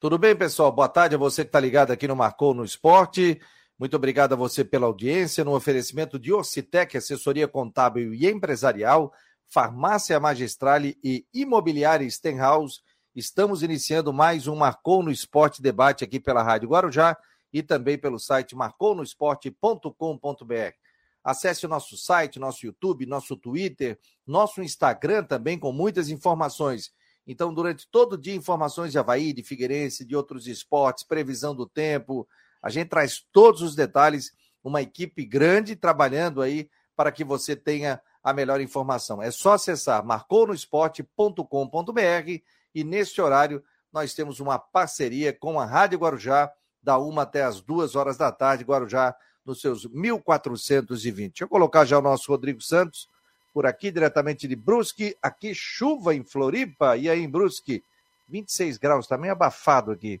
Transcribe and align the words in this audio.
Tudo 0.00 0.16
bem, 0.16 0.34
pessoal? 0.34 0.72
Boa 0.72 0.88
tarde 0.88 1.14
a 1.14 1.18
você 1.18 1.44
que 1.44 1.50
está 1.50 1.60
ligado 1.60 1.90
aqui 1.90 2.08
no 2.08 2.16
Marcou 2.16 2.54
no 2.54 2.64
Esporte. 2.64 3.38
Muito 3.78 3.94
obrigado 3.94 4.32
a 4.32 4.36
você 4.36 4.64
pela 4.64 4.86
audiência 4.86 5.44
no 5.44 5.54
oferecimento 5.54 6.18
de 6.18 6.32
Orcitec, 6.32 6.96
assessoria 6.96 7.46
contábil 7.46 8.14
e 8.14 8.26
empresarial, 8.26 9.12
farmácia 9.46 10.18
Magistrale 10.18 10.96
e 11.04 11.26
imobiliária 11.34 12.10
Stenhouse. 12.10 12.80
Estamos 13.14 13.62
iniciando 13.62 14.10
mais 14.10 14.46
um 14.46 14.56
Marcou 14.56 15.02
no 15.02 15.10
Esporte 15.10 15.60
debate 15.60 16.02
aqui 16.02 16.18
pela 16.18 16.42
Rádio 16.42 16.70
Guarujá 16.70 17.14
e 17.52 17.62
também 17.62 17.98
pelo 17.98 18.18
site 18.18 18.56
marconosport.com.br. 18.56 20.74
Acesse 21.22 21.66
o 21.66 21.68
nosso 21.68 21.98
site, 21.98 22.38
nosso 22.38 22.64
YouTube, 22.64 23.04
nosso 23.04 23.36
Twitter, 23.36 23.98
nosso 24.26 24.62
Instagram 24.62 25.24
também 25.24 25.58
com 25.58 25.70
muitas 25.72 26.08
informações. 26.08 26.90
Então, 27.26 27.52
durante 27.52 27.86
todo 27.90 28.14
o 28.14 28.18
dia, 28.18 28.34
informações 28.34 28.92
de 28.92 28.98
Havaí, 28.98 29.32
de 29.32 29.42
Figueirense, 29.42 30.04
de 30.04 30.16
outros 30.16 30.46
esportes, 30.46 31.04
previsão 31.04 31.54
do 31.54 31.66
tempo. 31.66 32.26
A 32.62 32.70
gente 32.70 32.88
traz 32.88 33.24
todos 33.32 33.62
os 33.62 33.74
detalhes, 33.74 34.32
uma 34.62 34.82
equipe 34.82 35.24
grande 35.24 35.76
trabalhando 35.76 36.42
aí 36.42 36.68
para 36.96 37.12
que 37.12 37.24
você 37.24 37.56
tenha 37.56 38.00
a 38.22 38.32
melhor 38.32 38.60
informação. 38.60 39.22
É 39.22 39.30
só 39.30 39.54
acessar 39.54 40.04
marconosport.com.br 40.04 42.42
e 42.74 42.84
neste 42.84 43.20
horário 43.20 43.62
nós 43.92 44.14
temos 44.14 44.40
uma 44.40 44.58
parceria 44.58 45.32
com 45.32 45.58
a 45.58 45.64
Rádio 45.64 45.98
Guarujá, 45.98 46.52
da 46.82 46.98
uma 46.98 47.22
até 47.22 47.42
as 47.42 47.60
duas 47.60 47.96
horas 47.96 48.16
da 48.16 48.30
tarde, 48.30 48.64
Guarujá 48.64 49.14
nos 49.44 49.60
seus 49.60 49.86
1420. 49.86 51.30
Deixa 51.30 51.44
eu 51.44 51.48
colocar 51.48 51.84
já 51.84 51.98
o 51.98 52.02
nosso 52.02 52.30
Rodrigo 52.30 52.60
Santos 52.60 53.08
por 53.52 53.66
aqui, 53.66 53.90
diretamente 53.90 54.46
de 54.46 54.56
Brusque. 54.56 55.16
Aqui, 55.22 55.52
chuva 55.54 56.14
em 56.14 56.22
Floripa. 56.22 56.96
E 56.96 57.08
aí, 57.08 57.20
em 57.22 57.28
Brusque? 57.28 57.82
26 58.28 58.78
graus, 58.78 59.06
tá 59.06 59.18
meio 59.18 59.32
abafado 59.32 59.90
aqui. 59.90 60.20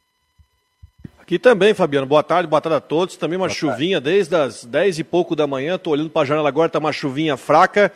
Aqui 1.18 1.38
também, 1.38 1.72
Fabiano. 1.72 2.06
Boa 2.06 2.22
tarde, 2.22 2.48
boa 2.48 2.60
tarde 2.60 2.76
a 2.76 2.80
todos. 2.80 3.16
Também 3.16 3.36
uma 3.36 3.46
boa 3.46 3.56
chuvinha 3.56 4.00
tarde. 4.00 4.16
desde 4.16 4.34
as 4.34 4.64
10 4.64 4.98
e 4.98 5.04
pouco 5.04 5.36
da 5.36 5.46
manhã. 5.46 5.78
Tô 5.78 5.90
olhando 5.90 6.10
para 6.10 6.22
a 6.22 6.24
janela 6.24 6.48
agora, 6.48 6.68
tá 6.68 6.78
uma 6.78 6.92
chuvinha 6.92 7.36
fraca. 7.36 7.92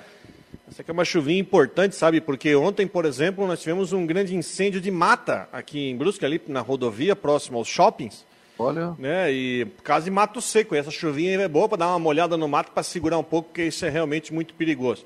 Essa 0.68 0.82
aqui 0.82 0.90
é 0.90 0.94
uma 0.94 1.04
chuvinha 1.04 1.40
importante, 1.40 1.96
sabe? 1.96 2.20
Porque 2.20 2.54
ontem, 2.54 2.86
por 2.86 3.04
exemplo, 3.04 3.46
nós 3.46 3.60
tivemos 3.60 3.92
um 3.92 4.06
grande 4.06 4.36
incêndio 4.36 4.80
de 4.80 4.90
mata 4.90 5.48
aqui 5.52 5.90
em 5.90 5.96
Brusque, 5.96 6.24
ali 6.24 6.40
na 6.46 6.60
rodovia, 6.60 7.16
próximo 7.16 7.58
aos 7.58 7.68
shoppings. 7.68 8.24
Olha. 8.58 8.94
Né? 8.98 9.32
E 9.32 9.66
caso 9.82 10.04
de 10.04 10.10
mato 10.10 10.40
seco. 10.40 10.74
E 10.74 10.78
essa 10.78 10.90
chuvinha 10.90 11.40
é 11.40 11.48
boa 11.48 11.68
para 11.68 11.78
dar 11.78 11.88
uma 11.88 11.98
molhada 11.98 12.36
no 12.36 12.48
mato 12.48 12.70
para 12.70 12.82
segurar 12.82 13.18
um 13.18 13.24
pouco, 13.24 13.48
porque 13.48 13.64
isso 13.64 13.84
é 13.84 13.88
realmente 13.88 14.32
muito 14.32 14.54
perigoso. 14.54 15.04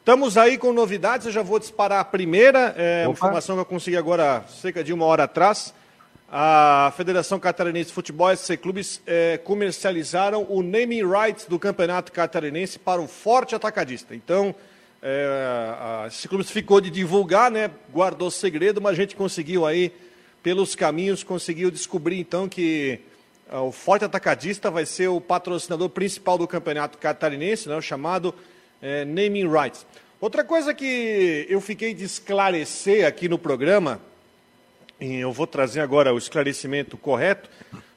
Estamos 0.00 0.38
aí 0.38 0.56
com 0.56 0.72
novidades. 0.72 1.26
Eu 1.26 1.32
já 1.32 1.42
vou 1.42 1.58
disparar 1.58 2.00
a 2.00 2.04
primeira 2.04 2.74
é, 2.78 3.06
informação 3.06 3.54
que 3.54 3.60
eu 3.60 3.66
consegui 3.66 3.98
agora, 3.98 4.42
cerca 4.48 4.82
de 4.82 4.94
uma 4.94 5.04
hora 5.04 5.24
atrás. 5.24 5.74
A 6.32 6.90
Federação 6.96 7.38
Catarinense 7.38 7.88
de 7.88 7.92
Futebol, 7.92 8.34
SC 8.34 8.56
Clubes, 8.56 9.02
é, 9.06 9.36
comercializaram 9.44 10.46
o 10.48 10.62
naming 10.62 11.02
rights 11.06 11.44
do 11.44 11.58
Campeonato 11.58 12.12
Catarinense 12.12 12.78
para 12.78 12.98
o 12.98 13.06
Forte 13.06 13.54
Atacadista. 13.54 14.14
Então, 14.14 14.54
é, 15.02 15.26
a, 15.78 16.06
esse 16.08 16.26
clube 16.26 16.44
ficou 16.44 16.80
de 16.80 16.88
divulgar, 16.88 17.50
né? 17.50 17.70
guardou 17.92 18.30
segredo, 18.30 18.80
mas 18.80 18.92
a 18.92 18.96
gente 18.96 19.14
conseguiu 19.14 19.66
aí 19.66 19.92
pelos 20.42 20.74
caminhos, 20.74 21.22
conseguiu 21.22 21.70
descobrir 21.70 22.18
então 22.18 22.48
que 22.48 23.00
uh, 23.52 23.58
o 23.58 23.72
Forte 23.72 24.06
Atacadista 24.06 24.70
vai 24.70 24.86
ser 24.86 25.08
o 25.08 25.20
patrocinador 25.20 25.90
principal 25.90 26.38
do 26.38 26.48
campeonato 26.48 26.96
catarinense, 26.96 27.68
né, 27.68 27.76
o 27.76 27.82
chamado 27.82 28.34
uh, 28.82 29.06
Naming 29.06 29.48
Rights. 29.48 29.86
Outra 30.20 30.44
coisa 30.44 30.74
que 30.74 31.46
eu 31.48 31.60
fiquei 31.60 31.94
de 31.94 32.04
esclarecer 32.04 33.06
aqui 33.06 33.28
no 33.28 33.38
programa, 33.38 34.00
e 35.00 35.16
eu 35.16 35.32
vou 35.32 35.46
trazer 35.46 35.80
agora 35.80 36.12
o 36.12 36.18
esclarecimento 36.18 36.96
correto, 36.96 37.48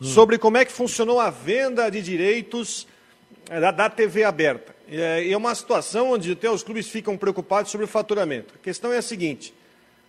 sobre 0.02 0.38
como 0.38 0.58
é 0.58 0.64
que 0.64 0.72
funcionou 0.72 1.20
a 1.20 1.30
venda 1.30 1.90
de 1.90 2.02
direitos 2.02 2.88
eh, 3.50 3.60
da, 3.60 3.72
da 3.72 3.90
TV 3.90 4.24
aberta. 4.24 4.74
É, 4.90 5.30
é 5.30 5.36
uma 5.36 5.54
situação 5.54 6.12
onde 6.12 6.32
até 6.32 6.50
os 6.50 6.64
clubes 6.64 6.88
ficam 6.88 7.18
preocupados 7.18 7.72
sobre 7.72 7.86
o 7.86 7.90
faturamento. 7.90 8.54
A 8.56 8.64
questão 8.64 8.94
é 8.94 8.98
a 8.98 9.02
seguinte: 9.02 9.54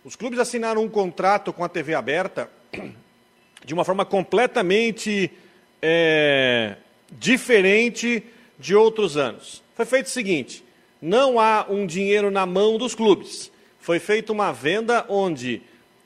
os 0.03 0.15
clubes 0.15 0.39
assinaram 0.39 0.83
um 0.83 0.89
contrato 0.89 1.51
com 1.51 1.63
a 1.63 1.69
TV 1.69 1.93
aberta 1.93 2.49
de 3.65 3.73
uma 3.73 3.83
forma 3.83 4.05
completamente 4.05 5.31
é, 5.81 6.75
diferente 7.11 8.23
de 8.59 8.75
outros 8.75 9.17
anos. 9.17 9.63
Foi 9.75 9.85
feito 9.85 10.07
o 10.07 10.09
seguinte: 10.09 10.63
não 11.01 11.39
há 11.39 11.65
um 11.69 11.85
dinheiro 11.85 12.31
na 12.31 12.45
mão 12.45 12.77
dos 12.77 12.95
clubes. 12.95 13.51
Foi 13.79 13.99
feita 13.99 14.31
uma 14.31 14.51
venda 14.51 15.05
onde 15.07 15.61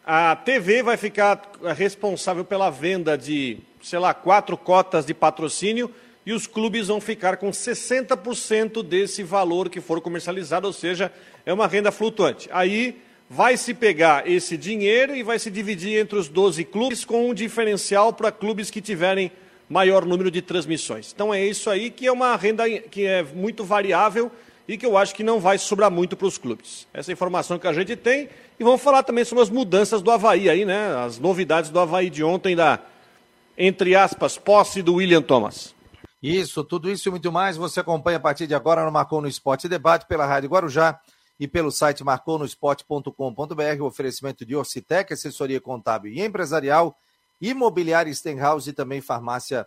a 0.06 0.36
TV 0.36 0.84
vai 0.84 0.98
ficar 0.98 1.52
responsável 1.76 2.44
pela 2.44 2.70
venda 2.70 3.18
de, 3.18 3.60
sei 3.82 4.00
lá, 4.00 4.14
quatro 4.14 4.58
cotas 4.58 5.06
de 5.06 5.14
patrocínio 5.14 5.90
e 6.26 6.34
os 6.34 6.46
clubes 6.46 6.88
vão 6.88 7.00
ficar 7.00 7.38
com 7.38 7.50
60% 7.50 8.84
desse 8.84 9.24
valor 9.24 9.70
que 9.70 9.80
for 9.80 10.02
comercializado, 10.02 10.68
ou 10.68 10.74
seja, 10.74 11.12
é 11.46 11.54
uma 11.54 11.68
renda 11.68 11.92
flutuante. 11.92 12.50
Aí 12.52 13.02
vai 13.30 13.56
se 13.56 13.74
pegar 13.74 14.30
esse 14.30 14.58
dinheiro 14.58 15.16
e 15.16 15.24
vai 15.24 15.38
se 15.38 15.52
dividir 15.52 16.00
entre 16.00 16.18
os 16.18 16.28
12 16.28 16.66
clubes 16.66 17.06
com 17.06 17.30
um 17.30 17.34
diferencial 17.34 18.12
para 18.12 18.32
clubes 18.32 18.72
que 18.72 18.82
tiverem 18.82 19.32
maior 19.70 20.04
número 20.04 20.32
de 20.32 20.42
transmissões. 20.42 21.12
Então 21.14 21.32
é 21.34 21.46
isso 21.46 21.70
aí 21.70 21.92
que 21.92 22.08
é 22.08 22.12
uma 22.12 22.36
renda 22.36 22.68
que 22.68 23.06
é 23.06 23.22
muito 23.22 23.64
variável 23.64 24.32
e 24.70 24.78
que 24.78 24.86
eu 24.86 24.96
acho 24.96 25.16
que 25.16 25.24
não 25.24 25.40
vai 25.40 25.58
sobrar 25.58 25.90
muito 25.90 26.16
para 26.16 26.28
os 26.28 26.38
clubes. 26.38 26.88
Essa 26.94 27.12
é 27.12 27.14
informação 27.14 27.58
que 27.58 27.66
a 27.66 27.74
gente 27.74 27.96
tem 27.96 28.30
e 28.60 28.64
vamos 28.64 28.80
falar 28.80 29.02
também 29.02 29.26
sobre 29.26 29.44
as 29.44 29.50
mudanças 29.50 30.00
do 30.00 30.12
Havaí 30.12 30.48
aí, 30.48 30.64
né? 30.64 30.96
As 30.96 31.18
novidades 31.18 31.72
do 31.72 31.80
Havaí 31.80 32.08
de 32.08 32.24
ontem 32.24 32.56
da, 32.56 32.80
entre 33.58 33.96
aspas, 33.96 34.38
posse 34.38 34.84
do 34.84 34.94
William 34.94 35.24
Thomas. 35.24 35.74
Isso, 36.22 36.64
tudo 36.64 36.88
isso 36.88 37.10
e 37.10 37.12
muito 37.12 37.32
mais 37.32 37.58
você 37.58 37.80
acompanha 37.80 38.18
a 38.18 38.20
partir 38.20 38.46
de 38.46 38.54
agora 38.54 38.86
no 38.86 38.92
Marcou 38.92 39.20
no 39.20 39.28
Esporte 39.28 39.68
Debate 39.68 40.06
pela 40.06 40.28
Rádio 40.28 40.52
Guarujá 40.52 41.00
e 41.40 41.48
pelo 41.48 41.72
site 41.72 42.04
marconosport.com.br, 42.04 43.82
o 43.82 43.86
oferecimento 43.86 44.46
de 44.46 44.56
Orcitec, 44.56 45.12
assessoria 45.12 45.60
contábil 45.60 46.14
e 46.14 46.22
empresarial, 46.22 46.96
imobiliária 47.42 48.14
Stenhouse 48.14 48.70
e 48.70 48.74
também 48.74 49.02
farmácia 49.02 49.66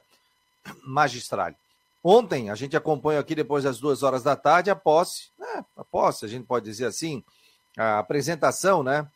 Magistrale. 0.86 1.56
Ontem, 2.04 2.50
a 2.50 2.54
gente 2.54 2.76
acompanhou 2.76 3.20
aqui, 3.20 3.34
depois 3.34 3.62
das 3.64 3.78
duas 3.78 4.02
horas 4.02 4.22
da 4.22 4.34
tarde, 4.34 4.70
a 4.70 4.76
posse, 4.76 5.30
né, 5.38 5.64
a 5.76 5.84
posse, 5.84 6.24
a 6.24 6.28
gente 6.28 6.44
pode 6.44 6.64
dizer 6.64 6.86
assim, 6.86 7.22
a 7.76 8.00
apresentação, 8.00 8.82
né, 8.82 9.08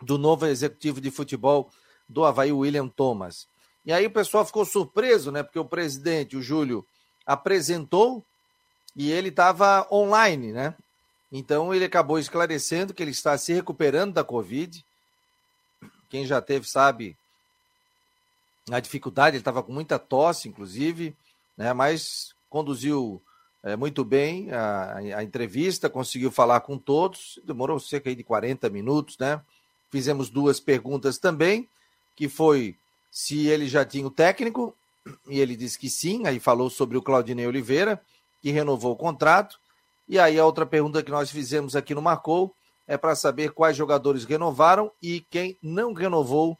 do 0.00 0.16
novo 0.16 0.46
executivo 0.46 1.00
de 1.00 1.10
futebol 1.10 1.70
do 2.08 2.24
Havaí, 2.24 2.52
William 2.52 2.88
Thomas. 2.88 3.46
E 3.84 3.92
aí 3.92 4.06
o 4.06 4.10
pessoal 4.10 4.46
ficou 4.46 4.64
surpreso, 4.64 5.30
né, 5.30 5.42
porque 5.42 5.58
o 5.58 5.64
presidente, 5.64 6.36
o 6.36 6.42
Júlio, 6.42 6.86
apresentou 7.26 8.24
e 8.96 9.10
ele 9.10 9.28
estava 9.28 9.86
online, 9.90 10.52
né? 10.52 10.74
Então 11.32 11.74
ele 11.74 11.84
acabou 11.84 12.18
esclarecendo 12.18 12.94
que 12.94 13.02
ele 13.02 13.10
está 13.10 13.36
se 13.36 13.52
recuperando 13.52 14.14
da 14.14 14.22
Covid. 14.22 14.84
Quem 16.08 16.24
já 16.24 16.40
teve 16.40 16.68
sabe 16.68 17.16
a 18.70 18.78
dificuldade, 18.78 19.36
ele 19.36 19.40
estava 19.40 19.62
com 19.62 19.72
muita 19.72 19.98
tosse, 19.98 20.48
inclusive, 20.48 21.14
né? 21.56 21.72
mas 21.72 22.34
conduziu 22.48 23.22
é, 23.62 23.76
muito 23.76 24.04
bem 24.04 24.50
a, 24.52 24.96
a, 25.16 25.24
entrevista, 25.24 25.88
conseguiu 25.88 26.30
falar 26.30 26.60
com 26.60 26.76
todos, 26.76 27.40
demorou 27.44 27.80
cerca 27.80 28.14
de 28.14 28.22
40 28.22 28.68
minutos, 28.68 29.16
né? 29.18 29.40
Fizemos 29.90 30.28
duas 30.28 30.60
perguntas 30.60 31.18
também, 31.18 31.68
que 32.14 32.28
foi 32.28 32.76
se 33.10 33.46
ele 33.46 33.66
já 33.66 33.84
tinha 33.84 34.06
o 34.06 34.10
técnico, 34.10 34.76
e 35.28 35.40
ele 35.40 35.56
disse 35.56 35.78
que 35.78 35.88
sim, 35.88 36.26
aí 36.26 36.38
falou 36.38 36.68
sobre 36.68 36.98
o 36.98 37.02
Claudinei 37.02 37.46
Oliveira, 37.46 38.00
que 38.42 38.50
renovou 38.50 38.92
o 38.92 38.96
contrato, 38.96 39.58
e 40.08 40.18
aí 40.18 40.38
a 40.38 40.44
outra 40.44 40.66
pergunta 40.66 41.02
que 41.02 41.10
nós 41.10 41.30
fizemos 41.30 41.74
aqui 41.74 41.94
no 41.94 42.02
Marcou 42.02 42.54
é 42.86 42.96
para 42.96 43.14
saber 43.14 43.52
quais 43.52 43.76
jogadores 43.76 44.24
renovaram 44.24 44.92
e 45.02 45.20
quem 45.30 45.56
não 45.62 45.94
renovou 45.94 46.58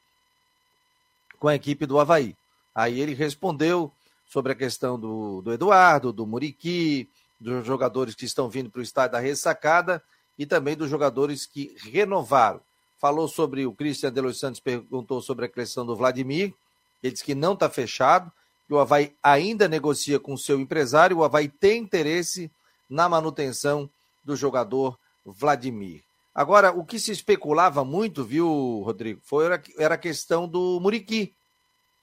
com 1.38 1.48
a 1.48 1.54
equipe 1.54 1.84
do 1.84 1.98
Havaí. 1.98 2.34
Aí 2.74 2.98
ele 2.98 3.12
respondeu 3.12 3.92
sobre 4.34 4.50
a 4.50 4.56
questão 4.56 4.98
do, 4.98 5.40
do 5.42 5.52
Eduardo, 5.52 6.12
do 6.12 6.26
Muriqui, 6.26 7.08
dos 7.38 7.64
jogadores 7.64 8.16
que 8.16 8.24
estão 8.24 8.48
vindo 8.48 8.68
para 8.68 8.80
o 8.80 8.82
estádio 8.82 9.12
da 9.12 9.20
ressacada 9.20 10.02
e 10.36 10.44
também 10.44 10.76
dos 10.76 10.90
jogadores 10.90 11.46
que 11.46 11.76
renovaram. 11.84 12.60
Falou 12.98 13.28
sobre 13.28 13.64
o 13.64 13.72
Christian 13.72 14.12
de 14.12 14.20
Los 14.20 14.40
Santos, 14.40 14.58
perguntou 14.58 15.22
sobre 15.22 15.44
a 15.44 15.48
questão 15.48 15.86
do 15.86 15.94
Vladimir. 15.94 16.52
Ele 17.00 17.12
disse 17.12 17.24
que 17.24 17.32
não 17.32 17.52
está 17.52 17.70
fechado, 17.70 18.28
que 18.66 18.74
o 18.74 18.80
Havaí 18.80 19.14
ainda 19.22 19.68
negocia 19.68 20.18
com 20.18 20.34
o 20.34 20.38
seu 20.38 20.58
empresário, 20.58 21.18
o 21.18 21.22
Havaí 21.22 21.48
tem 21.48 21.82
interesse 21.82 22.50
na 22.90 23.08
manutenção 23.08 23.88
do 24.24 24.34
jogador 24.34 24.98
Vladimir. 25.24 26.02
Agora, 26.34 26.72
o 26.72 26.84
que 26.84 26.98
se 26.98 27.12
especulava 27.12 27.84
muito, 27.84 28.24
viu, 28.24 28.82
Rodrigo, 28.84 29.20
foi 29.22 29.46
era 29.78 29.94
a 29.94 29.98
questão 29.98 30.48
do 30.48 30.80
Muriqui. 30.80 31.32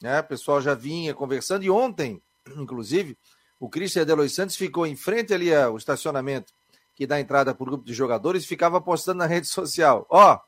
Né? 0.02 0.20
O 0.20 0.24
pessoal 0.24 0.62
já 0.62 0.74
vinha 0.74 1.14
conversando 1.14 1.64
e 1.64 1.70
ontem, 1.70 2.22
inclusive, 2.58 3.18
o 3.60 3.70
Cristian 3.70 4.06
Delois 4.06 4.34
Santos 4.34 4.56
ficou 4.56 4.88
em 4.88 4.96
frente 4.96 5.34
ali 5.34 5.54
ao 5.54 5.78
estacionamento 5.78 6.52
que 6.96 7.06
dá 7.06 7.20
entrada 7.20 7.54
para 7.54 7.64
o 7.64 7.66
grupo 7.66 7.86
de 7.86 7.94
jogadores 7.94 8.44
e 8.44 8.48
ficava 8.48 8.82
postando 8.82 9.20
na 9.20 9.26
rede 9.28 9.48
social. 9.48 10.06
Ó, 10.10 10.34
oh, 10.34 10.40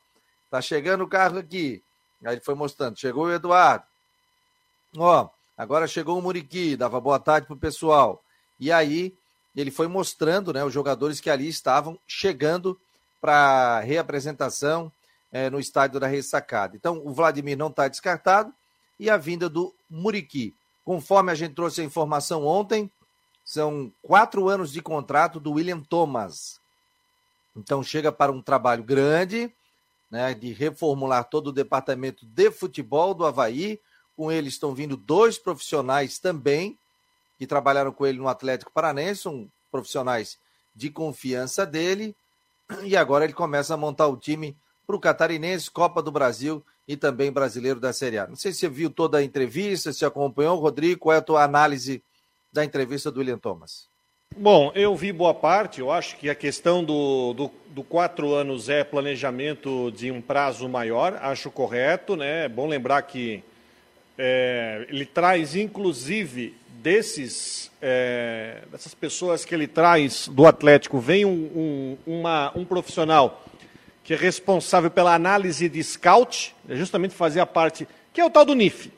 tá 0.49 0.61
chegando 0.61 1.03
o 1.03 1.07
carro 1.07 1.37
aqui. 1.37 1.83
Aí 2.25 2.35
ele 2.35 2.41
foi 2.41 2.55
mostrando. 2.55 2.97
Chegou 2.97 3.25
o 3.25 3.31
Eduardo. 3.31 3.85
Ó, 4.97 5.29
agora 5.57 5.87
chegou 5.87 6.17
o 6.17 6.21
Muriqui, 6.21 6.75
dava 6.75 6.99
boa 6.99 7.19
tarde 7.19 7.47
pro 7.47 7.57
pessoal. 7.57 8.23
E 8.59 8.71
aí 8.71 9.15
ele 9.55 9.71
foi 9.71 9.87
mostrando 9.87 10.53
né, 10.53 10.63
os 10.63 10.73
jogadores 10.73 11.19
que 11.19 11.29
ali 11.29 11.47
estavam 11.47 11.99
chegando 12.07 12.79
para 13.21 13.79
reapresentação 13.81 14.91
é, 15.31 15.49
no 15.49 15.59
estádio 15.59 15.99
da 15.99 16.07
Ressacada. 16.07 16.75
Então, 16.75 17.01
o 17.05 17.13
Vladimir 17.13 17.57
não 17.57 17.67
está 17.67 17.87
descartado 17.87 18.53
e 18.99 19.09
a 19.09 19.17
vinda 19.17 19.49
do 19.49 19.73
Muriqui. 19.89 20.55
Conforme 20.83 21.31
a 21.31 21.35
gente 21.35 21.55
trouxe 21.55 21.81
a 21.81 21.83
informação 21.83 22.45
ontem, 22.45 22.91
são 23.43 23.91
quatro 24.01 24.47
anos 24.47 24.71
de 24.71 24.81
contrato 24.81 25.39
do 25.39 25.53
William 25.53 25.79
Thomas. 25.79 26.59
Então 27.55 27.83
chega 27.83 28.11
para 28.11 28.31
um 28.31 28.41
trabalho 28.41 28.83
grande, 28.83 29.53
né, 30.09 30.33
de 30.33 30.51
reformular 30.53 31.25
todo 31.25 31.47
o 31.47 31.53
departamento 31.53 32.25
de 32.25 32.51
futebol 32.51 33.13
do 33.13 33.25
Havaí. 33.25 33.79
Com 34.15 34.31
ele 34.31 34.47
estão 34.47 34.73
vindo 34.73 34.95
dois 34.95 35.37
profissionais 35.37 36.19
também, 36.19 36.77
que 37.37 37.47
trabalharam 37.47 37.91
com 37.91 38.05
ele 38.05 38.19
no 38.19 38.27
Atlético 38.27 38.71
Paranense, 38.71 39.23
são 39.23 39.49
profissionais 39.71 40.37
de 40.75 40.89
confiança 40.89 41.65
dele. 41.65 42.15
E 42.83 42.95
agora 42.95 43.23
ele 43.23 43.33
começa 43.33 43.73
a 43.73 43.77
montar 43.77 44.07
o 44.07 44.17
time 44.17 44.55
para 44.85 44.95
o 44.95 44.99
Catarinense, 44.99 45.69
Copa 45.69 46.01
do 46.01 46.11
Brasil 46.11 46.63
e 46.87 46.97
também 46.97 47.31
Brasileiro 47.31 47.79
da 47.79 47.93
Série 47.93 48.17
A. 48.17 48.27
Não 48.27 48.35
sei 48.35 48.51
se 48.51 48.59
você 48.59 48.69
viu 48.69 48.89
toda 48.89 49.17
a 49.17 49.23
entrevista, 49.23 49.93
se 49.93 50.05
acompanhou, 50.05 50.59
Rodrigo, 50.59 50.99
qual 50.99 51.15
é 51.15 51.19
a 51.19 51.21
tua 51.21 51.43
análise 51.43 52.03
da 52.51 52.63
entrevista 52.63 53.11
do 53.11 53.19
William 53.19 53.37
Thomas? 53.37 53.87
Bom, 54.35 54.71
eu 54.73 54.95
vi 54.95 55.11
boa 55.11 55.33
parte. 55.33 55.79
Eu 55.79 55.91
acho 55.91 56.17
que 56.17 56.29
a 56.29 56.35
questão 56.35 56.83
do, 56.83 57.33
do, 57.33 57.51
do, 57.67 57.83
quatro 57.83 58.33
anos 58.33 58.67
é 58.67 58.83
planejamento 58.83 59.91
de 59.91 60.11
um 60.11 60.21
prazo 60.21 60.67
maior. 60.67 61.19
Acho 61.21 61.51
correto, 61.51 62.15
né? 62.15 62.45
É 62.45 62.49
bom 62.49 62.67
lembrar 62.67 63.03
que 63.03 63.43
é, 64.17 64.87
ele 64.89 65.05
traz, 65.05 65.55
inclusive, 65.55 66.55
desses 66.67 67.71
é, 67.79 68.63
dessas 68.71 68.93
pessoas 68.93 69.45
que 69.45 69.53
ele 69.53 69.67
traz 69.67 70.27
do 70.29 70.47
Atlético, 70.47 70.99
vem 70.99 71.25
um, 71.25 71.97
um, 72.07 72.19
uma, 72.19 72.51
um 72.55 72.63
profissional 72.63 73.42
que 74.03 74.13
é 74.13 74.17
responsável 74.17 74.91
pela 74.91 75.13
análise 75.13 75.69
de 75.69 75.81
scout, 75.83 76.53
é 76.67 76.75
justamente 76.75 77.13
fazer 77.13 77.39
a 77.39 77.45
parte 77.45 77.87
que 78.11 78.21
é 78.21 78.25
o 78.25 78.29
tal 78.29 78.45
do 78.45 78.53
NIF, 78.53 78.91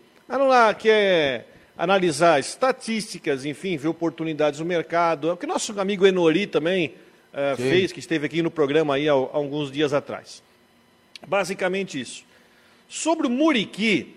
que 0.79 0.89
é 0.89 1.45
analisar 1.77 2.39
estatísticas, 2.39 3.45
enfim, 3.45 3.77
ver 3.77 3.87
oportunidades 3.87 4.59
no 4.59 4.65
mercado. 4.65 5.29
É 5.29 5.33
o 5.33 5.37
que 5.37 5.45
nosso 5.45 5.79
amigo 5.79 6.05
Enori 6.05 6.47
também 6.47 6.93
uh, 7.33 7.55
fez, 7.55 7.91
que 7.91 7.99
esteve 7.99 8.25
aqui 8.25 8.41
no 8.41 8.49
programa 8.49 8.95
aí 8.95 9.07
há, 9.07 9.13
há, 9.13 9.15
alguns 9.15 9.71
dias 9.71 9.93
atrás. 9.93 10.41
Basicamente 11.27 11.99
isso. 11.99 12.23
Sobre 12.87 13.27
o 13.27 13.29
Muriqui, 13.29 14.15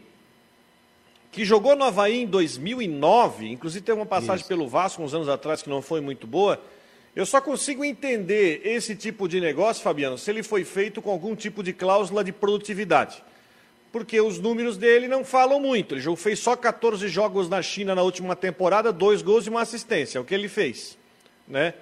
que 1.30 1.44
jogou 1.44 1.76
no 1.76 1.84
Havaí 1.84 2.22
em 2.22 2.26
2009, 2.26 3.48
inclusive 3.52 3.84
teve 3.84 3.98
uma 3.98 4.06
passagem 4.06 4.40
isso. 4.40 4.48
pelo 4.48 4.68
Vasco 4.68 5.02
uns 5.02 5.14
anos 5.14 5.28
atrás 5.28 5.62
que 5.62 5.68
não 5.68 5.82
foi 5.82 6.00
muito 6.00 6.26
boa. 6.26 6.60
Eu 7.18 7.26
só 7.26 7.40
consigo 7.40 7.84
entender 7.84 8.60
esse 8.64 8.94
tipo 8.94 9.28
de 9.28 9.40
negócio, 9.40 9.82
Fabiano, 9.82 10.16
se 10.16 10.30
ele 10.30 10.44
foi 10.44 10.62
feito 10.64 11.02
com 11.02 11.10
algum 11.10 11.34
tipo 11.34 11.64
de 11.64 11.72
cláusula 11.72 12.22
de 12.22 12.30
produtividade 12.30 13.20
porque 13.90 14.20
os 14.20 14.38
números 14.38 14.76
dele 14.76 15.08
não 15.08 15.24
falam 15.24 15.58
muito. 15.58 15.96
Ele 15.96 16.16
fez 16.16 16.38
só 16.38 16.54
14 16.54 17.08
jogos 17.08 17.48
na 17.48 17.60
China 17.60 17.94
na 17.94 18.02
última 18.02 18.36
temporada, 18.36 18.92
dois 18.92 19.22
gols 19.22 19.46
e 19.46 19.50
uma 19.50 19.62
assistência, 19.62 20.18
é 20.18 20.20
o 20.20 20.24
que 20.24 20.34
ele 20.34 20.48
fez. 20.48 20.96
Né? 21.48 21.74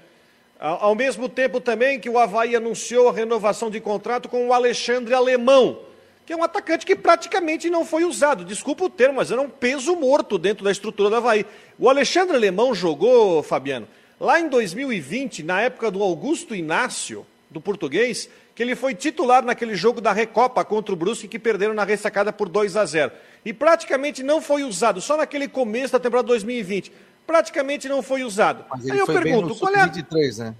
Ao 0.58 0.94
mesmo 0.94 1.28
tempo 1.28 1.60
também 1.60 2.00
que 2.00 2.08
o 2.08 2.18
Havaí 2.18 2.56
anunciou 2.56 3.10
a 3.10 3.12
renovação 3.12 3.70
de 3.70 3.80
contrato 3.80 4.30
com 4.30 4.48
o 4.48 4.54
Alexandre 4.54 5.12
Alemão, 5.12 5.80
que 6.24 6.32
é 6.32 6.36
um 6.36 6.44
atacante 6.44 6.86
que 6.86 6.96
praticamente 6.96 7.68
não 7.68 7.84
foi 7.84 8.04
usado. 8.04 8.42
Desculpa 8.44 8.84
o 8.84 8.90
termo, 8.90 9.16
mas 9.16 9.30
era 9.30 9.42
um 9.42 9.50
peso 9.50 9.94
morto 9.96 10.38
dentro 10.38 10.64
da 10.64 10.70
estrutura 10.70 11.10
do 11.10 11.16
Havaí. 11.16 11.44
O 11.78 11.90
Alexandre 11.90 12.36
Alemão 12.36 12.74
jogou, 12.74 13.42
Fabiano, 13.42 13.86
lá 14.20 14.40
em 14.40 14.48
2020, 14.48 15.42
na 15.42 15.60
época 15.60 15.90
do 15.90 16.02
Augusto 16.02 16.54
Inácio, 16.54 17.26
do 17.50 17.60
português, 17.60 18.28
que 18.54 18.62
ele 18.62 18.74
foi 18.74 18.94
titular 18.94 19.44
naquele 19.44 19.76
jogo 19.76 20.00
da 20.00 20.12
Recopa 20.12 20.64
contra 20.64 20.92
o 20.92 20.96
Brusque, 20.96 21.28
que 21.28 21.38
perderam 21.38 21.74
na 21.74 21.84
ressacada 21.84 22.32
por 22.32 22.48
2 22.48 22.76
a 22.76 22.84
0. 22.84 23.12
E 23.44 23.52
praticamente 23.52 24.22
não 24.22 24.40
foi 24.40 24.64
usado, 24.64 25.00
só 25.00 25.16
naquele 25.16 25.46
começo 25.46 25.92
da 25.92 26.00
temporada 26.00 26.28
2020. 26.28 26.90
Praticamente 27.26 27.88
não 27.88 28.02
foi 28.02 28.22
usado. 28.22 28.64
Aí 28.70 28.98
eu 28.98 29.06
pergunto, 29.06 29.54
qual 29.56 29.74
é 29.74 29.80
a... 29.80 29.86
23, 29.86 30.38
né? 30.38 30.54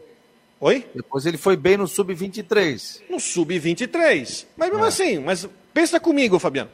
Oi? 0.61 0.87
Depois 0.95 1.27
ele 1.27 1.37
foi 1.37 1.57
bem 1.57 1.77
no 1.77 1.87
sub-23. 1.87 3.03
No 3.09 3.21
sub-23. 3.21 4.47
Mas 4.57 4.71
mesmo 4.71 4.85
é. 4.85 4.89
assim, 4.89 5.19
mas 5.19 5.49
pensa 5.73 6.01
comigo, 6.01 6.39
Fabiano. 6.39 6.71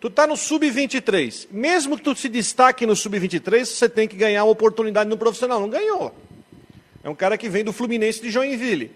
Tu 0.00 0.10
tá 0.10 0.26
no 0.26 0.36
sub-23. 0.36 1.48
Mesmo 1.50 1.96
que 1.96 2.02
tu 2.02 2.14
se 2.14 2.28
destaque 2.28 2.86
no 2.86 2.96
sub-23, 2.96 3.64
você 3.64 3.88
tem 3.88 4.08
que 4.08 4.16
ganhar 4.16 4.44
uma 4.44 4.52
oportunidade 4.52 5.08
no 5.08 5.16
profissional. 5.16 5.60
Não 5.60 5.68
ganhou. 5.68 6.14
É 7.06 7.08
um 7.08 7.14
cara 7.14 7.38
que 7.38 7.48
vem 7.48 7.62
do 7.62 7.72
Fluminense 7.72 8.20
de 8.20 8.32
Joinville. 8.32 8.90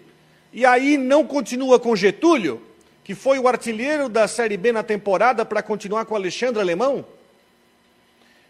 E 0.51 0.65
aí 0.65 0.97
não 0.97 1.25
continua 1.25 1.79
com 1.79 1.95
Getúlio, 1.95 2.61
que 3.05 3.15
foi 3.15 3.39
o 3.39 3.47
artilheiro 3.47 4.09
da 4.09 4.27
Série 4.27 4.57
B 4.57 4.73
na 4.73 4.83
temporada, 4.83 5.45
para 5.45 5.61
continuar 5.61 6.03
com 6.03 6.13
Alexandre 6.13 6.59
Alemão? 6.59 7.05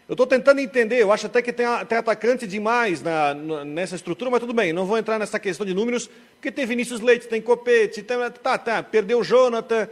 Eu 0.08 0.14
estou 0.14 0.26
tentando 0.26 0.58
entender, 0.58 1.00
eu 1.00 1.12
acho 1.12 1.26
até 1.26 1.40
que 1.40 1.52
tem, 1.52 1.64
tem 1.88 1.96
atacante 1.96 2.44
demais 2.44 3.02
na, 3.02 3.34
nessa 3.64 3.94
estrutura, 3.94 4.32
mas 4.32 4.40
tudo 4.40 4.52
bem, 4.52 4.72
não 4.72 4.84
vou 4.84 4.98
entrar 4.98 5.16
nessa 5.16 5.38
questão 5.38 5.64
de 5.64 5.72
números, 5.72 6.10
porque 6.34 6.50
tem 6.50 6.66
Vinícius 6.66 7.00
Leite, 7.00 7.28
tem 7.28 7.40
Copete, 7.40 8.02
tem, 8.02 8.18
tá, 8.42 8.58
tá, 8.58 8.82
perdeu 8.82 9.20
o 9.20 9.24
Jonathan, 9.24 9.88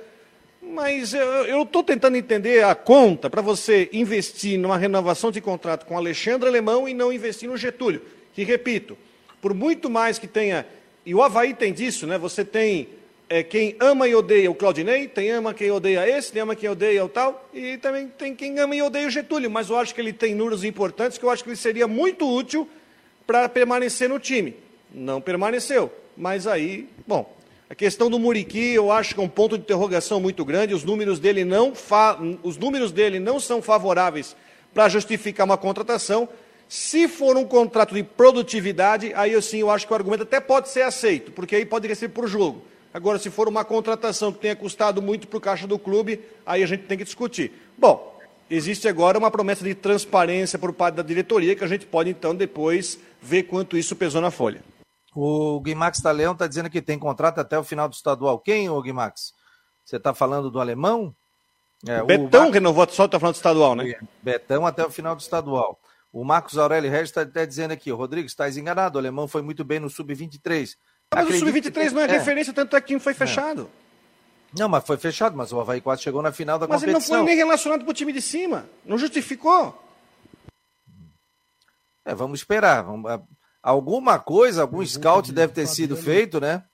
mas 0.61 1.14
eu 1.14 1.62
estou 1.62 1.84
tentando 1.84 2.16
entender 2.16 2.64
a 2.64 2.75
conta 2.75 3.31
para 3.31 3.40
você 3.40 3.88
investir 3.93 4.58
numa 4.58 4.76
renovação 4.76 5.31
de 5.31 5.40
contrato 5.40 5.87
com 5.87 5.96
Alexandre 5.96 6.49
Alemão 6.49 6.88
e 6.88 6.93
não 6.93 7.12
investir 7.12 7.49
no 7.49 7.56
Getúlio, 7.56 8.02
que, 8.34 8.43
repito, 8.43 8.99
por 9.40 9.54
muito 9.54 9.88
mais 9.88 10.19
que 10.19 10.26
tenha 10.26 10.66
e 11.04 11.14
o 11.14 11.22
Havaí 11.22 11.54
tem 11.54 11.72
disso, 11.72 12.06
né? 12.06 12.19
Você 12.19 12.44
tem 12.44 12.88
é, 13.28 13.42
quem 13.42 13.75
ama 13.81 14.06
e 14.06 14.14
odeia 14.14 14.50
o 14.50 14.54
Claudinei, 14.54 15.08
tem 15.08 15.31
ama 15.31 15.54
quem 15.54 15.70
odeia 15.70 16.06
esse, 16.08 16.32
tem 16.32 16.42
ama 16.42 16.54
quem 16.54 16.69
odeia 16.69 17.04
o 17.04 17.08
tal, 17.08 17.48
e 17.54 17.78
também 17.78 18.08
tem 18.08 18.34
quem 18.34 18.58
ama 18.58 18.75
e 18.75 18.82
odeia 18.82 19.06
o 19.06 19.10
Getúlio. 19.10 19.50
Mas 19.50 19.70
eu 19.70 19.78
acho 19.78 19.94
que 19.94 20.00
ele 20.00 20.12
tem 20.12 20.34
números 20.34 20.62
importantes 20.62 21.16
que 21.16 21.25
eu 21.25 21.31
acho 21.31 21.42
que 21.42 21.50
ele 21.50 21.56
seria 21.56 21.88
muito 21.88 22.28
útil 22.28 22.69
para 23.26 23.48
permanecer 23.48 24.08
no 24.08 24.19
time. 24.19 24.54
Não 24.92 25.20
permaneceu. 25.20 25.90
Mas 26.16 26.46
aí, 26.46 26.88
bom, 27.06 27.34
a 27.69 27.75
questão 27.75 28.10
do 28.10 28.19
Muriqui, 28.19 28.75
eu 28.75 28.92
acho 28.92 29.14
que 29.14 29.20
é 29.20 29.22
um 29.22 29.28
ponto 29.28 29.56
de 29.56 29.62
interrogação 29.62 30.20
muito 30.20 30.44
grande. 30.44 30.75
Os 30.75 30.84
números 30.84 31.19
dele 31.19 31.44
não. 31.44 31.72
Os 32.42 32.56
números 32.56 32.92
dele 32.92 33.20
não 33.20 33.38
são 33.38 33.62
favoráveis 33.62 34.37
para 34.75 34.88
justificar 34.88 35.47
uma 35.47 35.56
contratação. 35.56 36.28
Se 36.71 37.09
for 37.09 37.37
um 37.37 37.45
contrato 37.45 37.93
de 37.93 38.05
produtividade, 38.05 39.12
aí 39.17 39.33
eu 39.33 39.43
sim 39.43 39.59
eu 39.59 39.73
acho 39.73 39.85
que 39.85 39.93
o 39.93 39.97
argumento 39.97 40.23
até 40.23 40.39
pode 40.39 40.69
ser 40.69 40.83
aceito, 40.83 41.33
porque 41.33 41.57
aí 41.57 41.67
pode 41.67 41.93
ser 41.97 42.11
por 42.11 42.29
jogo. 42.29 42.62
Agora, 42.95 43.19
se 43.19 43.29
for 43.29 43.49
uma 43.49 43.65
contratação 43.65 44.33
que 44.33 44.39
tenha 44.39 44.55
custado 44.55 45.03
muito 45.03 45.27
para 45.27 45.37
o 45.37 45.41
caixa 45.41 45.67
do 45.67 45.81
clube, 45.81 46.25
aí 46.47 46.62
a 46.62 46.67
gente 46.67 46.85
tem 46.85 46.97
que 46.97 47.03
discutir. 47.03 47.50
Bom, 47.77 48.17
existe 48.49 48.87
agora 48.87 49.19
uma 49.19 49.33
promessa 49.33 49.65
de 49.65 49.75
transparência 49.75 50.61
por 50.61 50.73
parte 50.73 50.95
da 50.95 51.03
diretoria, 51.03 51.57
que 51.57 51.65
a 51.65 51.67
gente 51.67 51.87
pode 51.87 52.09
então 52.09 52.37
depois 52.37 53.00
ver 53.21 53.43
quanto 53.43 53.77
isso 53.77 53.97
pesou 53.97 54.21
na 54.21 54.31
folha. 54.31 54.62
O 55.12 55.59
Guimax 55.59 56.00
Taleão 56.00 56.35
está 56.35 56.47
dizendo 56.47 56.71
que 56.71 56.81
tem 56.81 57.00
contrato 57.00 57.41
até 57.41 57.59
o 57.59 57.65
final 57.65 57.89
do 57.89 57.95
estadual. 57.95 58.39
Quem, 58.39 58.71
o 58.71 58.81
Guimax? 58.81 59.33
Você 59.85 59.97
está 59.97 60.15
falando 60.15 60.49
do 60.53 60.61
alemão? 60.61 61.12
É, 61.85 62.00
Betão 62.05 62.47
o... 62.47 62.53
renovou 62.53 62.89
só 62.91 63.05
até 63.05 63.17
o 63.17 63.19
final 63.19 63.33
do 63.33 63.37
estadual, 63.37 63.75
né? 63.75 63.93
Betão 64.23 64.65
até 64.65 64.87
o 64.87 64.91
final 64.91 65.17
do 65.17 65.21
estadual. 65.21 65.77
O 66.12 66.25
Marcos 66.25 66.59
Aurélio 66.59 66.90
Regis 66.90 67.11
está 67.11 67.23
até 67.23 67.47
dizendo 67.47 67.73
aqui, 67.73 67.90
Rodrigo, 67.90 68.26
estás 68.26 68.57
enganado, 68.57 68.97
o 68.97 68.99
alemão 68.99 69.29
foi 69.29 69.43
muito 69.43 69.64
bem 69.64 69.79
no 69.79 69.88
Sub-23. 69.88 70.76
Mas 71.12 71.25
Acredito 71.25 71.45
o 71.45 71.47
Sub-23 71.47 71.93
não 71.93 72.02
é, 72.02 72.05
é, 72.05 72.07
referência, 72.09 72.52
tanto 72.52 72.75
é 72.75 72.81
que 72.81 72.99
foi 72.99 73.12
é. 73.12 73.14
fechado. 73.14 73.71
É. 73.87 74.59
Não, 74.59 74.69
mas 74.69 74.85
foi 74.85 74.97
fechado, 74.97 75.37
mas 75.37 75.52
o 75.52 75.61
Havaí 75.61 75.81
quase 75.81 76.02
chegou 76.02 76.21
na 76.21 76.33
final 76.33 76.59
da 76.59 76.67
mas 76.67 76.81
competição. 76.81 76.99
Mas 76.99 77.09
ele 77.09 77.17
não 77.19 77.25
foi 77.25 77.26
nem 77.26 77.37
relacionado 77.37 77.85
para 77.85 77.90
o 77.90 77.95
time 77.95 78.12
de 78.12 78.21
cima, 78.21 78.69
não 78.85 78.99
justificou. 78.99 79.81
É, 82.05 82.14
vamos 82.14 82.40
esperar. 82.40 82.83
Vamos, 82.83 83.09
alguma 83.62 84.19
coisa, 84.19 84.62
algum 84.62 84.85
scout 84.85 85.33
deve 85.33 85.52
ter 85.52 85.69
sido 85.69 85.97
feito, 85.97 86.40
né? 86.40 86.64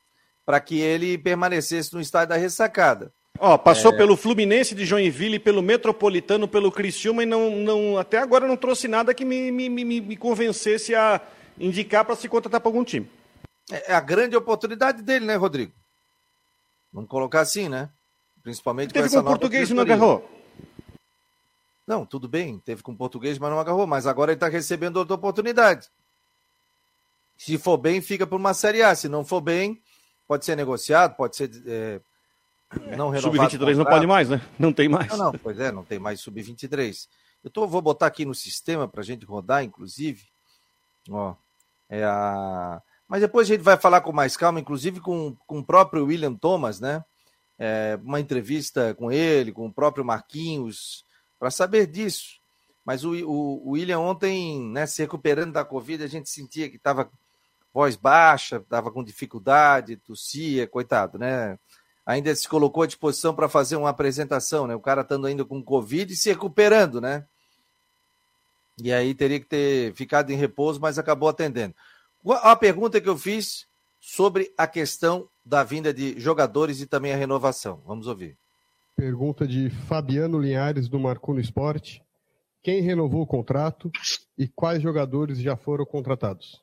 Para 0.46 0.60
que 0.60 0.78
ele 0.78 1.18
permanecesse 1.18 1.92
no 1.92 2.00
estádio 2.00 2.30
da 2.30 2.36
ressacada. 2.36 3.12
Ó, 3.38 3.58
passou 3.58 3.92
é... 3.92 3.96
pelo 3.96 4.16
Fluminense 4.16 4.74
de 4.74 4.84
Joinville, 4.84 5.38
pelo 5.38 5.62
Metropolitano, 5.62 6.48
pelo 6.48 6.72
Criciúma 6.72 7.22
e 7.22 7.26
não, 7.26 7.50
não, 7.50 7.98
até 7.98 8.18
agora 8.18 8.46
não 8.46 8.56
trouxe 8.56 8.88
nada 8.88 9.14
que 9.14 9.24
me, 9.24 9.50
me, 9.50 9.68
me, 9.68 10.00
me 10.00 10.16
convencesse 10.16 10.94
a 10.94 11.20
indicar 11.58 12.04
para 12.04 12.16
se 12.16 12.28
contratar 12.28 12.60
para 12.60 12.68
algum 12.68 12.84
time. 12.84 13.10
É, 13.70 13.92
é 13.92 13.94
a 13.94 14.00
grande 14.00 14.36
oportunidade 14.36 15.02
dele, 15.02 15.26
né, 15.26 15.36
Rodrigo? 15.36 15.72
Vamos 16.92 17.10
colocar 17.10 17.40
assim, 17.40 17.68
né? 17.68 17.90
Principalmente 18.42 18.92
teve 18.92 19.08
com, 19.08 19.14
com 19.16 19.20
o 19.20 19.24
português 19.24 19.70
e 19.70 19.74
não 19.74 19.82
agarrou. 19.82 20.30
Não, 21.86 22.04
tudo 22.04 22.26
bem, 22.26 22.58
teve 22.58 22.82
com 22.82 22.92
o 22.92 22.96
português, 22.96 23.38
mas 23.38 23.50
não 23.50 23.60
agarrou. 23.60 23.86
Mas 23.86 24.06
agora 24.06 24.32
ele 24.32 24.36
está 24.36 24.48
recebendo 24.48 24.96
outra 24.96 25.14
oportunidade. 25.14 25.88
Se 27.36 27.58
for 27.58 27.76
bem, 27.76 28.00
fica 28.00 28.26
por 28.26 28.36
uma 28.36 28.54
Série 28.54 28.82
A. 28.82 28.94
Se 28.94 29.08
não 29.08 29.24
for 29.24 29.40
bem, 29.40 29.80
pode 30.26 30.44
ser 30.44 30.56
negociado, 30.56 31.16
pode 31.16 31.36
ser 31.36 31.50
é, 31.66 32.00
não 32.96 33.10
renovado. 33.10 33.50
Sub-23 33.50 33.76
não 33.76 33.84
pode 33.84 34.06
mais, 34.06 34.28
né? 34.28 34.40
Não 34.58 34.72
tem 34.72 34.88
mais. 34.88 35.08
Não, 35.08 35.32
não, 35.32 35.32
pois 35.32 35.58
é, 35.58 35.70
não 35.72 35.84
tem 35.84 35.98
mais 35.98 36.20
sub-23. 36.20 37.08
Eu 37.42 37.50
tô, 37.50 37.66
vou 37.66 37.80
botar 37.80 38.06
aqui 38.06 38.24
no 38.24 38.34
sistema 38.34 38.88
para 38.88 39.00
a 39.00 39.04
gente 39.04 39.24
rodar, 39.24 39.62
inclusive. 39.62 40.24
Ó, 41.10 41.34
é 41.88 42.04
a... 42.04 42.82
Mas 43.08 43.20
depois 43.20 43.48
a 43.48 43.54
gente 43.54 43.62
vai 43.62 43.76
falar 43.76 44.00
com 44.00 44.12
mais 44.12 44.36
calma, 44.36 44.58
inclusive 44.58 45.00
com, 45.00 45.36
com 45.46 45.60
o 45.60 45.64
próprio 45.64 46.06
William 46.06 46.34
Thomas, 46.34 46.80
né? 46.80 47.04
É, 47.58 47.98
uma 48.02 48.20
entrevista 48.20 48.94
com 48.94 49.10
ele, 49.12 49.52
com 49.52 49.66
o 49.66 49.72
próprio 49.72 50.04
Marquinhos, 50.04 51.04
para 51.38 51.50
saber 51.50 51.86
disso. 51.86 52.40
Mas 52.84 53.04
o, 53.04 53.12
o, 53.12 53.68
o, 53.68 53.70
William 53.70 53.98
ontem, 53.98 54.60
né, 54.60 54.86
se 54.86 55.02
recuperando 55.02 55.52
da 55.52 55.64
Covid, 55.64 56.02
a 56.02 56.06
gente 56.06 56.28
sentia 56.28 56.68
que 56.68 56.76
estava 56.76 57.10
voz 57.72 57.94
baixa, 57.94 58.56
estava 58.56 58.90
com 58.90 59.04
dificuldade, 59.04 59.96
tossia, 59.96 60.66
coitado, 60.66 61.18
né? 61.18 61.58
Ainda 62.06 62.34
se 62.34 62.48
colocou 62.48 62.84
à 62.84 62.86
disposição 62.86 63.34
para 63.34 63.48
fazer 63.48 63.74
uma 63.74 63.90
apresentação, 63.90 64.66
né? 64.66 64.74
O 64.76 64.80
cara 64.80 65.00
estando 65.00 65.26
ainda 65.26 65.44
com 65.44 65.60
Covid 65.60 66.12
e 66.12 66.16
se 66.16 66.30
recuperando, 66.30 67.00
né? 67.00 67.26
E 68.80 68.92
aí 68.92 69.12
teria 69.12 69.40
que 69.40 69.46
ter 69.46 69.92
ficado 69.94 70.30
em 70.30 70.36
repouso, 70.36 70.80
mas 70.80 70.98
acabou 70.98 71.28
atendendo. 71.28 71.74
A 72.42 72.54
pergunta 72.54 73.00
que 73.00 73.08
eu 73.08 73.18
fiz 73.18 73.66
sobre 74.00 74.52
a 74.56 74.66
questão 74.66 75.28
da 75.44 75.64
vinda 75.64 75.92
de 75.92 76.18
jogadores 76.20 76.80
e 76.80 76.86
também 76.86 77.12
a 77.12 77.16
renovação. 77.16 77.82
Vamos 77.84 78.06
ouvir. 78.06 78.36
Pergunta 78.94 79.46
de 79.46 79.68
Fabiano 79.68 80.38
Linhares, 80.38 80.88
do 80.88 80.98
Marco 80.98 81.32
no 81.34 81.40
Esporte. 81.40 82.02
Quem 82.62 82.80
renovou 82.80 83.22
o 83.22 83.26
contrato 83.26 83.90
e 84.38 84.48
quais 84.48 84.82
jogadores 84.82 85.38
já 85.38 85.56
foram 85.56 85.84
contratados? 85.84 86.62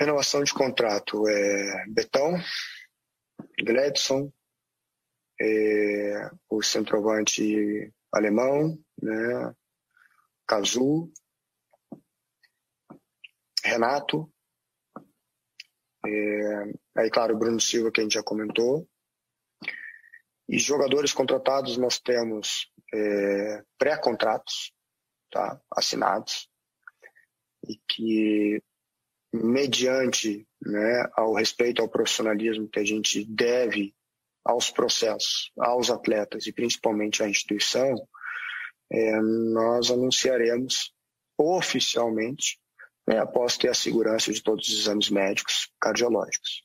Renovação 0.00 0.42
de 0.42 0.54
contrato 0.54 1.28
é 1.28 1.84
Betão, 1.88 2.32
Gledson, 3.62 4.32
é, 5.38 6.30
o 6.48 6.62
centroavante 6.62 7.92
alemão, 8.10 8.82
né, 9.02 9.54
Cazu, 10.46 11.12
Renato, 13.62 14.32
é, 16.06 16.72
aí 16.96 17.10
claro, 17.10 17.36
Bruno 17.36 17.60
Silva 17.60 17.92
que 17.92 18.00
a 18.00 18.02
gente 18.02 18.14
já 18.14 18.22
comentou. 18.22 18.88
E 20.48 20.58
jogadores 20.58 21.12
contratados 21.12 21.76
nós 21.76 22.00
temos 22.00 22.72
é, 22.94 23.62
pré-contratos, 23.76 24.72
tá, 25.30 25.60
assinados, 25.70 26.48
e 27.68 27.78
que 27.86 28.62
mediante 29.32 30.46
né, 30.60 31.08
ao 31.14 31.34
respeito 31.34 31.80
ao 31.80 31.88
profissionalismo 31.88 32.68
que 32.68 32.80
a 32.80 32.84
gente 32.84 33.24
deve 33.24 33.94
aos 34.44 34.70
processos, 34.70 35.52
aos 35.58 35.90
atletas 35.90 36.46
e 36.46 36.52
principalmente 36.52 37.22
à 37.22 37.28
instituição, 37.28 37.94
é, 38.92 39.20
nós 39.20 39.90
anunciaremos 39.90 40.92
oficialmente, 41.38 42.58
né, 43.06 43.18
após 43.18 43.56
ter 43.56 43.68
a 43.68 43.74
segurança 43.74 44.32
de 44.32 44.42
todos 44.42 44.68
os 44.68 44.80
exames 44.80 45.10
médicos 45.10 45.70
cardiológicos. 45.80 46.64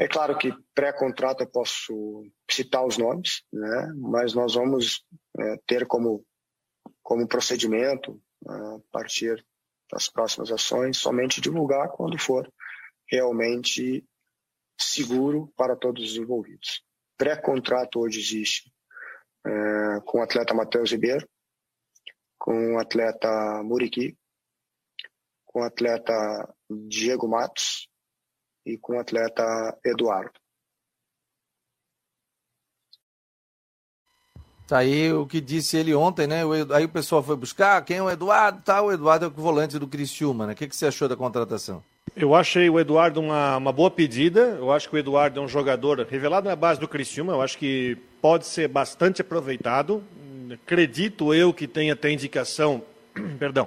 É 0.00 0.06
claro 0.06 0.36
que 0.38 0.52
pré-contrato 0.74 1.42
eu 1.42 1.50
posso 1.50 2.24
citar 2.50 2.86
os 2.86 2.96
nomes, 2.98 3.42
né, 3.52 3.92
mas 3.96 4.34
nós 4.34 4.54
vamos 4.54 5.04
é, 5.38 5.56
ter 5.66 5.86
como, 5.86 6.24
como 7.02 7.26
procedimento, 7.26 8.20
a 8.46 8.78
partir 8.92 9.44
das 9.90 10.08
próximas 10.08 10.50
ações, 10.50 10.98
somente 10.98 11.40
divulgar 11.40 11.88
quando 11.90 12.18
for 12.18 12.50
realmente 13.10 14.06
seguro 14.78 15.52
para 15.56 15.76
todos 15.76 16.12
os 16.12 16.16
envolvidos. 16.16 16.84
Pré-contrato 17.16 18.00
hoje 18.00 18.20
existe 18.20 18.72
é, 19.46 20.00
com 20.04 20.18
o 20.18 20.22
atleta 20.22 20.54
Matheus 20.54 20.92
Ribeiro, 20.92 21.28
com 22.38 22.74
o 22.74 22.78
atleta 22.78 23.62
Muriqui, 23.64 24.16
com 25.44 25.60
o 25.60 25.64
atleta 25.64 26.14
Diego 26.70 27.26
Matos 27.26 27.88
e 28.64 28.78
com 28.78 28.96
o 28.96 29.00
atleta 29.00 29.42
Eduardo. 29.84 30.38
Tá 34.68 34.80
aí 34.80 35.10
o 35.10 35.24
que 35.24 35.40
disse 35.40 35.78
ele 35.78 35.94
ontem, 35.94 36.26
né? 36.26 36.42
Aí 36.74 36.84
o 36.84 36.88
pessoal 36.90 37.22
foi 37.22 37.34
buscar 37.34 37.82
quem 37.86 37.96
é 37.96 38.02
o 38.02 38.10
Eduardo, 38.10 38.60
tá? 38.62 38.82
O 38.82 38.92
Eduardo 38.92 39.24
é 39.24 39.28
o 39.28 39.30
volante 39.30 39.78
do 39.78 39.88
Criciúma, 39.88 40.46
né? 40.46 40.52
O 40.52 40.56
que, 40.56 40.68
que 40.68 40.76
você 40.76 40.84
achou 40.84 41.08
da 41.08 41.16
contratação? 41.16 41.82
Eu 42.14 42.34
achei 42.34 42.68
o 42.68 42.78
Eduardo 42.78 43.18
uma, 43.18 43.56
uma 43.56 43.72
boa 43.72 43.90
pedida. 43.90 44.58
Eu 44.58 44.70
acho 44.70 44.86
que 44.86 44.94
o 44.94 44.98
Eduardo 44.98 45.40
é 45.40 45.42
um 45.42 45.48
jogador 45.48 46.06
revelado 46.10 46.50
na 46.50 46.54
base 46.54 46.78
do 46.78 46.86
Criciúma. 46.86 47.32
Eu 47.32 47.40
acho 47.40 47.56
que 47.56 47.96
pode 48.20 48.44
ser 48.44 48.68
bastante 48.68 49.22
aproveitado. 49.22 50.04
Acredito 50.52 51.32
eu 51.32 51.50
que 51.50 51.66
tenha 51.66 51.94
até 51.94 52.10
indicação, 52.10 52.82
perdão, 53.38 53.66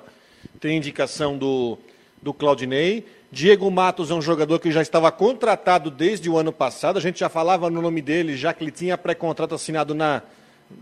tem 0.60 0.77
indicação 0.77 1.36
do, 1.36 1.79
do 2.22 2.31
Claudinei. 2.31 3.08
Diego 3.31 3.72
Matos 3.72 4.12
é 4.12 4.13
um 4.13 4.22
jogador 4.22 4.60
que 4.60 4.72
já 4.72 4.84
estava 4.84 5.12
contratado 5.12 5.89
desde 5.89 6.29
o 6.29 6.38
ano 6.38 6.53
passado. 6.53 6.98
A 6.98 7.01
gente 7.01 7.20
já 7.20 7.29
falava 7.29 7.72
no 7.72 7.81
nome 7.81 8.03
dele, 8.03 8.38
já 8.38 8.53
que 8.53 8.63
ele 8.63 8.72
tinha 8.72 8.96
pré-contrato 9.00 9.55
assinado 9.55 9.96
na, 9.96 10.22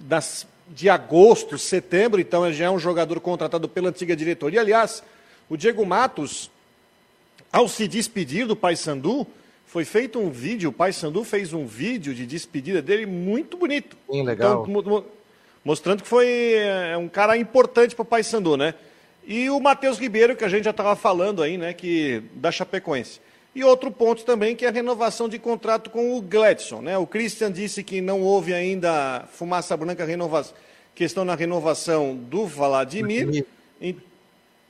das, 0.01 0.47
de 0.69 0.89
agosto, 0.89 1.57
setembro, 1.57 2.19
então 2.19 2.45
ele 2.45 2.55
já 2.55 2.65
é 2.65 2.69
um 2.69 2.79
jogador 2.79 3.19
contratado 3.19 3.67
pela 3.67 3.89
antiga 3.89 4.15
diretoria. 4.15 4.61
Aliás, 4.61 5.03
o 5.49 5.57
Diego 5.57 5.85
Matos, 5.85 6.49
ao 7.51 7.67
se 7.67 7.87
despedir 7.87 8.45
do 8.45 8.55
Paysandu, 8.55 9.25
foi 9.65 9.85
feito 9.85 10.19
um 10.19 10.29
vídeo, 10.29 10.69
o 10.69 10.73
Paysandu 10.73 11.23
fez 11.23 11.53
um 11.53 11.65
vídeo 11.65 12.13
de 12.13 12.25
despedida 12.25 12.81
dele 12.81 13.05
muito 13.05 13.57
bonito. 13.57 13.95
Sim, 14.09 14.23
legal. 14.23 14.65
Então, 14.67 15.05
mostrando 15.63 16.01
que 16.01 16.09
foi 16.09 16.53
é, 16.53 16.97
um 16.97 17.07
cara 17.07 17.37
importante 17.37 17.95
para 17.95 18.03
o 18.03 18.05
Paysandu, 18.05 18.57
né? 18.57 18.73
E 19.27 19.49
o 19.49 19.59
Matheus 19.59 19.99
Ribeiro, 19.99 20.35
que 20.35 20.43
a 20.43 20.49
gente 20.49 20.63
já 20.63 20.71
estava 20.71 20.95
falando 20.95 21.43
aí, 21.43 21.55
né, 21.57 21.71
que 21.71 22.23
da 22.33 22.51
Chapecoense. 22.51 23.21
E 23.55 23.63
outro 23.63 23.91
ponto 23.91 24.23
também, 24.23 24.55
que 24.55 24.65
é 24.65 24.69
a 24.69 24.71
renovação 24.71 25.27
de 25.27 25.39
contrato 25.39 25.89
com 25.89 26.15
o 26.17 26.21
Gladson. 26.21 26.81
Né? 26.81 26.97
O 26.97 27.07
Christian 27.07 27.51
disse 27.51 27.83
que 27.83 27.99
não 27.99 28.21
houve 28.21 28.53
ainda 28.53 29.25
fumaça 29.31 29.75
branca, 29.75 30.05
renova... 30.05 30.45
questão 30.93 31.25
na 31.25 31.33
renovação 31.33 32.15
do 32.15 32.45
Vladimir. 32.45 33.45
E, 33.81 33.95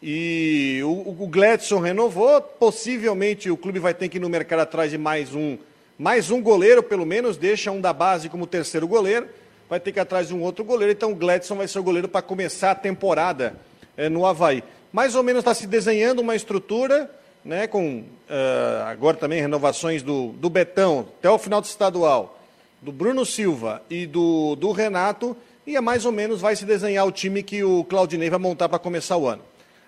e 0.02 0.82
o, 0.84 1.24
o 1.24 1.28
Gladson 1.28 1.80
renovou. 1.80 2.40
Possivelmente 2.40 3.50
o 3.52 3.58
clube 3.58 3.80
vai 3.80 3.94
ter 3.94 4.08
que 4.08 4.18
ir 4.18 4.22
no 4.22 4.30
mercado 4.30 4.62
atrás 4.62 4.92
de 4.92 4.98
mais 4.98 5.36
um, 5.36 5.58
mais 5.98 6.32
um 6.32 6.42
goleiro, 6.42 6.82
pelo 6.82 7.06
menos, 7.06 7.36
deixa 7.36 7.72
um 7.72 7.82
da 7.82 7.92
base 7.92 8.30
como 8.30 8.48
terceiro 8.48 8.88
goleiro. 8.88 9.28
Vai 9.70 9.80
ter 9.80 9.92
que 9.92 10.00
ir 10.00 10.02
atrás 10.02 10.30
de 10.30 10.34
um 10.34 10.42
outro 10.42 10.64
goleiro. 10.64 10.94
Então 10.94 11.12
o 11.12 11.16
Gladson 11.16 11.56
vai 11.56 11.68
ser 11.68 11.80
o 11.80 11.84
goleiro 11.84 12.08
para 12.08 12.22
começar 12.22 12.72
a 12.72 12.76
temporada 12.76 13.56
é, 13.98 14.08
no 14.08 14.26
Havaí. 14.26 14.64
Mais 14.94 15.16
ou 15.16 15.22
menos 15.22 15.42
está 15.42 15.54
se 15.54 15.68
desenhando 15.68 16.20
uma 16.20 16.36
estrutura 16.36 17.12
né, 17.50 17.66
com 17.66 18.02
uh, 18.02 18.84
agora 18.86 19.18
também 19.18 19.42
renovações 19.42 20.04
do, 20.04 20.28
do 20.34 20.52
Betão 20.52 21.08
até 21.18 21.28
o 21.32 21.40
final 21.40 21.60
do 21.60 21.66
estadual, 21.66 22.40
do 22.80 22.92
Bruno 22.92 23.26
Silva 23.26 23.82
e 23.90 24.06
do, 24.06 24.56
do 24.56 24.72
Renato, 24.72 25.36
e 25.66 25.76
é 25.76 25.82
mais 25.82 26.06
ou 26.06 26.12
menos 26.12 26.42
vai 26.42 26.56
se 26.56 26.64
desenhar 26.64 27.08
o 27.08 27.12
time 27.12 27.42
que 27.42 27.64
o 27.64 27.84
Claudinei 27.84 28.30
vai 28.30 28.38
montar 28.38 28.70
para 28.70 28.78
começar 28.78 29.18
o 29.18 29.28
ano. 29.28 29.42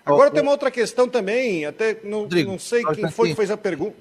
Agora 0.04 0.28
oh, 0.28 0.32
tem 0.32 0.42
uma 0.42 0.50
outra 0.50 0.72
questão 0.72 1.08
também, 1.08 1.64
até 1.64 2.00
não, 2.02 2.22
Rodrigo, 2.22 2.50
não 2.50 2.58
sei 2.58 2.84
quem 2.84 3.08
foi 3.08 3.28
que 3.28 3.36
fez 3.36 3.52
a 3.52 3.56
pergunta. 3.56 3.96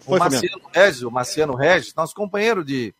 Foi, 0.00 0.18
o 0.18 0.20
Marciano 0.20 0.62
Regis, 0.74 1.02
o 1.02 1.10
Marciano 1.10 1.54
Regis, 1.54 1.94
nosso 1.94 2.14
companheiro 2.14 2.62
de, 2.62 2.94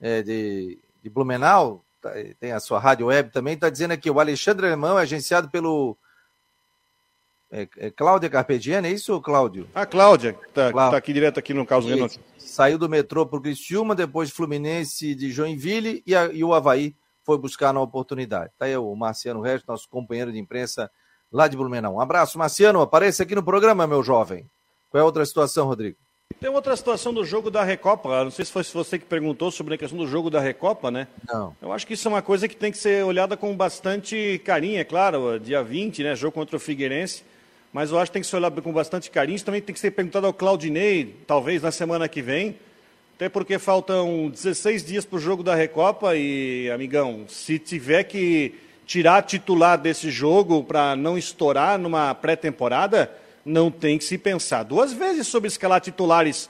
é, 0.00 0.22
de, 0.22 0.78
de 1.02 1.10
Blumenau, 1.10 1.84
tá, 2.00 2.12
tem 2.38 2.52
a 2.52 2.60
sua 2.60 2.78
rádio 2.78 3.06
web 3.06 3.32
também, 3.32 3.54
está 3.54 3.68
dizendo 3.68 3.90
aqui, 3.90 4.08
o 4.08 4.20
Alexandre 4.20 4.68
Alemão 4.68 4.96
é 4.96 5.02
agenciado 5.02 5.50
pelo 5.50 5.98
é, 7.54 7.68
é 7.76 7.90
Cláudia 7.90 8.28
Carpegiani, 8.28 8.88
é 8.88 8.90
isso, 8.90 9.20
Cláudio? 9.20 9.68
A 9.72 9.86
Cláudia, 9.86 10.36
está 10.48 10.72
tá 10.72 10.96
aqui 10.96 11.12
direto 11.12 11.38
aqui 11.38 11.54
no 11.54 11.64
Carlos 11.64 11.88
Renato. 11.88 12.18
Saiu 12.36 12.76
do 12.76 12.88
metrô 12.88 13.24
para 13.24 13.38
o 13.38 13.40
Criciúma, 13.40 13.94
depois 13.94 14.28
Fluminense 14.28 15.14
de 15.14 15.30
Joinville 15.30 16.02
e, 16.04 16.16
a, 16.16 16.26
e 16.26 16.42
o 16.42 16.52
Havaí 16.52 16.96
foi 17.22 17.38
buscar 17.38 17.72
na 17.72 17.80
oportunidade. 17.80 18.50
Está 18.52 18.64
aí 18.64 18.76
o 18.76 18.92
Marciano 18.96 19.40
Regis, 19.40 19.64
nosso 19.68 19.88
companheiro 19.88 20.32
de 20.32 20.38
imprensa 20.38 20.90
lá 21.30 21.46
de 21.46 21.56
Blumenau. 21.56 21.94
Um 21.94 22.00
abraço, 22.00 22.36
Marciano. 22.36 22.80
Apareça 22.80 23.22
aqui 23.22 23.36
no 23.36 23.42
programa, 23.42 23.86
meu 23.86 24.02
jovem. 24.02 24.50
Qual 24.90 24.98
é 24.98 25.02
a 25.02 25.06
outra 25.06 25.24
situação, 25.24 25.68
Rodrigo? 25.68 25.96
Tem 26.40 26.50
outra 26.50 26.76
situação 26.76 27.14
do 27.14 27.24
jogo 27.24 27.52
da 27.52 27.62
Recopa. 27.62 28.24
Não 28.24 28.32
sei 28.32 28.44
se 28.44 28.50
foi 28.50 28.64
você 28.64 28.98
que 28.98 29.04
perguntou 29.04 29.52
sobre 29.52 29.74
a 29.74 29.78
questão 29.78 29.96
do 29.96 30.08
jogo 30.08 30.28
da 30.28 30.40
Recopa, 30.40 30.90
né? 30.90 31.06
Não. 31.28 31.54
Eu 31.62 31.72
acho 31.72 31.86
que 31.86 31.94
isso 31.94 32.08
é 32.08 32.10
uma 32.10 32.22
coisa 32.22 32.48
que 32.48 32.56
tem 32.56 32.72
que 32.72 32.78
ser 32.78 33.04
olhada 33.04 33.36
com 33.36 33.56
bastante 33.56 34.40
carinho, 34.44 34.80
é 34.80 34.84
claro. 34.84 35.38
Dia 35.38 35.62
20, 35.62 36.02
né? 36.02 36.16
Jogo 36.16 36.32
contra 36.32 36.56
o 36.56 36.60
Figueirense 36.60 37.22
mas 37.74 37.90
eu 37.90 37.98
acho 37.98 38.08
que 38.08 38.12
tem 38.12 38.22
que 38.22 38.28
ser 38.28 38.36
olhado 38.36 38.62
com 38.62 38.72
bastante 38.72 39.10
carinho. 39.10 39.34
Isso 39.34 39.44
também 39.44 39.60
tem 39.60 39.74
que 39.74 39.80
ser 39.80 39.90
perguntado 39.90 40.28
ao 40.28 40.32
Claudinei, 40.32 41.16
talvez 41.26 41.60
na 41.60 41.72
semana 41.72 42.08
que 42.08 42.22
vem, 42.22 42.56
até 43.16 43.28
porque 43.28 43.58
faltam 43.58 44.30
16 44.30 44.84
dias 44.84 45.04
para 45.04 45.16
o 45.16 45.20
jogo 45.20 45.42
da 45.42 45.56
Recopa 45.56 46.14
e, 46.14 46.70
amigão, 46.70 47.24
se 47.26 47.58
tiver 47.58 48.04
que 48.04 48.54
tirar 48.86 49.22
titular 49.22 49.76
desse 49.76 50.08
jogo 50.08 50.62
para 50.62 50.94
não 50.94 51.18
estourar 51.18 51.76
numa 51.76 52.14
pré-temporada, 52.14 53.10
não 53.44 53.72
tem 53.72 53.98
que 53.98 54.04
se 54.04 54.18
pensar 54.18 54.62
duas 54.62 54.92
vezes 54.92 55.26
sobre 55.26 55.48
escalar 55.48 55.80
titulares 55.80 56.48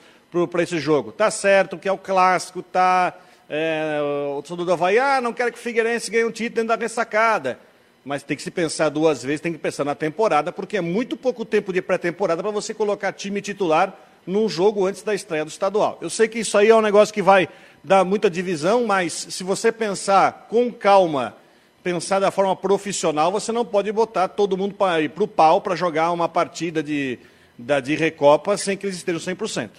para 0.50 0.62
esse 0.62 0.78
jogo. 0.78 1.11
Tá 1.11 1.31
certo 1.31 1.78
que 1.78 1.88
é 1.88 1.93
o 1.93 1.97
clássico, 1.97 2.62
tá. 2.62 3.14
É, 3.49 3.99
o 4.37 4.43
torcedor 4.43 4.76
do 4.76 4.85
ah, 5.00 5.21
não 5.23 5.33
quero 5.33 5.52
que 5.52 5.59
o 5.59 5.62
Figueirense 5.62 6.11
ganhe 6.11 6.25
um 6.26 6.31
título 6.31 6.57
dentro 6.57 6.76
da 6.76 6.83
ressacada. 6.83 7.59
Mas 8.04 8.23
tem 8.23 8.37
que 8.37 8.42
se 8.42 8.50
pensar 8.50 8.90
duas 8.90 9.23
vezes, 9.23 9.40
tem 9.40 9.52
que 9.52 9.58
pensar 9.58 9.84
na 9.84 9.94
temporada, 9.94 10.52
porque 10.52 10.76
é 10.76 10.80
muito 10.80 11.16
pouco 11.16 11.44
tempo 11.44 11.73
de 11.73 11.80
pré-temporada 11.80 12.42
para 12.42 12.52
você 12.52 12.75
colocar 12.75 13.12
time 13.12 13.40
titular 13.40 13.99
num 14.26 14.49
jogo 14.49 14.87
antes 14.87 15.02
da 15.02 15.14
estreia 15.14 15.44
do 15.44 15.49
estadual. 15.49 15.99
Eu 16.00 16.11
sei 16.11 16.28
que 16.28 16.38
isso 16.38 16.56
aí 16.58 16.68
é 16.68 16.75
um 16.75 16.82
negócio 16.82 17.14
que 17.14 17.23
vai 17.23 17.49
dar 17.82 18.04
muita 18.04 18.30
divisão, 18.30 18.87
mas 18.87 19.12
se 19.12 19.44
você 19.44 19.70
pensar 19.70 20.46
com 20.49 20.73
calma, 20.73 21.37
pensar 21.82 22.18
da 22.18 22.30
forma 22.30 22.56
profissional, 22.56 23.30
você 23.30 23.52
não 23.52 23.64
pode 23.64 23.92
botar 23.92 24.28
todo 24.28 24.56
mundo 24.56 24.75
para 24.75 25.02
ir 25.02 25.11
para 25.11 25.25
o 25.25 25.28
pau 25.28 25.61
para 25.61 25.76
jogar 25.76 26.11
uma 26.12 26.28
partida 26.28 26.82
de, 26.82 27.18
da, 27.58 27.80
de 27.80 27.94
Recopa 27.94 28.56
sem 28.56 28.76
que 28.76 28.87
eles 28.87 28.96
estejam 28.96 29.20
100%. 29.20 29.70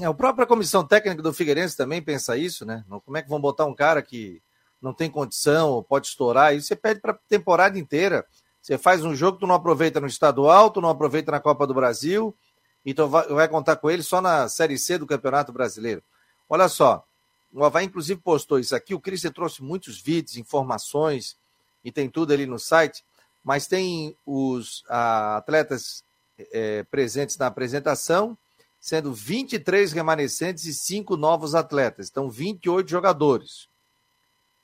É, 0.00 0.06
a 0.06 0.14
própria 0.14 0.46
comissão 0.46 0.86
técnica 0.86 1.22
do 1.22 1.32
Figueirense 1.32 1.76
também 1.76 2.00
pensa 2.00 2.36
isso, 2.36 2.64
né? 2.64 2.84
Como 3.04 3.16
é 3.16 3.22
que 3.22 3.28
vão 3.28 3.40
botar 3.40 3.66
um 3.66 3.74
cara 3.74 4.00
que 4.00 4.40
não 4.80 4.92
tem 4.92 5.10
condição, 5.10 5.84
pode 5.88 6.06
estourar? 6.06 6.54
Isso 6.54 6.68
você 6.68 6.76
pede 6.76 7.00
para 7.00 7.12
a 7.12 7.18
temporada 7.28 7.78
inteira. 7.78 8.26
Você 8.60 8.76
faz 8.78 9.04
um 9.04 9.14
jogo, 9.14 9.38
tu 9.38 9.46
não 9.46 9.54
aproveita 9.54 10.00
no 10.00 10.06
estadual, 10.06 10.70
tu 10.70 10.80
não 10.80 10.88
aproveita 10.88 11.30
na 11.30 11.40
Copa 11.40 11.66
do 11.66 11.74
Brasil, 11.74 12.36
então 12.84 13.08
vai, 13.08 13.48
contar 13.48 13.76
com 13.76 13.90
ele 13.90 14.02
só 14.02 14.20
na 14.20 14.48
Série 14.48 14.78
C 14.78 14.98
do 14.98 15.06
Campeonato 15.06 15.52
Brasileiro. 15.52 16.02
Olha 16.48 16.68
só, 16.68 17.04
o 17.52 17.64
Havaí 17.64 17.86
inclusive 17.86 18.20
postou 18.20 18.58
isso 18.58 18.74
aqui, 18.74 18.94
o 18.94 19.00
Christian 19.00 19.32
trouxe 19.32 19.62
muitos 19.62 20.00
vídeos, 20.00 20.36
informações, 20.36 21.36
e 21.84 21.92
tem 21.92 22.08
tudo 22.08 22.32
ali 22.32 22.46
no 22.46 22.58
site, 22.58 23.04
mas 23.42 23.66
tem 23.66 24.16
os 24.26 24.84
atletas 24.88 26.04
é, 26.52 26.82
presentes 26.84 27.36
na 27.38 27.46
apresentação, 27.46 28.36
sendo 28.80 29.12
23 29.12 29.92
remanescentes 29.92 30.64
e 30.64 30.74
5 30.74 31.16
novos 31.16 31.54
atletas. 31.54 32.08
Então, 32.10 32.30
28 32.30 32.88
jogadores. 32.88 33.67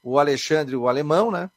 O 0.07 0.19
Alexandre, 0.19 0.77
o 0.77 0.87
alemão, 0.87 1.31
né? 1.31 1.51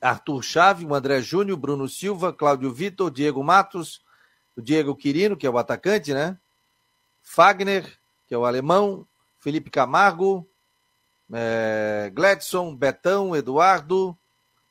Arthur 0.00 0.42
Chave, 0.42 0.84
o 0.84 0.92
André 0.92 1.22
Júnior, 1.22 1.56
Bruno 1.56 1.88
Silva, 1.88 2.32
Cláudio 2.32 2.72
Vitor, 2.74 3.08
Diego 3.08 3.44
Matos, 3.44 4.02
o 4.56 4.60
Diego 4.60 4.96
Quirino, 4.96 5.36
que 5.36 5.46
é 5.46 5.50
o 5.50 5.56
atacante, 5.56 6.12
né? 6.12 6.36
Fagner, 7.22 7.98
que 8.26 8.34
é 8.34 8.38
o 8.38 8.44
alemão, 8.44 9.06
Felipe 9.38 9.70
Camargo, 9.70 10.44
é, 11.32 12.10
Gladson, 12.12 12.74
Betão, 12.74 13.36
Eduardo, 13.36 14.18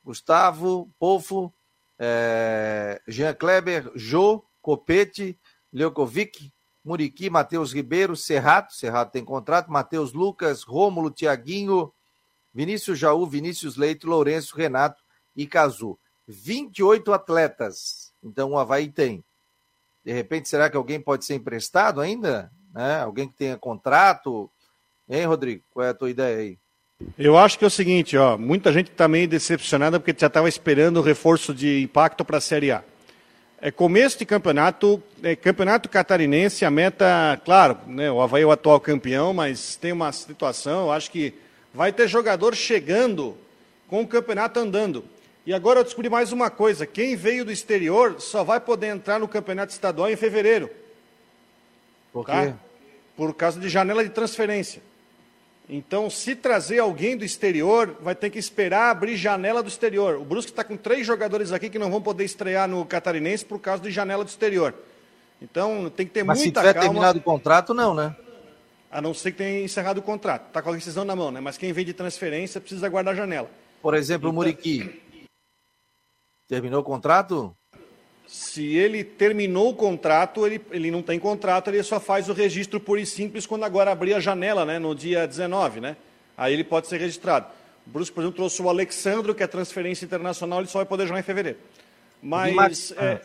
Gustavo, 0.03 0.91
Pofo, 0.99 1.53
é, 1.97 3.01
Jean 3.07 3.33
Kleber, 3.33 3.89
Jô, 3.95 4.43
Copete, 4.61 5.39
Leukovic, 5.71 6.51
Muriqui, 6.83 7.29
Matheus 7.29 7.71
Ribeiro, 7.71 8.17
Serrato, 8.17 8.73
Serrato 8.73 9.13
tem 9.13 9.23
contrato, 9.23 9.71
Matheus 9.71 10.11
Lucas, 10.11 10.63
Rômulo, 10.63 11.09
Tiaguinho, 11.09 11.93
Vinícius 12.59 12.99
Jaú, 12.99 13.25
Vinícius 13.25 13.77
Leite, 13.77 14.05
Lourenço, 14.05 14.57
Renato 14.57 15.01
e 15.33 15.47
Cazu. 15.47 15.97
28 16.27 17.13
atletas. 17.13 18.11
Então 18.21 18.51
o 18.51 18.59
Havaí 18.59 18.89
tem. 18.89 19.23
De 20.03 20.11
repente, 20.11 20.49
será 20.49 20.69
que 20.69 20.75
alguém 20.75 20.99
pode 20.99 21.23
ser 21.23 21.35
emprestado 21.35 22.01
ainda? 22.01 22.51
Né? 22.73 22.99
Alguém 22.99 23.29
que 23.29 23.35
tenha 23.37 23.55
contrato? 23.55 24.51
Hein, 25.07 25.23
Rodrigo? 25.23 25.63
Qual 25.71 25.85
é 25.85 25.91
a 25.91 25.93
tua 25.93 26.09
ideia 26.09 26.37
aí? 26.37 26.59
Eu 27.17 27.37
acho 27.37 27.57
que 27.57 27.63
é 27.63 27.67
o 27.67 27.71
seguinte, 27.71 28.17
ó, 28.17 28.37
muita 28.37 28.73
gente 28.73 28.91
está 28.91 29.07
meio 29.07 29.25
decepcionada 29.25 29.97
porque 29.97 30.13
já 30.19 30.27
estava 30.27 30.49
esperando 30.49 30.97
o 30.97 31.01
reforço 31.01 31.53
de 31.53 31.81
impacto 31.81 32.25
para 32.25 32.39
a 32.39 32.41
Série 32.41 32.73
A. 32.73 32.83
É 33.61 33.71
começo 33.71 34.19
de 34.19 34.25
campeonato, 34.25 35.01
é, 35.23 35.33
campeonato 35.33 35.87
catarinense, 35.87 36.65
a 36.65 36.69
meta, 36.69 37.39
claro, 37.45 37.77
né, 37.87 38.11
o 38.11 38.21
Havaí 38.21 38.43
é 38.43 38.45
o 38.45 38.51
atual 38.51 38.81
campeão, 38.81 39.33
mas 39.33 39.77
tem 39.77 39.93
uma 39.93 40.11
situação, 40.11 40.87
eu 40.87 40.91
acho 40.91 41.09
que 41.09 41.33
vai 41.73 41.91
ter 41.91 42.07
jogador 42.07 42.55
chegando 42.55 43.37
com 43.87 44.01
o 44.01 44.07
campeonato 44.07 44.59
andando. 44.59 45.03
E 45.45 45.53
agora 45.53 45.79
eu 45.79 45.83
descobri 45.83 46.09
mais 46.09 46.31
uma 46.31 46.49
coisa: 46.49 46.85
quem 46.85 47.15
veio 47.15 47.45
do 47.45 47.51
exterior 47.51 48.19
só 48.19 48.43
vai 48.43 48.59
poder 48.59 48.87
entrar 48.87 49.19
no 49.19 49.27
campeonato 49.27 49.71
estadual 49.71 50.09
em 50.09 50.15
fevereiro. 50.15 50.69
Por 52.13 52.25
tá? 52.25 52.45
quê? 52.45 52.51
Tá? 52.51 52.57
Por 53.15 53.33
causa 53.33 53.59
de 53.59 53.67
janela 53.67 54.03
de 54.03 54.09
transferência. 54.09 54.81
Então, 55.71 56.09
se 56.09 56.35
trazer 56.35 56.79
alguém 56.79 57.15
do 57.15 57.23
exterior, 57.23 57.95
vai 58.01 58.15
ter 58.15 58.31
que 58.31 58.39
esperar 58.39 58.89
abrir 58.89 59.15
janela 59.15 59.61
do 59.61 59.69
exterior. 59.69 60.15
O 60.15 60.25
Brusque 60.25 60.51
está 60.51 60.63
com 60.63 60.75
três 60.75 61.05
jogadores 61.05 61.51
aqui 61.51 61.69
que 61.69 61.77
não 61.77 61.91
vão 61.91 62.01
poder 62.01 62.25
estrear 62.25 62.67
no 62.67 62.83
Catarinense 62.85 63.45
por 63.45 63.59
causa 63.59 63.83
de 63.83 63.91
janela 63.91 64.23
do 64.23 64.29
exterior. 64.29 64.73
Então, 65.39 65.91
tem 65.95 66.07
que 66.07 66.11
ter 66.11 66.23
Mas 66.23 66.39
muita 66.39 66.61
calma. 66.61 66.67
Mas 66.67 66.73
se 66.73 66.73
tiver 66.73 66.73
calma. 66.73 66.89
terminado 66.89 67.19
o 67.19 67.21
contrato, 67.21 67.73
não, 67.73 67.93
né? 67.93 68.15
A 68.91 69.01
não 69.01 69.13
ser 69.13 69.31
que 69.31 69.37
tenha 69.37 69.63
encerrado 69.63 69.99
o 69.99 70.01
contrato. 70.01 70.47
Está 70.47 70.61
com 70.61 70.71
a 70.71 70.73
decisão 70.73 71.05
na 71.05 71.15
mão, 71.15 71.31
né? 71.31 71.39
Mas 71.39 71.57
quem 71.57 71.71
vem 71.71 71.85
de 71.85 71.93
transferência 71.93 72.59
precisa 72.59 72.85
aguardar 72.85 73.13
a 73.13 73.17
janela. 73.17 73.49
Por 73.81 73.93
exemplo, 73.93 74.27
então... 74.27 74.31
o 74.31 74.33
Muriqui. 74.33 75.01
Terminou 76.47 76.81
o 76.81 76.83
contrato? 76.83 77.55
Se 78.27 78.75
ele 78.75 79.03
terminou 79.03 79.69
o 79.69 79.75
contrato, 79.75 80.45
ele, 80.45 80.61
ele 80.71 80.91
não 80.91 81.01
tem 81.01 81.19
contrato, 81.19 81.69
ele 81.69 81.81
só 81.81 81.99
faz 81.99 82.29
o 82.29 82.33
registro 82.33 82.79
puro 82.79 82.99
e 82.99 83.05
simples 83.05 83.45
quando 83.45 83.63
agora 83.63 83.91
abrir 83.91 84.13
a 84.13 84.19
janela, 84.19 84.65
né, 84.65 84.77
no 84.77 84.93
dia 84.93 85.27
19, 85.27 85.79
né? 85.79 85.97
Aí 86.37 86.53
ele 86.53 86.63
pode 86.63 86.87
ser 86.87 86.99
registrado. 86.99 87.47
O 87.85 87.89
Bruce, 87.89 88.11
por 88.11 88.21
exemplo, 88.21 88.37
trouxe 88.37 88.61
o 88.61 88.69
Alexandro, 88.69 89.33
que 89.33 89.41
é 89.41 89.47
transferência 89.47 90.05
internacional, 90.05 90.59
ele 90.59 90.67
só 90.67 90.79
vai 90.79 90.85
poder 90.85 91.07
jogar 91.07 91.19
em 91.19 91.23
fevereiro. 91.23 91.57
Mas. 92.21 92.91
É, 92.91 93.21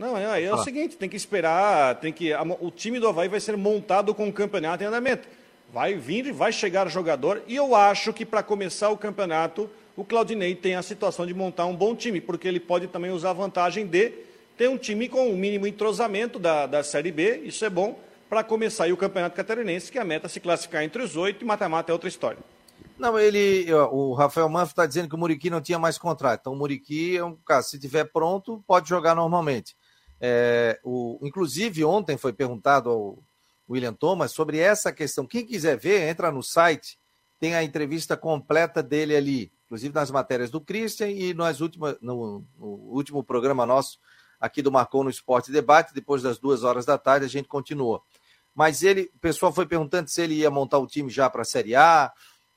não, 0.00 0.16
é, 0.16 0.42
é 0.42 0.54
o 0.54 0.56
seguinte, 0.64 0.96
tem 0.96 1.10
que 1.10 1.16
esperar, 1.16 1.94
tem 1.96 2.10
que. 2.10 2.32
O 2.58 2.70
time 2.70 2.98
do 2.98 3.06
Havaí 3.06 3.28
vai 3.28 3.38
ser 3.38 3.54
montado 3.54 4.14
com 4.14 4.26
o 4.26 4.32
campeonato 4.32 4.82
em 4.82 4.86
andamento. 4.86 5.28
Vai 5.70 5.94
vir, 5.94 6.32
vai 6.32 6.50
chegar 6.52 6.88
jogador, 6.88 7.42
e 7.46 7.54
eu 7.54 7.74
acho 7.74 8.10
que 8.10 8.24
para 8.24 8.42
começar 8.42 8.88
o 8.88 8.96
campeonato 8.96 9.68
o 9.94 10.02
Claudinei 10.02 10.54
tem 10.54 10.74
a 10.74 10.82
situação 10.82 11.26
de 11.26 11.34
montar 11.34 11.66
um 11.66 11.76
bom 11.76 11.94
time, 11.94 12.18
porque 12.18 12.48
ele 12.48 12.58
pode 12.58 12.86
também 12.86 13.10
usar 13.10 13.30
a 13.30 13.34
vantagem 13.34 13.86
de 13.86 14.12
ter 14.56 14.70
um 14.70 14.78
time 14.78 15.06
com 15.06 15.28
o 15.28 15.32
um 15.32 15.36
mínimo 15.36 15.66
entrosamento 15.66 16.38
da, 16.38 16.66
da 16.66 16.82
Série 16.82 17.12
B, 17.12 17.42
isso 17.44 17.62
é 17.66 17.68
bom, 17.68 18.00
para 18.26 18.42
começar 18.42 18.84
aí 18.84 18.92
o 18.94 18.96
Campeonato 18.96 19.36
Catarinense, 19.36 19.92
que 19.92 19.98
a 19.98 20.04
meta 20.04 20.26
é 20.26 20.30
se 20.30 20.40
classificar 20.40 20.82
entre 20.82 21.02
os 21.02 21.14
oito 21.14 21.44
e 21.44 21.46
mata-mata 21.46 21.92
é 21.92 21.94
outra 21.94 22.08
história. 22.08 22.38
Não, 22.98 23.18
ele, 23.18 23.66
o 23.72 24.14
Rafael 24.14 24.48
Manfro 24.48 24.72
está 24.72 24.86
dizendo 24.86 25.08
que 25.08 25.14
o 25.14 25.18
Muriqui 25.18 25.50
não 25.50 25.60
tinha 25.60 25.78
mais 25.78 25.98
contrato. 25.98 26.40
Então, 26.40 26.52
o 26.52 26.56
Muriqui 26.56 27.16
é 27.16 27.24
um 27.24 27.34
caso, 27.34 27.68
se 27.68 27.78
tiver 27.78 28.04
pronto, 28.04 28.62
pode 28.66 28.88
jogar 28.88 29.14
normalmente. 29.14 29.74
É, 30.20 30.78
o, 30.84 31.18
inclusive, 31.22 31.84
ontem 31.84 32.16
foi 32.16 32.32
perguntado 32.32 32.90
ao 32.90 33.18
William 33.68 33.94
Thomas 33.94 34.32
sobre 34.32 34.58
essa 34.58 34.92
questão. 34.92 35.26
Quem 35.26 35.46
quiser 35.46 35.78
ver, 35.78 36.08
entra 36.08 36.30
no 36.30 36.42
site, 36.42 36.98
tem 37.38 37.54
a 37.54 37.64
entrevista 37.64 38.16
completa 38.16 38.82
dele 38.82 39.16
ali 39.16 39.52
inclusive 39.70 39.94
nas 39.94 40.10
matérias 40.10 40.50
do 40.50 40.60
Christian 40.60 41.10
e 41.10 41.32
nas 41.32 41.60
últimas, 41.60 41.96
no, 42.00 42.44
no 42.58 42.66
último 42.66 43.22
programa 43.22 43.64
nosso 43.64 44.00
aqui 44.40 44.62
do 44.62 44.72
Marcou 44.72 45.04
no 45.04 45.10
Esporte 45.10 45.52
Debate, 45.52 45.94
depois 45.94 46.22
das 46.22 46.40
duas 46.40 46.64
horas 46.64 46.84
da 46.84 46.98
tarde, 46.98 47.24
a 47.24 47.28
gente 47.28 47.46
continuou. 47.46 48.02
Mas 48.52 48.82
ele, 48.82 49.12
o 49.14 49.18
pessoal 49.20 49.52
foi 49.52 49.66
perguntando 49.66 50.08
se 50.08 50.20
ele 50.20 50.34
ia 50.34 50.50
montar 50.50 50.78
o 50.78 50.88
time 50.88 51.08
já 51.08 51.30
para 51.30 51.42
a 51.42 51.44
Série 51.44 51.76
A, 51.76 52.12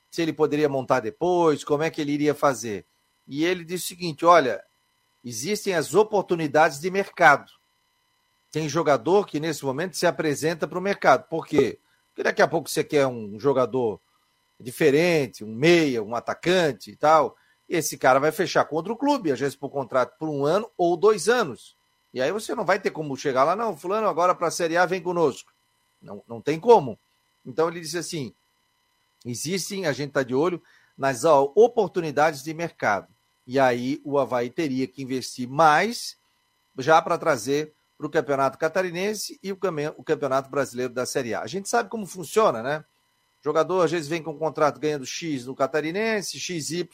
se 0.10 0.23
ele 0.23 0.34
poderia 0.34 0.67
montar 0.67 1.02
depois, 1.02 1.63
como 1.63 1.84
é 1.84 1.91
que 1.91 2.02
ele 2.02 2.13
iria 2.13 2.34
fazer. 2.34 2.84
E 3.28 3.45
ele 3.45 3.63
disse 3.63 3.86
o 3.86 3.88
seguinte: 3.89 4.26
olha, 4.26 4.63
existem 5.23 5.73
as 5.73 5.93
oportunidades 5.93 6.79
de 6.79 6.89
mercado. 6.91 7.51
Tem 8.51 8.67
jogador 8.69 9.25
que 9.25 9.39
nesse 9.39 9.65
momento 9.65 9.95
se 9.95 10.05
apresenta 10.05 10.67
para 10.67 10.77
o 10.77 10.81
mercado. 10.81 11.27
Por 11.27 11.47
quê? 11.47 11.79
Porque 12.09 12.23
daqui 12.23 12.41
a 12.41 12.47
pouco 12.47 12.69
você 12.69 12.83
quer 12.83 13.07
um 13.07 13.39
jogador 13.39 13.99
diferente, 14.59 15.43
um 15.43 15.53
meia, 15.53 16.03
um 16.03 16.15
atacante 16.15 16.91
e 16.91 16.95
tal, 16.95 17.36
esse 17.67 17.97
cara 17.97 18.19
vai 18.19 18.31
fechar 18.31 18.65
contra 18.65 18.93
o 18.93 18.97
clube, 18.97 19.31
às 19.31 19.39
vezes 19.39 19.55
por 19.55 19.69
contrato 19.69 20.17
por 20.17 20.29
um 20.29 20.45
ano 20.45 20.69
ou 20.77 20.95
dois 20.95 21.27
anos. 21.27 21.75
E 22.13 22.21
aí 22.21 22.31
você 22.31 22.53
não 22.53 22.63
vai 22.63 22.79
ter 22.79 22.91
como 22.91 23.17
chegar 23.17 23.43
lá, 23.43 23.55
não, 23.55 23.75
fulano 23.75 24.07
agora 24.07 24.36
para 24.36 24.47
a 24.47 24.51
Série 24.51 24.77
A 24.77 24.86
vem 24.86 25.01
conosco. 25.01 25.51
Não, 26.01 26.23
não 26.27 26.39
tem 26.39 26.59
como. 26.59 26.99
Então 27.45 27.67
ele 27.67 27.79
disse 27.79 27.97
assim, 27.97 28.33
existem, 29.25 29.86
a 29.86 29.91
gente 29.91 30.09
está 30.09 30.21
de 30.21 30.36
olho, 30.36 30.62
nas 30.97 31.23
oportunidades 31.23 32.43
de 32.43 32.53
mercado. 32.53 33.12
E 33.45 33.60
aí 33.60 34.01
o 34.03 34.17
Havaí 34.17 34.49
teria 34.49 34.88
que 34.88 35.01
investir 35.01 35.47
mais 35.47 36.17
já 36.77 37.01
para 37.01 37.17
trazer 37.17 37.73
para 37.97 38.08
o 38.08 38.10
Campeonato 38.10 38.58
Catarinense 38.58 39.39
e 39.43 39.51
o 39.51 39.58
Campeonato 40.03 40.49
Brasileiro 40.49 40.93
da 40.93 41.06
Série 41.06 41.34
A. 41.34 41.41
A 41.41 41.47
gente 41.47 41.69
sabe 41.69 41.89
como 41.89 42.06
funciona, 42.06 42.63
né? 42.63 42.84
jogador 43.43 43.84
às 43.84 43.91
vezes 43.91 44.08
vem 44.08 44.23
com 44.23 44.32
um 44.32 44.38
contrato 44.38 44.79
ganhando 44.79 45.06
X 45.06 45.45
no 45.45 45.56
Catarinense, 45.56 46.39
XY 46.39 46.88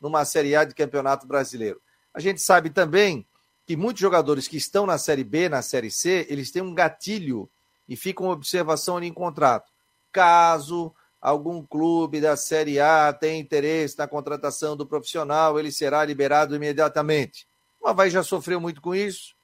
numa 0.00 0.24
Série 0.24 0.56
A 0.56 0.64
de 0.64 0.74
Campeonato 0.74 1.26
Brasileiro. 1.26 1.80
A 2.12 2.20
gente 2.20 2.40
sabe 2.40 2.70
também 2.70 3.26
que 3.66 3.76
muitos 3.76 4.00
jogadores 4.00 4.48
que 4.48 4.56
estão 4.56 4.86
na 4.86 4.98
Série 4.98 5.24
B, 5.24 5.48
na 5.48 5.60
Série 5.60 5.90
C, 5.90 6.26
eles 6.28 6.50
têm 6.50 6.62
um 6.62 6.74
gatilho 6.74 7.50
e 7.86 7.96
ficam 7.96 8.28
observação 8.28 8.96
ali 8.96 9.06
em 9.06 9.12
contrato. 9.12 9.70
Caso 10.10 10.94
algum 11.24 11.64
clube 11.64 12.20
da 12.20 12.36
Série 12.36 12.78
A 12.78 13.10
tenha 13.10 13.40
interesse 13.40 13.96
na 13.96 14.06
contratação 14.06 14.76
do 14.76 14.84
profissional, 14.84 15.58
ele 15.58 15.72
será 15.72 16.04
liberado 16.04 16.54
imediatamente. 16.54 17.48
O 17.80 17.88
Havaí 17.88 18.10
já 18.10 18.22
sofreu 18.22 18.60
muito 18.60 18.82
com 18.82 18.94
isso, 18.94 19.34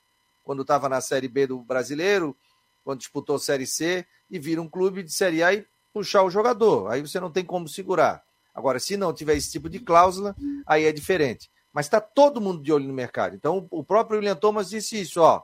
quando 0.44 0.60
estava 0.60 0.90
na 0.90 1.00
Série 1.00 1.26
B 1.26 1.46
do 1.46 1.58
Brasileiro, 1.60 2.36
quando 2.84 2.98
disputou 2.98 3.38
Série 3.38 3.66
C, 3.66 4.06
e 4.30 4.38
vira 4.38 4.60
um 4.60 4.68
clube 4.68 5.02
de 5.02 5.10
Série 5.10 5.42
A 5.42 5.54
e 5.54 5.66
puxar 5.90 6.22
o 6.22 6.30
jogador. 6.30 6.92
Aí 6.92 7.00
você 7.00 7.18
não 7.18 7.30
tem 7.30 7.46
como 7.46 7.66
segurar. 7.66 8.22
Agora, 8.54 8.78
se 8.78 8.98
não 8.98 9.14
tiver 9.14 9.36
esse 9.36 9.50
tipo 9.50 9.70
de 9.70 9.78
cláusula, 9.78 10.36
aí 10.66 10.84
é 10.84 10.92
diferente. 10.92 11.50
Mas 11.72 11.86
está 11.86 11.98
todo 11.98 12.42
mundo 12.42 12.62
de 12.62 12.70
olho 12.70 12.86
no 12.86 12.92
mercado. 12.92 13.34
Então, 13.34 13.66
o 13.70 13.82
próprio 13.82 14.18
William 14.18 14.36
Thomas 14.36 14.68
disse 14.68 15.00
isso, 15.00 15.22
ó. 15.22 15.42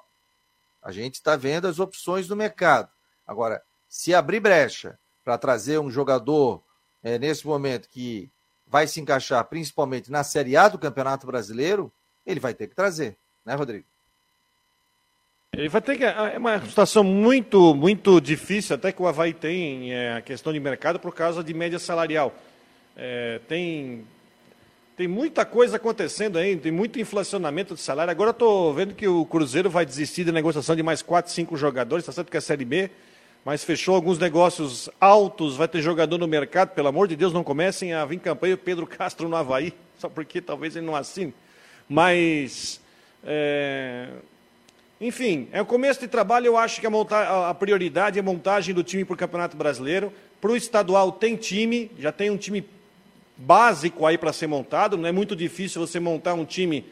A 0.82 0.92
gente 0.92 1.14
está 1.14 1.34
vendo 1.34 1.66
as 1.66 1.78
opções 1.78 2.28
do 2.28 2.36
mercado. 2.36 2.90
Agora, 3.26 3.62
se 3.88 4.14
abrir 4.14 4.40
brecha 4.40 4.98
para 5.26 5.36
trazer 5.36 5.80
um 5.80 5.90
jogador 5.90 6.62
é, 7.02 7.18
nesse 7.18 7.44
momento 7.44 7.88
que 7.88 8.30
vai 8.64 8.86
se 8.86 9.00
encaixar 9.00 9.44
principalmente 9.46 10.08
na 10.08 10.22
Série 10.22 10.56
A 10.56 10.68
do 10.68 10.78
Campeonato 10.78 11.26
Brasileiro, 11.26 11.92
ele 12.24 12.38
vai 12.38 12.54
ter 12.54 12.68
que 12.68 12.76
trazer, 12.76 13.16
né, 13.44 13.56
Rodrigo? 13.56 13.84
Ele 15.52 15.68
vai 15.68 15.80
ter 15.80 15.96
que. 15.96 16.04
É 16.04 16.38
uma 16.38 16.60
situação 16.64 17.02
muito, 17.02 17.74
muito 17.74 18.20
difícil, 18.20 18.76
até 18.76 18.92
que 18.92 19.02
o 19.02 19.06
Havaí 19.08 19.34
tem 19.34 19.92
é, 19.92 20.12
a 20.12 20.22
questão 20.22 20.52
de 20.52 20.60
mercado 20.60 21.00
por 21.00 21.12
causa 21.12 21.42
de 21.42 21.52
média 21.52 21.80
salarial. 21.80 22.32
É, 22.96 23.40
tem, 23.48 24.06
tem 24.96 25.08
muita 25.08 25.44
coisa 25.44 25.76
acontecendo 25.76 26.38
aí, 26.38 26.56
tem 26.56 26.70
muito 26.70 27.00
inflacionamento 27.00 27.74
de 27.74 27.80
salário. 27.80 28.12
Agora 28.12 28.30
estou 28.30 28.72
vendo 28.72 28.94
que 28.94 29.08
o 29.08 29.26
Cruzeiro 29.26 29.68
vai 29.68 29.84
desistir 29.84 30.22
da 30.22 30.30
negociação 30.30 30.76
de 30.76 30.84
mais 30.84 31.02
4, 31.02 31.32
5 31.32 31.56
jogadores, 31.56 32.04
está 32.04 32.12
certo 32.12 32.30
que 32.30 32.36
é 32.36 32.38
a 32.38 32.42
Série 32.42 32.64
B, 32.64 32.92
mas 33.46 33.62
fechou 33.62 33.94
alguns 33.94 34.18
negócios 34.18 34.90
altos, 35.00 35.56
vai 35.56 35.68
ter 35.68 35.80
jogador 35.80 36.18
no 36.18 36.26
mercado. 36.26 36.70
Pelo 36.70 36.88
amor 36.88 37.06
de 37.06 37.14
Deus, 37.14 37.32
não 37.32 37.44
comecem 37.44 37.92
a 37.92 38.04
vir 38.04 38.18
campanha 38.18 38.56
Pedro 38.56 38.84
Castro 38.88 39.28
no 39.28 39.36
Havaí, 39.36 39.72
só 40.00 40.08
porque 40.08 40.40
talvez 40.40 40.74
ele 40.74 40.84
não 40.84 40.96
assine. 40.96 41.32
Mas. 41.88 42.80
É... 43.22 44.08
Enfim, 45.00 45.46
é 45.52 45.62
o 45.62 45.64
começo 45.64 46.00
de 46.00 46.08
trabalho. 46.08 46.46
Eu 46.46 46.56
acho 46.56 46.80
que 46.80 46.88
a, 46.88 46.90
monta... 46.90 47.48
a 47.48 47.54
prioridade 47.54 48.18
é 48.18 48.20
a 48.20 48.24
montagem 48.24 48.74
do 48.74 48.82
time 48.82 49.04
para 49.04 49.14
o 49.14 49.16
Campeonato 49.16 49.56
Brasileiro. 49.56 50.12
Para 50.40 50.50
o 50.50 50.56
estadual 50.56 51.12
tem 51.12 51.36
time, 51.36 51.88
já 52.00 52.10
tem 52.10 52.30
um 52.30 52.36
time 52.36 52.68
básico 53.36 54.04
aí 54.06 54.18
para 54.18 54.32
ser 54.32 54.48
montado. 54.48 54.96
Não 54.96 55.08
é 55.08 55.12
muito 55.12 55.36
difícil 55.36 55.86
você 55.86 56.00
montar 56.00 56.34
um 56.34 56.44
time 56.44 56.84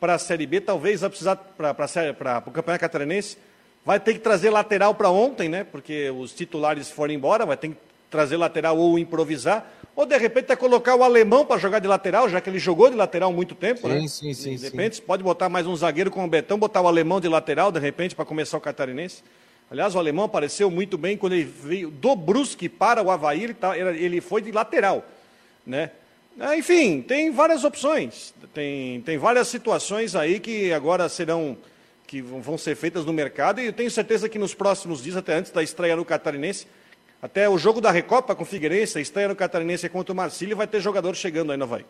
para 0.00 0.14
a 0.14 0.18
Série 0.18 0.44
B. 0.44 0.60
Talvez 0.60 1.02
vai 1.02 1.10
precisar 1.10 1.36
para 1.36 2.42
o 2.44 2.50
Campeonato 2.50 2.80
Catarinense. 2.80 3.38
Vai 3.84 3.98
ter 3.98 4.14
que 4.14 4.20
trazer 4.20 4.50
lateral 4.50 4.94
para 4.94 5.10
ontem, 5.10 5.48
né? 5.48 5.64
Porque 5.64 6.10
os 6.10 6.32
titulares 6.32 6.90
foram 6.90 7.14
embora. 7.14 7.46
Vai 7.46 7.56
ter 7.56 7.68
que 7.68 7.76
trazer 8.10 8.36
lateral 8.36 8.76
ou 8.76 8.98
improvisar. 8.98 9.70
Ou 9.96 10.06
de 10.06 10.16
repente 10.16 10.44
até 10.44 10.56
colocar 10.56 10.94
o 10.94 11.02
alemão 11.02 11.44
para 11.44 11.58
jogar 11.58 11.78
de 11.78 11.88
lateral, 11.88 12.28
já 12.28 12.40
que 12.40 12.48
ele 12.48 12.58
jogou 12.58 12.88
de 12.88 12.96
lateral 12.96 13.32
muito 13.32 13.54
tempo, 13.54 13.82
sim, 13.82 13.88
né? 13.88 14.08
Sim, 14.08 14.34
sim, 14.34 14.56
De 14.56 14.64
repente 14.64 14.96
sim. 14.96 15.02
pode 15.02 15.22
botar 15.22 15.48
mais 15.48 15.66
um 15.66 15.76
zagueiro 15.76 16.10
com 16.10 16.24
o 16.24 16.28
Betão, 16.28 16.58
botar 16.58 16.80
o 16.80 16.88
alemão 16.88 17.20
de 17.20 17.28
lateral, 17.28 17.70
de 17.72 17.80
repente, 17.80 18.14
para 18.14 18.24
começar 18.24 18.56
o 18.56 18.60
catarinense. 18.60 19.22
Aliás, 19.70 19.94
o 19.94 19.98
alemão 19.98 20.24
apareceu 20.24 20.70
muito 20.70 20.98
bem 20.98 21.16
quando 21.16 21.34
ele 21.34 21.44
veio 21.44 21.90
do 21.90 22.16
Brusque 22.16 22.68
para 22.68 23.02
o 23.02 23.10
Havaí, 23.10 23.44
ele, 23.44 23.54
tá, 23.54 23.76
ele 23.76 24.20
foi 24.20 24.42
de 24.42 24.50
lateral. 24.50 25.04
Né? 25.66 25.90
Ah, 26.38 26.56
enfim, 26.56 27.02
tem 27.02 27.30
várias 27.30 27.62
opções, 27.62 28.32
tem, 28.54 29.00
tem 29.02 29.18
várias 29.18 29.48
situações 29.48 30.16
aí 30.16 30.40
que 30.40 30.72
agora 30.72 31.08
serão, 31.08 31.56
que 32.10 32.20
vão 32.20 32.58
ser 32.58 32.74
feitas 32.74 33.04
no 33.04 33.12
mercado, 33.12 33.60
e 33.60 33.66
eu 33.66 33.72
tenho 33.72 33.88
certeza 33.88 34.28
que 34.28 34.36
nos 34.36 34.52
próximos 34.52 35.00
dias, 35.00 35.16
até 35.16 35.34
antes 35.34 35.52
da 35.52 35.62
estreia 35.62 35.94
no 35.94 36.04
Catarinense, 36.04 36.66
até 37.22 37.48
o 37.48 37.56
jogo 37.56 37.80
da 37.80 37.92
Recopa 37.92 38.34
com 38.34 38.42
o 38.42 38.44
Figueirense, 38.44 38.98
a 38.98 39.00
estreia 39.00 39.28
no 39.28 39.36
Catarinense 39.36 39.88
contra 39.88 40.12
o 40.12 40.16
Marcílio, 40.16 40.56
vai 40.56 40.66
ter 40.66 40.80
jogador 40.80 41.14
chegando 41.14 41.52
aí 41.52 41.56
no 41.56 41.62
Havaí. 41.62 41.86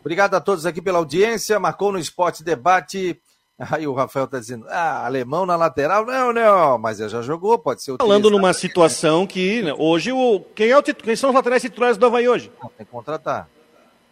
Obrigado 0.00 0.34
a 0.36 0.40
todos 0.40 0.64
aqui 0.64 0.80
pela 0.80 0.98
audiência, 0.98 1.58
marcou 1.58 1.90
no 1.90 1.98
Esporte 1.98 2.44
Debate 2.44 3.20
Aí 3.58 3.86
o 3.86 3.92
Rafael 3.92 4.24
está 4.24 4.38
dizendo, 4.38 4.66
ah, 4.68 5.04
alemão 5.04 5.44
na 5.44 5.54
lateral? 5.56 6.04
Não, 6.04 6.32
não, 6.32 6.78
mas 6.78 6.98
ele 6.98 7.08
já 7.08 7.22
jogou, 7.22 7.58
pode 7.58 7.82
ser 7.82 7.92
o 7.92 7.96
Falando 7.96 8.30
numa 8.30 8.52
situação 8.52 9.26
que, 9.26 9.62
né, 9.62 9.74
hoje, 9.78 10.10
o, 10.10 10.40
quem, 10.54 10.70
é 10.70 10.78
o, 10.78 10.82
quem 10.82 11.14
são 11.14 11.30
os 11.30 11.36
laterais 11.36 11.62
titulares 11.62 11.96
do 11.96 12.06
Havaí 12.06 12.28
hoje? 12.28 12.50
Não, 12.60 12.70
tem 12.70 12.86
que 12.86 12.90
contratar. 12.90 13.48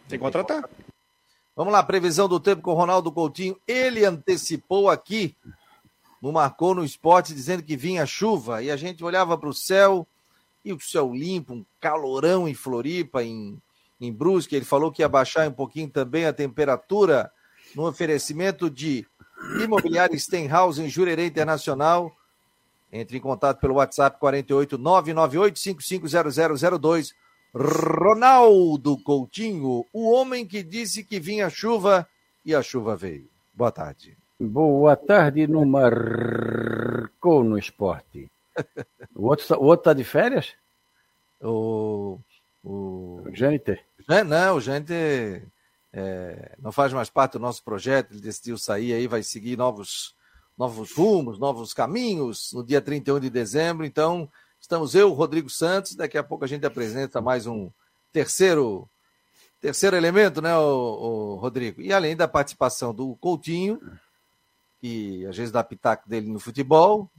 Tem 0.07 0.17
que 0.19 0.23
contratar. 0.23 0.63
Vamos 1.55 1.73
lá, 1.73 1.83
previsão 1.83 2.29
do 2.29 2.39
tempo 2.39 2.61
com 2.61 2.71
o 2.71 2.75
Ronaldo 2.75 3.11
Coutinho. 3.11 3.59
Ele 3.67 4.05
antecipou 4.05 4.89
aqui, 4.89 5.35
no 6.21 6.31
Marcou 6.31 6.73
no 6.73 6.85
Esporte, 6.85 7.33
dizendo 7.33 7.61
que 7.61 7.75
vinha 7.75 8.05
chuva, 8.05 8.63
e 8.63 8.71
a 8.71 8.77
gente 8.77 9.03
olhava 9.03 9.37
para 9.37 9.49
o 9.49 9.53
céu, 9.53 10.07
e 10.63 10.71
o 10.71 10.79
céu 10.79 11.13
limpo, 11.13 11.53
um 11.53 11.65
calorão 11.79 12.47
em 12.47 12.53
Floripa, 12.53 13.21
em, 13.23 13.61
em 13.99 14.13
Brusque. 14.13 14.55
Ele 14.55 14.63
falou 14.63 14.91
que 14.91 15.01
ia 15.01 15.09
baixar 15.09 15.47
um 15.47 15.51
pouquinho 15.53 15.89
também 15.89 16.25
a 16.25 16.31
temperatura, 16.31 17.29
no 17.75 17.85
oferecimento 17.87 18.69
de 18.69 19.05
Imobiliária 19.61 20.17
Stenhouse 20.17 20.81
em 20.81 20.89
Jurerê 20.89 21.25
Internacional. 21.25 22.15
Entre 22.93 23.17
em 23.17 23.21
contato 23.21 23.59
pelo 23.59 23.75
WhatsApp 23.75 24.19
48 24.19 24.77
998 24.77 25.59
Ronaldo 27.53 28.97
Coutinho, 29.03 29.85
o 29.93 30.11
homem 30.11 30.47
que 30.47 30.63
disse 30.63 31.03
que 31.03 31.19
vinha 31.19 31.49
chuva 31.49 32.07
e 32.45 32.55
a 32.55 32.61
chuva 32.61 32.95
veio. 32.95 33.29
Boa 33.53 33.71
tarde. 33.71 34.17
Boa 34.39 34.95
tarde 34.95 35.45
no 35.47 35.65
Marcou 35.65 37.43
no 37.43 37.57
Esporte. 37.57 38.31
O 39.15 39.27
outro, 39.27 39.59
o 39.59 39.65
outro 39.65 39.83
tá 39.83 39.93
de 39.93 40.03
férias? 40.03 40.55
O. 41.41 42.19
O, 42.63 43.23
o 43.25 43.31
Jâniter? 43.33 43.83
Não, 44.27 44.55
o 44.55 44.61
Jâniter 44.61 45.47
é, 45.93 46.55
não 46.59 46.71
faz 46.71 46.93
mais 46.93 47.09
parte 47.09 47.33
do 47.33 47.39
nosso 47.39 47.63
projeto, 47.63 48.11
ele 48.11 48.21
decidiu 48.21 48.57
sair 48.57 48.93
aí, 48.93 49.07
vai 49.07 49.23
seguir 49.23 49.57
novos, 49.57 50.15
novos 50.57 50.93
rumos, 50.93 51.39
novos 51.39 51.73
caminhos 51.73 52.51
no 52.53 52.63
dia 52.63 52.81
31 52.81 53.19
de 53.19 53.29
dezembro. 53.29 53.85
Então, 53.85 54.29
estamos 54.71 54.95
eu, 54.95 55.11
Rodrigo 55.11 55.49
Santos, 55.49 55.95
daqui 55.95 56.17
a 56.17 56.23
pouco 56.23 56.45
a 56.45 56.47
gente 56.47 56.65
apresenta 56.65 57.19
mais 57.19 57.45
um 57.45 57.69
terceiro 58.09 58.89
terceiro 59.59 59.97
elemento, 59.97 60.41
né, 60.41 60.57
o, 60.57 60.61
o 60.61 61.35
Rodrigo? 61.35 61.81
E 61.81 61.91
além 61.91 62.15
da 62.15 62.25
participação 62.25 62.93
do 62.93 63.17
Coutinho, 63.17 63.81
que 64.79 65.25
às 65.25 65.35
vezes 65.35 65.51
dá 65.51 65.61
pitaco 65.61 66.07
dele 66.07 66.31
no 66.31 66.39
futebol, 66.39 67.11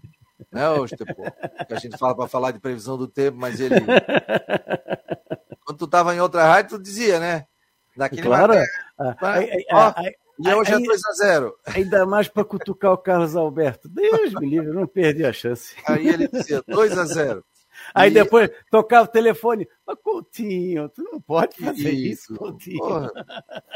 né, 0.50 0.62
Estepô? 0.82 1.24
que 1.68 1.74
a 1.74 1.78
gente 1.78 1.98
fala 1.98 2.16
para 2.16 2.26
falar 2.26 2.52
de 2.52 2.58
previsão 2.58 2.96
do 2.96 3.06
tempo, 3.06 3.36
mas 3.36 3.60
ele. 3.60 3.74
Quando 5.62 5.78
tu 5.78 5.84
estava 5.84 6.14
em 6.14 6.20
outra 6.20 6.44
rádio, 6.44 6.78
tu 6.78 6.82
dizia, 6.82 7.20
né? 7.20 7.46
Daquele 7.94 8.22
claro. 8.22 8.54
E 10.38 10.54
hoje 10.54 10.72
é 10.72 10.76
2x0. 10.76 11.52
Ainda 11.66 12.06
mais 12.06 12.28
para 12.28 12.44
cutucar 12.44 12.92
o 12.92 12.98
Carlos 12.98 13.36
Alberto. 13.36 13.88
Deus 13.88 14.32
me 14.34 14.48
livre, 14.48 14.72
não 14.72 14.86
perdi 14.86 15.24
a 15.24 15.32
chance. 15.32 15.74
Aí 15.86 16.08
ele 16.08 16.28
dizia 16.28 16.62
2x0. 16.62 17.42
Aí 17.94 18.10
e... 18.10 18.14
depois 18.14 18.50
tocava 18.70 19.04
o 19.04 19.12
telefone. 19.12 19.68
Mas 19.86 19.98
Coutinho, 20.02 20.88
tu 20.88 21.02
não 21.02 21.20
pode 21.20 21.56
fazer 21.56 21.90
isso, 21.90 22.32
isso 22.32 22.36
Coutinho. 22.36 22.78
Porra. 22.78 23.10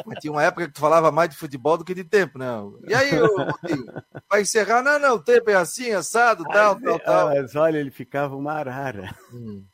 Mas 0.05 0.19
tinha 0.21 0.33
uma 0.33 0.43
época 0.43 0.67
que 0.67 0.75
tu 0.75 0.81
falava 0.81 1.11
mais 1.11 1.31
de 1.31 1.37
futebol 1.37 1.77
do 1.77 1.85
que 1.85 1.95
de 1.95 2.05
tempo, 2.05 2.39
né? 2.39 2.47
E 2.87 2.95
aí, 2.95 3.11
Coutinho? 3.19 3.87
Vai 4.31 4.43
encerrar? 4.43 4.83
Não, 4.83 4.99
não, 4.99 5.15
o 5.15 5.23
tempo 5.23 5.51
é 5.51 5.55
assim, 5.55 5.91
assado, 5.93 6.45
tal, 6.45 6.81
tal, 6.81 6.99
tal. 7.01 7.29
Mas 7.29 7.55
olha, 7.55 7.79
ele 7.79 7.91
ficava 7.91 8.37
uma 8.37 8.53
arara. 8.53 9.15
Hum. 9.33 9.65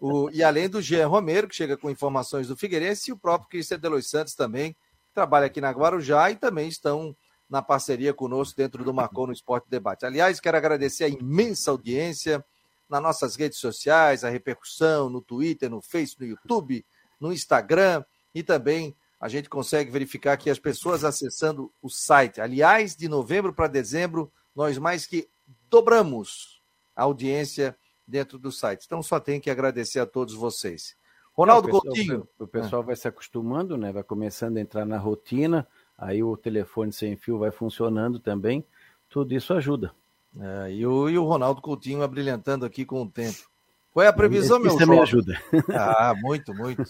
O, 0.00 0.30
e 0.30 0.42
além 0.42 0.68
do 0.68 0.82
Jean 0.82 1.06
Romero, 1.06 1.48
que 1.48 1.54
chega 1.54 1.76
com 1.76 1.90
informações 1.90 2.48
do 2.48 2.56
Figueirense, 2.56 3.10
e 3.10 3.12
o 3.12 3.18
próprio 3.18 3.48
Cristian 3.48 3.78
Delois 3.78 4.08
Santos 4.08 4.34
também, 4.34 4.76
trabalha 5.12 5.46
aqui 5.46 5.60
na 5.60 5.70
Guarujá 5.70 6.30
e 6.30 6.36
também 6.36 6.68
estão 6.68 7.16
na 7.48 7.60
parceria 7.60 8.14
conosco 8.14 8.56
dentro 8.56 8.82
do 8.82 8.94
Marcou 8.94 9.26
no 9.26 9.32
Esporte 9.32 9.68
Debate. 9.68 10.06
Aliás, 10.06 10.40
quero 10.40 10.56
agradecer 10.56 11.04
a 11.04 11.08
imensa 11.08 11.70
audiência 11.70 12.44
nas 12.88 13.02
nossas 13.02 13.36
redes 13.36 13.58
sociais, 13.58 14.24
a 14.24 14.30
repercussão 14.30 15.10
no 15.10 15.20
Twitter, 15.20 15.68
no 15.68 15.82
Facebook, 15.82 16.24
no 16.24 16.30
YouTube, 16.30 16.86
no 17.20 17.32
Instagram 17.32 18.04
e 18.34 18.42
também 18.42 18.96
a 19.20 19.28
gente 19.28 19.48
consegue 19.48 19.90
verificar 19.90 20.36
que 20.36 20.50
as 20.50 20.58
pessoas 20.58 21.04
acessando 21.04 21.72
o 21.80 21.88
site. 21.88 22.40
Aliás, 22.40 22.96
de 22.96 23.06
novembro 23.08 23.52
para 23.52 23.68
dezembro, 23.68 24.32
nós 24.54 24.76
mais 24.78 25.06
que 25.06 25.28
dobramos 25.70 26.60
a 26.96 27.04
audiência 27.04 27.76
dentro 28.06 28.38
do 28.38 28.50
site. 28.50 28.84
Então 28.84 29.02
só 29.02 29.20
tem 29.20 29.40
que 29.40 29.50
agradecer 29.50 30.00
a 30.00 30.06
todos 30.06 30.34
vocês. 30.34 30.96
Ronaldo 31.32 31.68
o 31.68 31.70
pessoal, 31.72 31.94
Coutinho. 31.94 32.28
O 32.38 32.46
pessoal 32.46 32.82
vai 32.82 32.96
se 32.96 33.08
acostumando, 33.08 33.76
né? 33.76 33.92
Vai 33.92 34.02
começando 34.02 34.56
a 34.58 34.60
entrar 34.60 34.84
na 34.84 34.98
rotina, 34.98 35.66
aí 35.96 36.22
o 36.22 36.36
telefone 36.36 36.92
sem 36.92 37.16
fio 37.16 37.38
vai 37.38 37.50
funcionando 37.50 38.18
também. 38.18 38.64
Tudo 39.08 39.34
isso 39.34 39.54
ajuda. 39.54 39.92
É, 40.38 40.72
e, 40.72 40.86
o, 40.86 41.08
e 41.08 41.18
o 41.18 41.24
Ronaldo 41.24 41.60
Coutinho 41.60 42.02
abrilhantando 42.02 42.64
aqui 42.64 42.84
com 42.84 43.02
o 43.02 43.08
tempo. 43.08 43.50
Qual 43.92 44.04
é 44.04 44.08
a 44.08 44.12
previsão, 44.12 44.56
isso 44.56 44.64
meu 44.64 44.68
Isso 44.70 44.78
também 44.78 45.00
ajuda. 45.00 45.38
Ah, 45.74 46.14
muito, 46.16 46.54
muito. 46.54 46.82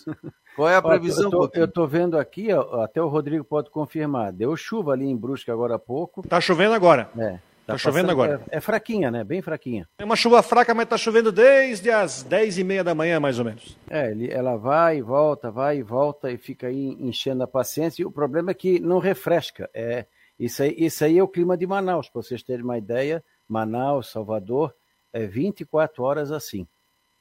Qual 0.55 0.68
é 0.68 0.76
a 0.76 0.83
previsão, 0.83 1.31
eu, 1.52 1.64
estou 1.64 1.88
vendo 1.88 2.16
aqui, 2.16 2.52
ó, 2.52 2.83
até 2.83 3.02
o 3.02 3.09
Rodrigo 3.09 3.42
pode 3.42 3.70
confirmar. 3.70 4.33
Deu 4.33 4.57
chuva 4.57 4.92
ali 4.92 5.07
em 5.07 5.16
Brusque 5.16 5.50
agora 5.50 5.74
há 5.74 5.78
pouco. 5.78 6.22
Tá 6.28 6.40
chovendo 6.40 6.74
agora. 6.74 7.11
É. 7.18 7.40
Tá, 7.66 7.75
tá 7.75 7.79
chovendo 7.79 8.11
agora. 8.11 8.42
É, 8.51 8.57
é, 8.57 8.61
fraquinha, 8.61 9.11
né? 9.11 9.22
Bem 9.22 9.40
fraquinha. 9.40 9.88
É 9.98 10.05
uma 10.05 10.16
chuva 10.16 10.42
fraca, 10.42 10.75
mas 10.75 10.88
tá 10.88 10.96
chovendo 10.98 11.31
desde 11.31 11.90
as 11.90 12.22
10 12.22 12.59
e 12.59 12.64
meia 12.64 12.83
da 12.83 12.94
manhã, 12.94 13.20
mais 13.20 13.38
ou 13.38 13.44
menos. 13.44 13.79
É, 13.88 14.12
ela 14.31 14.57
vai 14.57 14.98
e 14.98 15.03
volta, 15.03 15.51
vai 15.51 15.79
e 15.79 15.83
volta 15.83 16.31
e 16.31 16.37
fica 16.37 16.66
aí 16.66 16.96
enchendo 17.01 17.42
a 17.44 17.46
paciência. 17.46 18.03
E 18.03 18.05
o 18.05 18.11
problema 18.11 18.51
é 18.51 18.55
que 18.55 18.81
não 18.81 18.98
refresca. 18.98 19.70
É, 19.72 20.07
Isso 20.38 20.62
aí, 20.62 20.75
isso 20.77 21.05
aí 21.05 21.18
é 21.18 21.22
o 21.22 21.29
clima 21.29 21.57
de 21.57 21.66
Manaus, 21.66 22.09
para 22.09 22.20
vocês 22.22 22.42
terem 22.42 22.64
uma 22.64 22.79
ideia. 22.79 23.22
Manaus, 23.48 24.11
Salvador, 24.11 24.75
é 25.12 25.27
24 25.27 26.03
horas 26.03 26.33
assim. 26.33 26.66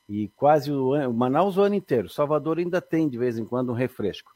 E 0.09 0.27
quase 0.29 0.71
o 0.71 0.93
ano, 0.93 1.13
Manaus 1.13 1.55
o 1.57 1.61
ano 1.61 1.75
inteiro. 1.75 2.09
Salvador 2.09 2.57
ainda 2.57 2.81
tem 2.81 3.07
de 3.07 3.17
vez 3.17 3.37
em 3.37 3.45
quando 3.45 3.71
um 3.71 3.75
refresco. 3.75 4.31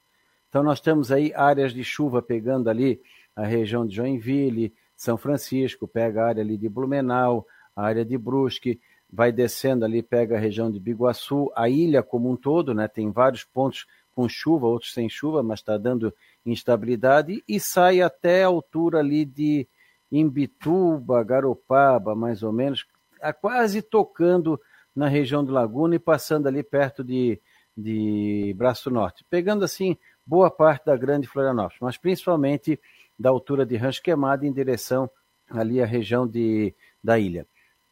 Então 0.50 0.62
nós 0.62 0.80
temos 0.80 1.12
aí 1.12 1.34
áreas 1.34 1.74
de 1.74 1.84
chuva 1.84 2.22
pegando 2.22 2.70
ali 2.70 3.02
a 3.36 3.44
região 3.46 3.86
de 3.86 3.96
Joinville, 3.96 4.74
São 4.96 5.18
Francisco, 5.18 5.88
pega 5.88 6.24
a 6.24 6.28
área 6.28 6.42
ali 6.42 6.58
de 6.58 6.70
Blumenau, 6.70 7.46
a 7.76 7.84
área 7.84 8.06
de 8.06 8.18
Brusque, 8.18 8.80
vai 9.12 9.32
descendo 9.32 9.86
ali, 9.86 10.02
pega 10.02 10.36
a 10.36 10.40
região 10.40 10.72
de 10.72 10.80
Biguaçu, 10.80 11.52
a 11.56 11.70
ilha 11.70 12.02
como 12.02 12.30
um 12.30 12.36
todo, 12.36 12.74
né? 12.74 12.88
Tem 12.88 13.12
vários 13.12 13.44
pontos 13.44 13.86
com 14.14 14.30
chuva, 14.30 14.66
outros 14.68 14.94
sem 14.94 15.10
chuva, 15.10 15.44
mas 15.44 15.60
está 15.60 15.78
dando 15.78 16.14
instabilidade 16.46 17.44
e 17.48 17.60
sai 17.60 18.02
até 18.02 18.44
a 18.44 18.48
altura 18.48 19.00
ali 19.00 19.26
de 19.26 19.68
Imbituba, 20.12 21.24
Garopaba, 21.24 22.16
mais 22.16 22.42
ou 22.42 22.54
menos, 22.54 22.86
quase 23.42 23.82
tocando 23.82 24.60
na 24.96 25.08
região 25.08 25.44
de 25.44 25.52
Laguna 25.52 25.96
e 25.96 26.00
passando 26.00 26.48
ali 26.48 26.64
perto 26.64 27.04
de, 27.04 27.40
de 27.76 28.54
Braço 28.58 28.90
Norte, 28.90 29.26
pegando 29.30 29.66
assim 29.66 29.98
boa 30.26 30.50
parte 30.50 30.86
da 30.86 30.96
grande 30.96 31.28
Florianópolis, 31.28 31.80
mas 31.82 31.98
principalmente 31.98 32.80
da 33.18 33.30
altura 33.30 33.66
de 33.66 33.76
Rancho 33.76 34.02
Queimado 34.02 34.46
em 34.46 34.52
direção 34.52 35.10
ali 35.50 35.82
à 35.82 35.86
região 35.86 36.28
de, 36.28 36.74
da 37.04 37.20
ilha. 37.20 37.48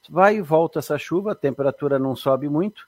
Vai 0.10 0.38
e 0.38 0.42
volta 0.42 0.80
essa 0.80 0.98
chuva, 0.98 1.32
a 1.32 1.36
temperatura 1.36 1.98
não 1.98 2.16
sobe 2.16 2.50
muito, 2.50 2.88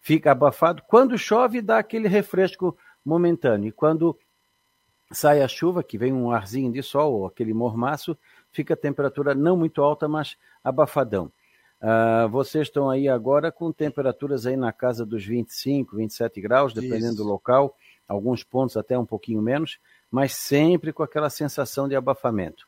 fica 0.00 0.32
abafado. 0.32 0.82
Quando 0.88 1.16
chove, 1.16 1.62
dá 1.62 1.78
aquele 1.78 2.08
refresco 2.08 2.76
momentâneo. 3.04 3.68
E 3.68 3.72
quando 3.72 4.18
sai 5.12 5.42
a 5.42 5.48
chuva, 5.48 5.84
que 5.84 5.96
vem 5.96 6.12
um 6.12 6.30
arzinho 6.30 6.72
de 6.72 6.82
sol, 6.82 7.12
ou 7.12 7.26
aquele 7.26 7.54
mormaço, 7.54 8.18
fica 8.50 8.74
a 8.74 8.76
temperatura 8.76 9.34
não 9.34 9.56
muito 9.56 9.82
alta, 9.82 10.08
mas 10.08 10.36
abafadão. 10.64 11.30
Uh, 11.80 12.28
vocês 12.30 12.68
estão 12.68 12.88
aí 12.88 13.06
agora 13.08 13.52
com 13.52 13.70
temperaturas 13.70 14.46
aí 14.46 14.56
na 14.56 14.72
casa 14.72 15.04
dos 15.04 15.24
25, 15.24 15.96
27 15.96 16.40
graus, 16.40 16.72
dependendo 16.72 17.14
Isso. 17.14 17.22
do 17.22 17.28
local, 17.28 17.76
alguns 18.08 18.42
pontos 18.42 18.76
até 18.76 18.98
um 18.98 19.04
pouquinho 19.04 19.42
menos, 19.42 19.78
mas 20.10 20.34
sempre 20.34 20.92
com 20.92 21.02
aquela 21.02 21.30
sensação 21.30 21.88
de 21.88 21.96
abafamento. 21.96 22.66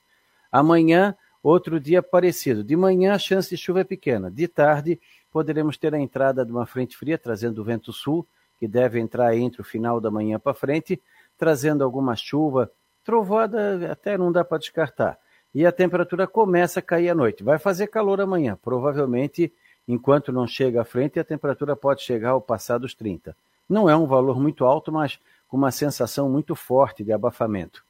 Amanhã, 0.50 1.16
outro 1.42 1.78
dia 1.78 2.02
parecido. 2.02 2.64
De 2.64 2.76
manhã, 2.76 3.14
a 3.14 3.18
chance 3.18 3.50
de 3.50 3.56
chuva 3.56 3.80
é 3.80 3.84
pequena. 3.84 4.30
De 4.30 4.48
tarde, 4.48 5.00
poderemos 5.30 5.76
ter 5.76 5.94
a 5.94 5.98
entrada 5.98 6.44
de 6.44 6.52
uma 6.52 6.66
frente 6.66 6.96
fria, 6.96 7.18
trazendo 7.18 7.60
o 7.60 7.64
vento 7.64 7.92
sul, 7.92 8.26
que 8.58 8.66
deve 8.66 8.98
entrar 8.98 9.36
entre 9.36 9.60
o 9.60 9.64
final 9.64 10.00
da 10.00 10.10
manhã 10.10 10.38
para 10.38 10.54
frente, 10.54 11.00
trazendo 11.36 11.84
alguma 11.84 12.16
chuva, 12.16 12.70
trovoada 13.04 13.92
até 13.92 14.18
não 14.18 14.32
dá 14.32 14.44
para 14.44 14.58
descartar. 14.58 15.18
E 15.54 15.64
a 15.64 15.72
temperatura 15.72 16.26
começa 16.26 16.80
a 16.80 16.82
cair 16.82 17.08
à 17.08 17.14
noite. 17.14 17.42
Vai 17.42 17.58
fazer 17.58 17.86
calor 17.86 18.20
amanhã, 18.20 18.58
provavelmente 18.60 19.52
enquanto 19.86 20.30
não 20.30 20.46
chega 20.46 20.82
à 20.82 20.84
frente, 20.84 21.18
a 21.18 21.24
temperatura 21.24 21.74
pode 21.74 22.02
chegar 22.02 22.30
ao 22.30 22.40
passar 22.42 22.76
dos 22.76 22.94
30. 22.94 23.34
Não 23.66 23.88
é 23.88 23.96
um 23.96 24.06
valor 24.06 24.38
muito 24.38 24.64
alto, 24.66 24.92
mas 24.92 25.18
com 25.48 25.56
uma 25.56 25.72
sensação 25.72 26.30
muito 26.30 26.54
forte 26.54 27.02
de 27.02 27.12
abafamento. 27.12 27.84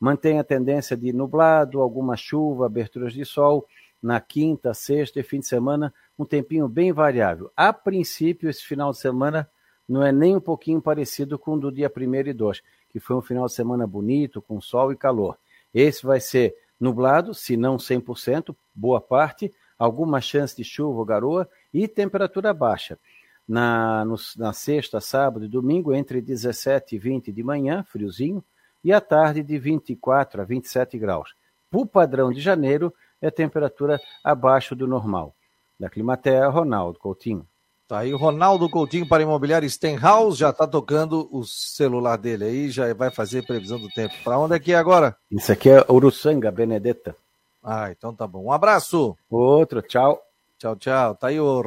Mantém 0.00 0.40
a 0.40 0.44
tendência 0.44 0.96
de 0.96 1.12
nublado, 1.12 1.80
alguma 1.80 2.16
chuva, 2.16 2.66
aberturas 2.66 3.12
de 3.12 3.24
sol. 3.24 3.66
Na 4.02 4.20
quinta, 4.20 4.74
sexta 4.74 5.20
e 5.20 5.22
fim 5.22 5.38
de 5.38 5.46
semana, 5.46 5.94
um 6.18 6.24
tempinho 6.24 6.66
bem 6.66 6.92
variável. 6.92 7.52
A 7.56 7.72
princípio, 7.72 8.50
esse 8.50 8.64
final 8.64 8.90
de 8.90 8.98
semana 8.98 9.48
não 9.88 10.02
é 10.02 10.10
nem 10.10 10.34
um 10.34 10.40
pouquinho 10.40 10.82
parecido 10.82 11.38
com 11.38 11.54
o 11.54 11.60
do 11.60 11.70
dia 11.70 11.92
1 11.94 12.14
e 12.28 12.32
2 12.32 12.62
que 12.92 13.00
foi 13.00 13.16
um 13.16 13.22
final 13.22 13.46
de 13.46 13.54
semana 13.54 13.86
bonito, 13.86 14.42
com 14.42 14.60
sol 14.60 14.92
e 14.92 14.96
calor. 14.96 15.38
Esse 15.72 16.04
vai 16.04 16.20
ser 16.20 16.54
nublado, 16.78 17.32
se 17.32 17.56
não 17.56 17.78
100%, 17.78 18.54
boa 18.74 19.00
parte, 19.00 19.52
alguma 19.78 20.20
chance 20.20 20.54
de 20.54 20.62
chuva 20.62 20.98
ou 20.98 21.04
garoa 21.04 21.48
e 21.72 21.88
temperatura 21.88 22.52
baixa. 22.52 22.98
Na, 23.46 24.04
no, 24.04 24.16
na 24.36 24.52
sexta, 24.52 25.00
sábado 25.00 25.44
e 25.44 25.48
domingo, 25.48 25.94
entre 25.94 26.20
17 26.20 26.96
e 26.96 26.98
20 26.98 27.32
de 27.32 27.42
manhã, 27.42 27.82
friozinho, 27.82 28.42
e 28.84 28.92
à 28.92 29.00
tarde 29.00 29.42
de 29.42 29.58
24 29.58 30.42
a 30.42 30.44
27 30.44 30.98
graus. 30.98 31.34
O 31.72 31.86
padrão 31.86 32.32
de 32.32 32.40
janeiro 32.40 32.92
é 33.20 33.30
temperatura 33.30 34.00
abaixo 34.22 34.74
do 34.74 34.86
normal. 34.86 35.34
Da 35.78 35.88
Climatea, 35.88 36.48
Ronaldo 36.48 36.98
Coutinho. 36.98 37.46
Tá 37.88 37.98
aí 37.98 38.14
o 38.14 38.16
Ronaldo 38.16 38.70
Coutinho 38.70 39.06
para 39.06 39.22
Imobiliário 39.22 39.68
Stenhouse, 39.68 40.38
já 40.38 40.50
está 40.50 40.66
tocando 40.66 41.28
o 41.30 41.44
celular 41.44 42.16
dele 42.16 42.44
aí, 42.44 42.70
já 42.70 42.92
vai 42.94 43.10
fazer 43.10 43.44
previsão 43.46 43.78
do 43.78 43.88
tempo. 43.88 44.14
Para 44.24 44.38
onde 44.38 44.54
é 44.54 44.58
que 44.58 44.72
é 44.72 44.76
agora? 44.76 45.16
Isso 45.30 45.52
aqui 45.52 45.68
é 45.68 45.84
Uruçanga, 45.90 46.50
Benedetta. 46.50 47.14
Ah, 47.62 47.90
então 47.90 48.14
tá 48.14 48.26
bom. 48.26 48.44
Um 48.44 48.52
abraço. 48.52 49.16
Outro, 49.28 49.82
tchau. 49.82 50.20
Tchau, 50.62 50.76
tchau. 50.76 51.16
Tá 51.16 51.26
aí 51.26 51.40
o 51.40 51.60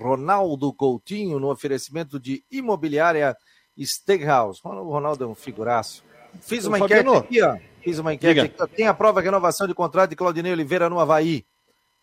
Ronaldo 0.00 0.72
Coutinho 0.72 1.40
no 1.40 1.50
oferecimento 1.50 2.20
de 2.20 2.44
Imobiliária 2.48 3.36
Stenhouse. 3.76 4.60
O 4.62 4.88
Ronaldo 4.88 5.24
é 5.24 5.26
um 5.26 5.34
figuraço. 5.34 6.04
Fiz 6.40 6.64
uma 6.64 6.78
enquete 6.78 7.08
aqui, 7.08 7.42
ó. 7.42 7.58
Fiz 7.82 7.98
uma 7.98 8.14
enquete 8.14 8.38
aqui. 8.38 8.76
Tem 8.76 8.86
a 8.86 8.94
prova 8.94 9.20
de 9.20 9.24
renovação 9.24 9.66
de 9.66 9.74
contrato 9.74 10.10
de 10.10 10.16
Claudinei 10.16 10.52
Oliveira 10.52 10.88
no 10.88 11.00
Havaí. 11.00 11.44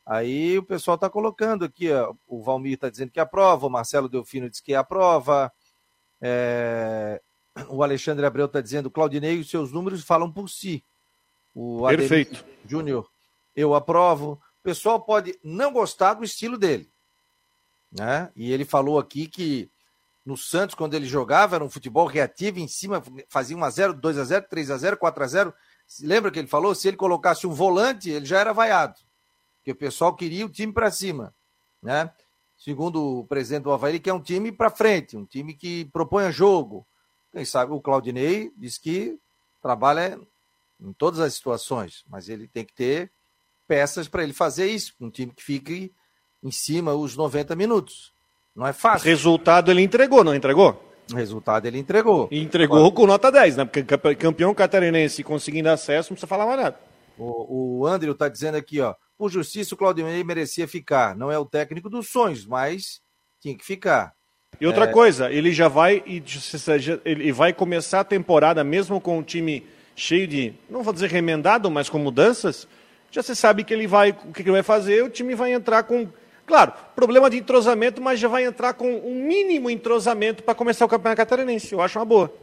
Aí 0.06 0.58
o 0.58 0.64
pessoal 0.64 0.96
está 0.96 1.10
colocando 1.10 1.64
aqui, 1.64 1.90
ó, 1.90 2.14
o 2.28 2.44
Valmir 2.44 2.74
está 2.74 2.90
dizendo 2.90 3.12
que 3.12 3.22
aprova, 3.22 3.66
o 3.66 3.70
Marcelo 3.70 4.10
Delfino 4.10 4.50
diz 4.50 4.60
que 4.60 4.76
aprova, 4.76 5.50
é... 6.22 7.22
o 7.70 7.82
Alexandre 7.84 8.26
Abreu 8.26 8.48
está 8.48 8.60
dizendo, 8.60 8.92
Claudinei, 8.92 9.40
os 9.40 9.50
seus 9.50 9.72
números 9.72 10.04
falam 10.04 10.30
por 10.30 10.50
si. 10.50 10.84
O 11.56 11.88
Perfeito. 11.88 12.44
Júnior, 12.66 13.10
eu 13.56 13.74
aprovo. 13.74 14.42
O 14.64 14.70
pessoal 14.72 15.00
pode 15.00 15.38
não 15.44 15.74
gostar 15.74 16.14
do 16.14 16.24
estilo 16.24 16.58
dele. 16.58 16.90
Né? 17.92 18.32
E 18.36 18.52
ele 18.52 18.66
falou 18.66 18.98
aqui 18.98 19.28
que 19.28 19.70
no 20.26 20.38
Santos, 20.38 20.74
quando 20.74 20.94
ele 20.94 21.06
jogava, 21.06 21.56
era 21.56 21.64
um 21.64 21.70
futebol 21.70 22.08
reativo, 22.08 22.60
em 22.60 22.68
cima 22.68 23.04
fazia 23.28 23.58
1x0, 23.58 24.00
2x0, 24.00 24.48
3x0, 24.48 24.98
4x0. 24.98 25.54
Lembra 26.02 26.32
que 26.32 26.40
ele 26.40 26.48
falou? 26.48 26.74
Se 26.74 26.88
ele 26.88 26.98
colocasse 26.98 27.46
um 27.46 27.52
volante, 27.52 28.10
ele 28.10 28.26
já 28.26 28.40
era 28.40 28.54
vaiado 28.54 28.96
que 29.64 29.72
o 29.72 29.76
pessoal 29.76 30.14
queria 30.16 30.46
o 30.46 30.50
time 30.50 30.74
para 30.74 30.92
cima, 30.92 31.34
né? 31.82 32.12
Segundo 32.58 33.20
o 33.20 33.26
presidente 33.26 33.64
do 33.64 33.72
Havaí, 33.72 33.94
ele 33.94 34.00
quer 34.00 34.14
um 34.14 34.22
time 34.22 34.52
para 34.52 34.70
frente, 34.70 35.18
um 35.18 35.26
time 35.26 35.54
que 35.54 35.86
proponha 35.86 36.32
jogo. 36.32 36.86
Quem 37.32 37.44
sabe 37.44 37.74
o 37.74 37.82
Claudinei 37.82 38.52
diz 38.56 38.78
que 38.78 39.18
trabalha 39.62 40.20
em 40.80 40.94
todas 40.94 41.20
as 41.20 41.34
situações, 41.34 42.04
mas 42.08 42.30
ele 42.30 42.48
tem 42.48 42.64
que 42.64 42.74
ter 42.74 43.12
peças 43.68 44.08
para 44.08 44.24
ele 44.24 44.34
fazer 44.34 44.68
isso, 44.68 44.94
um 45.00 45.10
time 45.10 45.32
que 45.32 45.44
fique 45.44 45.94
em 46.44 46.52
cima 46.52 46.94
os 46.94 47.16
90 47.16 47.56
minutos. 47.56 48.12
Não 48.56 48.68
é 48.68 48.74
fácil. 48.74 49.08
Resultado 49.08 49.72
ele 49.72 49.82
entregou, 49.82 50.24
não 50.24 50.36
entregou? 50.36 50.92
Resultado 51.14 51.66
ele 51.66 51.80
entregou. 51.80 52.28
E 52.32 52.42
entregou 52.42 52.78
Agora... 52.78 52.94
com 52.94 53.08
nota 53.08 53.32
10, 53.32 53.58
né? 53.58 53.66
Porque 53.66 54.16
campeão 54.16 54.54
catarinense 54.54 55.24
conseguindo 55.24 55.70
acesso, 55.70 56.12
não 56.12 56.16
precisa 56.16 56.28
falar 56.28 56.46
mais 56.46 56.60
nada. 56.60 56.80
O, 57.18 57.80
o 57.80 57.88
Andrew 57.88 58.14
está 58.14 58.30
dizendo 58.30 58.56
aqui, 58.56 58.80
ó. 58.80 58.96
Por 59.18 59.30
justiça, 59.30 59.76
o 59.76 59.78
Claudinei 59.78 60.24
merecia 60.24 60.68
ficar. 60.68 61.16
Não 61.16 61.32
é 61.32 61.38
o 61.38 61.46
técnico 61.46 61.90
dos 61.90 62.10
sonhos, 62.10 62.46
mas 62.46 63.02
tinha 63.40 63.56
que 63.56 63.66
ficar. 63.66 64.14
E 64.60 64.68
outra 64.68 64.86
é... 64.86 64.88
coisa, 64.88 65.32
ele 65.32 65.52
já 65.52 65.68
vai 65.68 66.04
e 66.06 66.24
ele 67.06 67.32
vai 67.32 67.54
começar 67.54 68.02
a 68.02 68.06
temporada 68.06 68.64
mesmo 68.64 69.00
com 69.02 69.20
o 69.20 69.24
time 69.24 69.66
cheio 69.96 70.28
de, 70.28 70.54
não 70.70 70.84
vou 70.84 70.94
dizer 70.94 71.10
remendado, 71.10 71.70
mas 71.70 71.90
com 71.90 72.00
mudanças. 72.00 72.68
Já 73.14 73.22
você 73.22 73.36
sabe 73.36 73.64
que 73.64 73.72
ele 73.72 73.86
vai, 73.86 74.10
o 74.10 74.34
que 74.34 74.42
ele 74.42 74.50
vai 74.50 74.64
fazer, 74.64 75.04
o 75.04 75.10
time 75.10 75.36
vai 75.36 75.54
entrar 75.54 75.84
com, 75.84 76.10
claro, 76.48 76.74
problema 76.96 77.30
de 77.30 77.38
entrosamento, 77.38 78.02
mas 78.02 78.20
já 78.20 78.28
vai 78.28 78.44
entrar 78.44 78.74
com 78.74 78.92
um 78.92 79.24
mínimo 79.28 79.70
entrosamento 79.70 80.42
para 80.42 80.56
começar 80.56 80.84
o 80.84 80.90
Campeonato 80.90 81.18
Catarinense. 81.18 81.74
Eu 81.74 81.80
acho 81.80 82.00
uma 82.00 82.06
boa. 82.06 82.34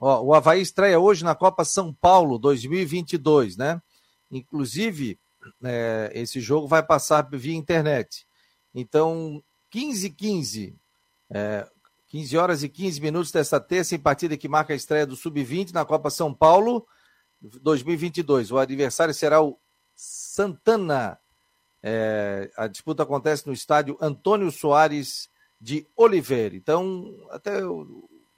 Ó, 0.00 0.22
o 0.24 0.34
Havaí 0.34 0.60
estreia 0.60 0.98
hoje 0.98 1.22
na 1.22 1.36
Copa 1.36 1.64
São 1.64 1.94
Paulo 1.94 2.40
2022, 2.40 3.56
né? 3.56 3.80
Inclusive, 4.28 5.16
é, 5.62 6.10
esse 6.12 6.40
jogo 6.40 6.66
vai 6.66 6.82
passar 6.82 7.24
via 7.30 7.54
internet. 7.54 8.26
Então, 8.74 9.40
15 9.70 10.10
15, 10.10 10.76
é, 11.32 11.64
15 12.08 12.36
horas 12.36 12.62
e 12.64 12.68
15 12.68 13.00
minutos 13.00 13.30
desta 13.30 13.60
terça, 13.60 13.94
em 13.94 14.00
partida 14.00 14.36
que 14.36 14.48
marca 14.48 14.72
a 14.72 14.76
estreia 14.76 15.06
do 15.06 15.14
Sub-20 15.14 15.72
na 15.72 15.84
Copa 15.84 16.10
São 16.10 16.34
Paulo 16.34 16.84
2022. 17.40 18.50
O 18.50 18.58
adversário 18.58 19.14
será 19.14 19.40
o 19.40 19.56
Santana. 20.36 21.18
É, 21.82 22.50
a 22.58 22.66
disputa 22.66 23.02
acontece 23.02 23.46
no 23.46 23.54
estádio 23.54 23.96
Antônio 23.98 24.50
Soares 24.50 25.30
de 25.58 25.88
Oliveira. 25.96 26.54
Então, 26.54 27.26
até 27.30 27.60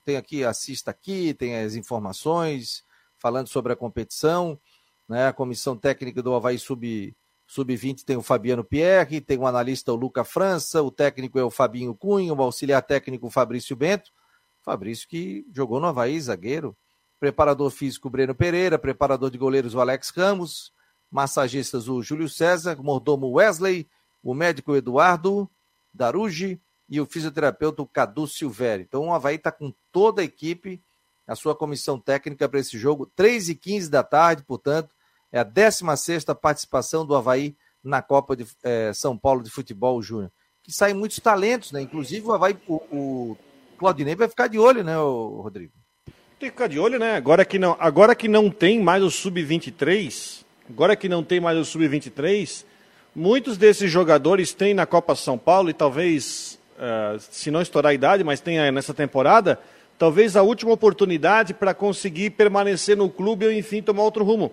tenho 0.04 0.18
aqui, 0.18 0.44
assista 0.44 0.92
aqui, 0.92 1.34
tem 1.34 1.56
as 1.56 1.74
informações 1.74 2.84
falando 3.18 3.48
sobre 3.48 3.72
a 3.72 3.76
competição. 3.76 4.60
Né? 5.08 5.26
A 5.26 5.32
comissão 5.32 5.76
técnica 5.76 6.22
do 6.22 6.34
Havaí 6.34 6.56
Sub, 6.56 7.16
Sub-20 7.48 8.04
tem 8.04 8.16
o 8.16 8.22
Fabiano 8.22 8.62
Pierre, 8.62 9.20
tem 9.20 9.36
o 9.36 9.46
analista 9.46 9.92
o 9.92 9.96
Luca 9.96 10.22
França, 10.22 10.80
o 10.80 10.92
técnico 10.92 11.36
é 11.36 11.42
o 11.42 11.50
Fabinho 11.50 11.96
Cunha, 11.96 12.32
o 12.32 12.42
auxiliar 12.42 12.82
técnico 12.82 13.26
o 13.26 13.30
Fabrício 13.30 13.74
Bento. 13.74 14.12
Fabrício 14.60 15.08
que 15.08 15.44
jogou 15.52 15.80
no 15.80 15.88
Havaí, 15.88 16.20
zagueiro. 16.20 16.76
Preparador 17.18 17.70
físico 17.70 18.08
Breno 18.08 18.36
Pereira, 18.36 18.78
preparador 18.78 19.32
de 19.32 19.38
goleiros 19.38 19.74
o 19.74 19.80
Alex 19.80 20.10
Ramos, 20.10 20.72
massagistas 21.10 21.88
o 21.88 22.02
Júlio 22.02 22.28
César, 22.28 22.78
o 22.78 22.84
mordomo 22.84 23.30
Wesley, 23.30 23.88
o 24.22 24.34
médico 24.34 24.76
Eduardo 24.76 25.50
Darugi 25.92 26.60
e 26.88 27.00
o 27.00 27.06
fisioterapeuta 27.06 27.84
Cadu 27.92 28.26
Silvério. 28.26 28.84
Então 28.88 29.06
o 29.06 29.12
Havaí 29.12 29.36
está 29.36 29.52
com 29.52 29.72
toda 29.92 30.22
a 30.22 30.24
equipe, 30.24 30.82
a 31.26 31.34
sua 31.34 31.54
comissão 31.54 31.98
técnica 31.98 32.48
para 32.48 32.60
esse 32.60 32.78
jogo, 32.78 33.06
3 33.14 33.50
e 33.50 33.54
15 33.54 33.90
da 33.90 34.02
tarde, 34.02 34.42
portanto, 34.44 34.94
é 35.30 35.38
a 35.38 35.44
16 35.44 36.24
participação 36.40 37.04
do 37.04 37.14
Havaí 37.14 37.54
na 37.84 38.00
Copa 38.00 38.34
de 38.34 38.46
é, 38.62 38.92
São 38.94 39.16
Paulo 39.16 39.42
de 39.42 39.50
Futebol 39.50 40.00
Júnior. 40.02 40.32
Que 40.62 40.72
saem 40.72 40.94
muitos 40.94 41.18
talentos, 41.20 41.72
né? 41.72 41.82
Inclusive 41.82 42.26
o 42.26 42.32
Havaí, 42.32 42.56
o, 42.66 42.76
o 42.90 43.38
Claudinei 43.78 44.16
vai 44.16 44.28
ficar 44.28 44.48
de 44.48 44.58
olho, 44.58 44.82
né, 44.82 44.96
Rodrigo? 44.96 45.72
Tem 46.38 46.48
que 46.48 46.50
ficar 46.50 46.66
de 46.66 46.78
olho, 46.78 46.98
né? 46.98 47.16
Agora 47.16 47.44
que 47.44 47.58
não, 47.58 47.76
agora 47.78 48.14
que 48.14 48.28
não 48.28 48.50
tem 48.50 48.80
mais 48.80 49.02
o 49.02 49.10
Sub-23, 49.10 50.44
agora 50.70 50.96
que 50.96 51.08
não 51.08 51.22
tem 51.22 51.40
mais 51.40 51.58
o 51.58 51.64
Sub-23, 51.64 52.64
muitos 53.14 53.56
desses 53.56 53.90
jogadores 53.90 54.52
têm 54.52 54.74
na 54.74 54.86
Copa 54.86 55.14
São 55.14 55.38
Paulo 55.38 55.70
e 55.70 55.72
talvez, 55.72 56.58
uh, 56.76 57.18
se 57.30 57.50
não 57.50 57.62
estourar 57.62 57.90
a 57.90 57.94
idade, 57.94 58.22
mas 58.22 58.40
tem 58.40 58.70
nessa 58.70 58.92
temporada, 58.92 59.58
talvez 59.98 60.36
a 60.36 60.42
última 60.42 60.72
oportunidade 60.72 61.54
para 61.54 61.74
conseguir 61.74 62.30
permanecer 62.30 62.96
no 62.96 63.08
clube 63.08 63.46
ou, 63.46 63.52
enfim, 63.52 63.82
tomar 63.82 64.02
outro 64.02 64.24
rumo. 64.24 64.52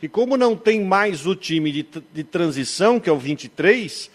E 0.00 0.08
como 0.08 0.36
não 0.36 0.56
tem 0.56 0.82
mais 0.82 1.26
o 1.26 1.34
time 1.34 1.72
de, 1.72 1.86
de 2.12 2.22
transição, 2.22 3.00
que 3.00 3.10
é 3.10 3.12
o 3.12 3.18
23, 3.18 4.10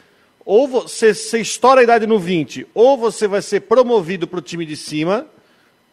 ou 0.46 0.68
você, 0.68 1.14
você 1.14 1.40
estoura 1.40 1.82
a 1.82 1.84
idade 1.84 2.08
no 2.08 2.18
20, 2.18 2.68
ou 2.74 2.98
você 2.98 3.28
vai 3.28 3.42
ser 3.42 3.62
promovido 3.62 4.28
para 4.28 4.40
o 4.40 4.42
time 4.42 4.66
de 4.66 4.78
cima, 4.78 5.28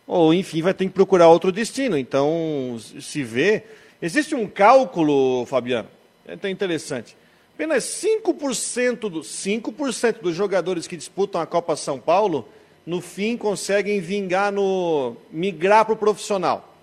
ou 0.07 0.33
enfim, 0.33 0.63
vai 0.63 0.75
ter 0.75 0.87
que 0.87 0.93
procurar 0.93 1.29
outro 1.29 1.51
destino. 1.53 1.99
Então, 1.99 2.77
se 3.01 3.23
vê. 3.23 3.65
Existe 4.03 4.35
um 4.35 4.47
cálculo, 4.47 5.45
Fabiano, 5.47 5.89
é 6.27 6.35
até 6.35 6.49
interessante. 6.49 7.17
Apenas 7.55 7.85
5%, 7.85 9.11
do, 9.11 9.23
5 9.23 9.75
dos 10.23 10.35
jogadores 10.35 10.87
que 10.87 10.97
disputam 10.97 11.41
a 11.41 11.47
Copa 11.47 11.77
São 11.77 11.99
Paulo, 11.99 12.49
no 12.87 13.03
fim, 13.03 13.37
conseguem 13.37 14.01
vingar 14.01 14.51
no. 14.51 15.15
migrar 15.31 15.85
para 15.85 15.93
o 15.93 15.97
profissional. 15.97 16.75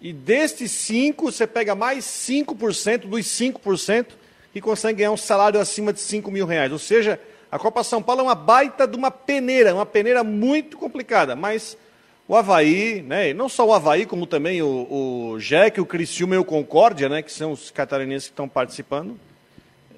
E 0.00 0.12
destes 0.12 0.70
5, 0.70 1.32
você 1.32 1.46
pega 1.46 1.74
mais 1.74 2.04
5% 2.04 3.08
dos 3.08 3.26
5% 3.26 4.06
que 4.52 4.60
conseguem 4.60 4.98
ganhar 4.98 5.10
um 5.10 5.16
salário 5.16 5.58
acima 5.58 5.92
de 5.92 6.00
5 6.00 6.30
mil 6.30 6.46
reais. 6.46 6.70
Ou 6.70 6.78
seja, 6.78 7.20
a 7.50 7.58
Copa 7.58 7.82
São 7.82 8.00
Paulo 8.00 8.20
é 8.20 8.24
uma 8.24 8.34
baita 8.34 8.86
de 8.86 8.96
uma 8.96 9.10
peneira, 9.10 9.74
uma 9.74 9.86
peneira 9.86 10.22
muito 10.22 10.78
complicada, 10.78 11.34
mas 11.34 11.76
o 12.28 12.34
Havaí, 12.34 13.02
né, 13.02 13.32
não 13.32 13.48
só 13.48 13.64
o 13.66 13.72
Havaí, 13.72 14.04
como 14.04 14.26
também 14.26 14.60
o, 14.60 15.32
o 15.34 15.38
Jack, 15.38 15.80
o 15.80 15.86
Criciúma 15.86 16.34
e 16.34 16.38
o 16.38 16.44
Concórdia, 16.44 17.08
né, 17.08 17.22
que 17.22 17.32
são 17.32 17.52
os 17.52 17.70
catarinenses 17.70 18.28
que 18.28 18.32
estão 18.32 18.48
participando, 18.48 19.16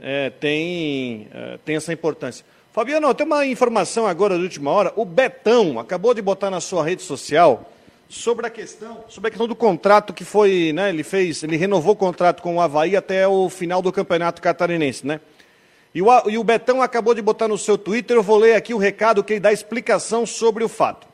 é, 0.01 0.29
tem, 0.29 1.27
é, 1.33 1.59
tem 1.65 1.77
essa 1.77 1.93
importância. 1.93 2.45
Fabiano, 2.71 3.13
tem 3.15 3.27
uma 3.27 3.47
informação 3.47 4.07
agora 4.07 4.37
de 4.37 4.43
última 4.43 4.71
hora. 4.71 4.93
O 4.95 5.05
Betão 5.05 5.81
acabou 5.81 6.13
de 6.13 6.21
botar 6.21 6.51
na 6.51 6.61
sua 6.61 6.85
rede 6.85 7.03
social 7.03 7.73
sobre 8.11 8.47
a 8.47 8.51
questão, 8.51 9.05
sobre 9.09 9.29
a 9.29 9.31
questão 9.31 9.49
do 9.49 9.57
contrato 9.57 10.13
que 10.13 10.25
foi, 10.25 10.73
né, 10.75 10.91
ele 10.91 11.03
fez, 11.03 11.43
ele 11.43 11.57
renovou 11.57 11.95
o 11.95 11.97
contrato 11.97 12.43
com 12.43 12.57
o 12.57 12.61
Havaí 12.61 12.95
até 12.95 13.27
o 13.27 13.49
final 13.49 13.81
do 13.81 13.91
Campeonato 13.91 14.43
Catarinense, 14.43 15.07
né? 15.07 15.19
E 15.95 16.03
o, 16.03 16.09
e 16.29 16.37
o 16.37 16.45
Betão 16.45 16.83
acabou 16.83 17.15
de 17.15 17.23
botar 17.23 17.49
no 17.49 17.57
seu 17.57 17.79
Twitter, 17.79 18.19
eu 18.19 18.23
vou 18.23 18.37
ler 18.37 18.55
aqui 18.55 18.75
o 18.75 18.79
recado 18.79 19.25
que 19.25 19.33
ele 19.33 19.41
dá 19.41 19.51
explicação 19.51 20.27
sobre 20.27 20.63
o 20.63 20.69
fato. 20.69 21.08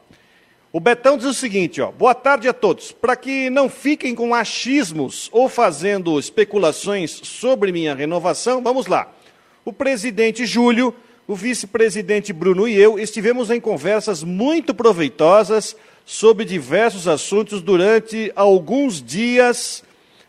O 0.75 0.81
Betão 0.81 1.17
diz 1.17 1.29
o 1.29 1.33
seguinte, 1.33 1.81
ó, 1.81 1.93
boa 1.93 2.17
tarde 2.17 2.49
a 2.49 2.53
todos. 2.53 2.91
Para 2.91 3.15
que 3.15 3.49
não 3.49 3.69
fiquem 3.69 4.13
com 4.13 4.35
achismos 4.35 5.29
ou 5.31 5.49
fazendo 5.49 6.19
especulações 6.19 7.13
sobre 7.23 7.71
minha 7.71 7.95
renovação, 7.95 8.61
vamos 8.61 8.89
lá. 8.89 9.09
O 9.65 9.73
presidente 9.73 10.45
Júlio, 10.45 10.93
o 11.29 11.37
vice-presidente 11.37 12.33
Bruno 12.33 12.67
e 12.67 12.75
eu 12.75 12.99
estivemos 12.99 13.53
em 13.53 13.61
conversas 13.61 14.25
muito 14.25 14.75
proveitosas 14.75 15.77
sobre 16.05 16.45
diversos 16.45 17.07
assuntos 17.07 17.63
durante 17.63 18.33
alguns 18.35 19.01
dias 19.01 19.85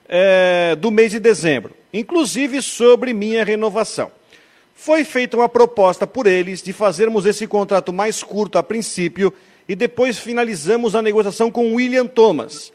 é, 0.08 0.76
do 0.76 0.92
mês 0.92 1.10
de 1.10 1.20
dezembro, 1.20 1.74
inclusive 1.92 2.62
sobre 2.62 3.16
minha 3.16 3.44
renovação. 3.44 4.12
Foi 4.76 5.04
feita 5.04 5.38
uma 5.38 5.50
proposta 5.50 6.06
por 6.06 6.28
eles 6.28 6.62
de 6.62 6.72
fazermos 6.72 7.26
esse 7.26 7.48
contrato 7.48 7.92
mais 7.92 8.22
curto 8.22 8.60
a 8.60 8.64
princípio 8.64 9.34
e 9.68 9.76
depois 9.76 10.20
finalizamos 10.20 10.96
a 10.96 11.02
negociação 11.02 11.50
com 11.50 11.74
William 11.74 12.06
Thomas. 12.06 12.72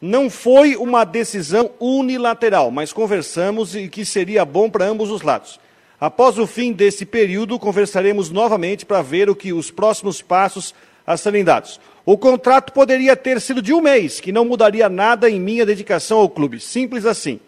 Não 0.00 0.30
foi 0.30 0.76
uma 0.76 1.04
decisão 1.04 1.70
unilateral, 1.80 2.70
mas 2.70 2.92
conversamos 2.92 3.74
e 3.74 3.88
que 3.88 4.04
seria 4.04 4.44
bom 4.44 4.70
para 4.70 4.84
ambos 4.84 5.10
os 5.10 5.22
lados. 5.22 5.58
Após 6.00 6.38
o 6.38 6.46
fim 6.46 6.72
desse 6.72 7.04
período, 7.04 7.58
conversaremos 7.58 8.30
novamente 8.30 8.86
para 8.86 9.02
ver 9.02 9.28
o 9.28 9.34
que 9.34 9.52
os 9.52 9.70
próximos 9.72 10.22
passos 10.22 10.72
a 11.04 11.16
serem 11.16 11.42
dados. 11.42 11.80
O 12.06 12.16
contrato 12.16 12.72
poderia 12.72 13.16
ter 13.16 13.40
sido 13.40 13.60
de 13.60 13.74
um 13.74 13.80
mês, 13.80 14.20
que 14.20 14.30
não 14.30 14.44
mudaria 14.44 14.88
nada 14.88 15.28
em 15.28 15.40
minha 15.40 15.66
dedicação 15.66 16.18
ao 16.18 16.28
clube. 16.28 16.60
Simples 16.60 17.04
assim. 17.04 17.40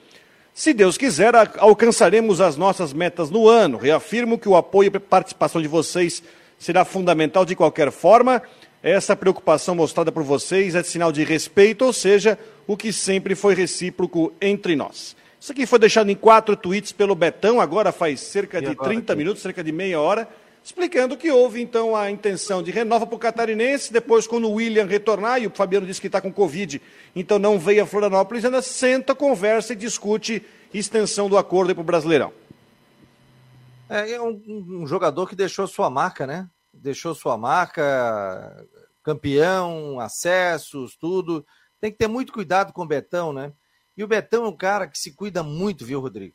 Se 0.53 0.75
Deus 0.75 0.99
quiser, 0.99 1.33
alcançaremos 1.59 2.41
as 2.41 2.57
nossas 2.57 2.93
metas 2.93 3.31
no 3.31 3.49
ano. 3.49 3.79
Reafirmo 3.79 4.37
que 4.37 4.49
o 4.49 4.57
apoio 4.57 4.91
e 4.93 4.99
participação 4.99 5.63
de 5.63 5.69
vocês 5.69 6.21
será 6.59 6.85
fundamental 6.85 7.45
de 7.45 7.55
qualquer 7.55 7.93
forma 7.93 8.43
essa 8.83 9.15
preocupação 9.15 9.75
mostrada 9.75 10.11
por 10.11 10.23
vocês 10.23 10.75
é 10.75 10.83
sinal 10.83 11.13
de 11.13 11.23
respeito, 11.23 11.85
ou 11.85 11.93
seja, 11.93 12.39
o 12.67 12.77
que 12.77 12.93
sempre 12.93 13.35
foi 13.35 13.55
recíproco 13.55 14.33
entre 14.41 14.75
nós. 14.75 15.17
Isso 15.39 15.53
aqui 15.53 15.67
foi 15.67 15.79
deixado 15.79 16.11
em 16.11 16.15
quatro 16.15 16.57
tweets 16.57 16.93
pelo 16.93 17.15
Betão, 17.15 17.61
agora 17.61 17.93
faz 17.93 18.21
cerca 18.21 18.61
de 18.61 18.75
30 18.75 19.15
minutos, 19.15 19.43
cerca 19.43 19.65
de 19.65 19.73
meia 19.73 20.01
hora, 20.01 20.29
explicando 20.63 21.17
que 21.17 21.31
houve 21.31 21.61
então 21.61 21.97
a 21.97 22.11
intenção 22.11 22.63
de 22.63 22.71
renova 22.71 23.07
para 23.07 23.17
o 23.17 23.19
catarinense, 23.19 23.93
depois 23.93 24.27
quando 24.27 24.49
o 24.49 24.53
William 24.53 24.87
retornar, 24.87 25.43
e 25.43 25.47
o 25.47 25.51
Fabiano 25.51 25.87
disse 25.87 26.01
que 26.01 26.07
está 26.07 26.21
com 26.21 26.33
Covid, 26.33 26.81
então 27.17 27.39
não 27.39 27.59
veio 27.59 27.83
a 27.83 27.87
Florianópolis, 27.87 28.45
ainda 28.45 28.63
senta, 28.63 29.15
conversa 29.15 29.73
e 29.73 29.77
discute 29.77 30.43
extensão 30.73 31.29
do 31.29 31.37
acordo 31.39 31.75
para 31.75 31.83
o 31.83 31.85
Brasileirão. 31.85 32.33
É, 33.89 34.13
é 34.13 34.23
um, 34.23 34.41
um 34.47 34.87
jogador 34.87 35.29
que 35.29 35.35
deixou 35.35 35.67
sua 35.67 35.91
marca, 35.91 36.27
né? 36.27 36.49
Deixou 36.73 37.15
sua 37.15 37.37
marca, 37.37 38.67
campeão, 39.03 40.01
acessos, 40.01 40.97
tudo. 40.97 41.47
Tem 41.81 41.91
que 41.91 41.99
ter 41.99 42.09
muito 42.09 42.33
cuidado 42.33 42.73
com 42.73 42.83
o 42.83 42.87
Betão, 42.87 43.33
né? 43.33 43.53
E 43.97 44.05
o 44.05 44.09
Betão 44.09 44.45
é 44.45 44.49
um 44.49 44.57
cara 44.57 44.87
que 44.87 44.99
se 44.99 45.13
cuida 45.13 45.43
muito, 45.43 45.85
viu, 45.85 46.01
Rodrigo? 46.01 46.35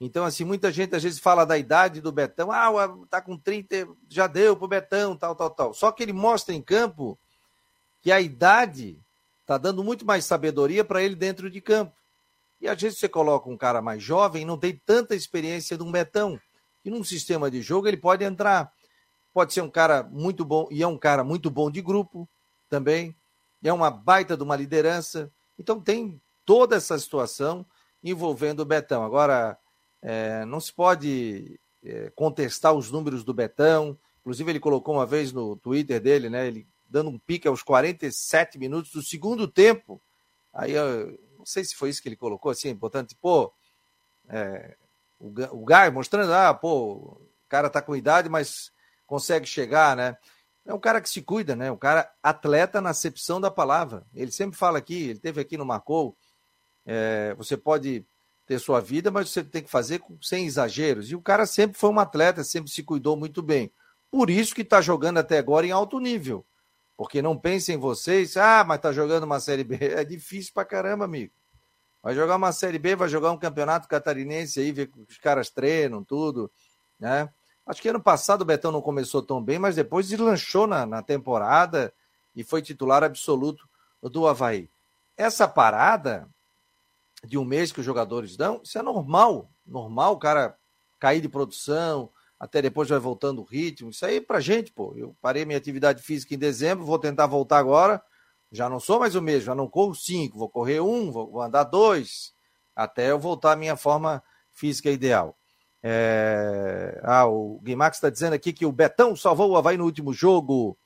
Então, 0.00 0.24
assim, 0.24 0.44
muita 0.44 0.70
gente 0.70 0.94
às 0.94 1.02
vezes 1.02 1.18
fala 1.18 1.44
da 1.44 1.58
idade 1.58 2.00
do 2.00 2.12
Betão. 2.12 2.52
Ah, 2.52 2.70
tá 3.10 3.20
com 3.20 3.36
30, 3.36 3.88
já 4.08 4.26
deu 4.26 4.56
pro 4.56 4.68
Betão, 4.68 5.16
tal, 5.16 5.34
tal, 5.34 5.50
tal. 5.50 5.74
Só 5.74 5.90
que 5.90 6.02
ele 6.02 6.12
mostra 6.12 6.54
em 6.54 6.62
campo 6.62 7.18
que 8.00 8.12
a 8.12 8.20
idade 8.20 9.00
tá 9.44 9.58
dando 9.58 9.82
muito 9.82 10.06
mais 10.06 10.24
sabedoria 10.24 10.84
para 10.84 11.02
ele 11.02 11.16
dentro 11.16 11.50
de 11.50 11.60
campo. 11.60 11.96
E 12.60 12.68
às 12.68 12.80
vezes 12.80 12.98
você 12.98 13.08
coloca 13.08 13.48
um 13.48 13.56
cara 13.56 13.82
mais 13.82 14.02
jovem, 14.02 14.44
não 14.44 14.58
tem 14.58 14.80
tanta 14.84 15.14
experiência 15.14 15.76
de 15.76 15.82
um 15.82 15.90
Betão. 15.90 16.38
E 16.84 16.90
num 16.90 17.02
sistema 17.02 17.50
de 17.50 17.60
jogo 17.60 17.88
ele 17.88 17.96
pode 17.96 18.24
entrar 18.24 18.72
pode 19.38 19.54
ser 19.54 19.60
um 19.60 19.70
cara 19.70 20.02
muito 20.02 20.44
bom, 20.44 20.66
e 20.68 20.82
é 20.82 20.86
um 20.88 20.98
cara 20.98 21.22
muito 21.22 21.48
bom 21.48 21.70
de 21.70 21.80
grupo 21.80 22.28
também, 22.68 23.16
é 23.62 23.72
uma 23.72 23.88
baita 23.88 24.36
de 24.36 24.42
uma 24.42 24.56
liderança. 24.56 25.32
Então 25.56 25.80
tem 25.80 26.20
toda 26.44 26.74
essa 26.74 26.98
situação 26.98 27.64
envolvendo 28.02 28.58
o 28.58 28.64
Betão. 28.64 29.04
Agora, 29.04 29.56
é, 30.02 30.44
não 30.44 30.58
se 30.58 30.72
pode 30.72 31.60
é, 31.84 32.10
contestar 32.16 32.72
os 32.72 32.90
números 32.90 33.22
do 33.22 33.32
Betão. 33.32 33.96
Inclusive, 34.22 34.50
ele 34.50 34.58
colocou 34.58 34.96
uma 34.96 35.06
vez 35.06 35.32
no 35.32 35.54
Twitter 35.54 36.00
dele, 36.00 36.28
né? 36.28 36.48
Ele 36.48 36.66
dando 36.88 37.08
um 37.08 37.16
pique 37.16 37.46
aos 37.46 37.62
47 37.62 38.58
minutos 38.58 38.90
do 38.90 39.02
segundo 39.04 39.46
tempo. 39.46 40.02
Aí 40.52 40.72
eu 40.72 41.16
não 41.38 41.46
sei 41.46 41.62
se 41.62 41.76
foi 41.76 41.90
isso 41.90 42.02
que 42.02 42.08
ele 42.08 42.16
colocou, 42.16 42.50
assim, 42.50 42.70
importante, 42.70 43.14
pô, 43.14 43.52
é, 44.28 44.76
o, 45.16 45.28
o 45.28 45.64
Gai 45.64 45.90
mostrando, 45.90 46.32
ah, 46.32 46.52
pô, 46.52 46.94
o 46.94 47.20
cara 47.48 47.70
tá 47.70 47.80
com 47.80 47.94
idade, 47.94 48.28
mas 48.28 48.72
consegue 49.08 49.46
chegar, 49.46 49.96
né? 49.96 50.16
É 50.64 50.72
um 50.72 50.78
cara 50.78 51.00
que 51.00 51.08
se 51.08 51.22
cuida, 51.22 51.56
né? 51.56 51.72
Um 51.72 51.78
cara 51.78 52.12
atleta 52.22 52.80
na 52.80 52.90
acepção 52.90 53.40
da 53.40 53.50
palavra. 53.50 54.06
Ele 54.14 54.30
sempre 54.30 54.56
fala 54.56 54.78
aqui, 54.78 55.08
ele 55.08 55.18
teve 55.18 55.40
aqui 55.40 55.56
no 55.56 55.64
Marcou, 55.64 56.14
é, 56.84 57.34
você 57.34 57.56
pode 57.56 58.06
ter 58.46 58.58
sua 58.58 58.80
vida, 58.80 59.10
mas 59.10 59.30
você 59.30 59.42
tem 59.42 59.62
que 59.62 59.70
fazer 59.70 60.02
sem 60.20 60.46
exageros. 60.46 61.10
E 61.10 61.16
o 61.16 61.22
cara 61.22 61.46
sempre 61.46 61.78
foi 61.78 61.90
um 61.90 61.98
atleta, 61.98 62.44
sempre 62.44 62.70
se 62.70 62.82
cuidou 62.82 63.16
muito 63.16 63.42
bem. 63.42 63.72
Por 64.10 64.28
isso 64.28 64.54
que 64.54 64.60
está 64.60 64.80
jogando 64.82 65.18
até 65.18 65.38
agora 65.38 65.66
em 65.66 65.70
alto 65.70 65.98
nível. 65.98 66.46
Porque 66.96 67.22
não 67.22 67.38
pensem 67.38 67.76
em 67.76 67.78
vocês, 67.78 68.36
ah, 68.36 68.62
mas 68.62 68.76
está 68.76 68.92
jogando 68.92 69.24
uma 69.24 69.40
Série 69.40 69.64
B. 69.64 69.78
É 69.96 70.04
difícil 70.04 70.52
pra 70.52 70.66
caramba, 70.66 71.06
amigo. 71.06 71.32
Vai 72.02 72.14
jogar 72.14 72.36
uma 72.36 72.52
Série 72.52 72.78
B, 72.78 72.94
vai 72.94 73.08
jogar 73.08 73.32
um 73.32 73.38
campeonato 73.38 73.88
catarinense 73.88 74.60
aí, 74.60 74.70
ver 74.70 74.88
que 74.88 75.00
os 75.00 75.18
caras 75.18 75.48
treinam, 75.50 76.04
tudo, 76.04 76.50
né? 76.98 77.28
Acho 77.68 77.82
que 77.82 77.88
ano 77.88 78.02
passado 78.02 78.40
o 78.40 78.44
Betão 78.46 78.72
não 78.72 78.80
começou 78.80 79.22
tão 79.22 79.44
bem, 79.44 79.58
mas 79.58 79.76
depois 79.76 80.08
deslanchou 80.08 80.66
na, 80.66 80.86
na 80.86 81.02
temporada 81.02 81.92
e 82.34 82.42
foi 82.42 82.62
titular 82.62 83.04
absoluto 83.04 83.68
do 84.02 84.26
Havaí. 84.26 84.70
Essa 85.18 85.46
parada 85.46 86.26
de 87.22 87.36
um 87.36 87.44
mês 87.44 87.70
que 87.70 87.80
os 87.80 87.84
jogadores 87.84 88.38
dão, 88.38 88.62
isso 88.64 88.78
é 88.78 88.82
normal. 88.82 89.50
Normal 89.66 90.14
o 90.14 90.18
cara 90.18 90.56
cair 90.98 91.20
de 91.20 91.28
produção, 91.28 92.10
até 92.40 92.62
depois 92.62 92.88
vai 92.88 92.98
voltando 92.98 93.42
o 93.42 93.44
ritmo. 93.44 93.90
Isso 93.90 94.06
aí 94.06 94.18
pra 94.18 94.40
gente, 94.40 94.72
pô. 94.72 94.94
Eu 94.96 95.14
parei 95.20 95.44
minha 95.44 95.58
atividade 95.58 96.02
física 96.02 96.34
em 96.34 96.38
dezembro, 96.38 96.86
vou 96.86 96.98
tentar 96.98 97.26
voltar 97.26 97.58
agora. 97.58 98.02
Já 98.50 98.70
não 98.70 98.80
sou 98.80 98.98
mais 98.98 99.14
o 99.14 99.20
mesmo, 99.20 99.44
já 99.44 99.54
não 99.54 99.68
corro 99.68 99.94
cinco, 99.94 100.38
vou 100.38 100.48
correr 100.48 100.80
um, 100.80 101.12
vou 101.12 101.42
andar 101.42 101.64
dois, 101.64 102.32
até 102.74 103.10
eu 103.10 103.18
voltar 103.18 103.52
à 103.52 103.56
minha 103.56 103.76
forma 103.76 104.22
física 104.52 104.90
ideal. 104.90 105.37
É... 105.82 107.00
Ah, 107.04 107.26
o 107.26 107.60
Guimax 107.62 107.96
está 107.96 108.10
dizendo 108.10 108.32
aqui 108.32 108.52
que 108.52 108.66
o 108.66 108.72
Betão 108.72 109.14
salvou 109.14 109.50
o 109.50 109.56
Havaí 109.56 109.76
no 109.76 109.84
último 109.84 110.12
jogo. 110.12 110.76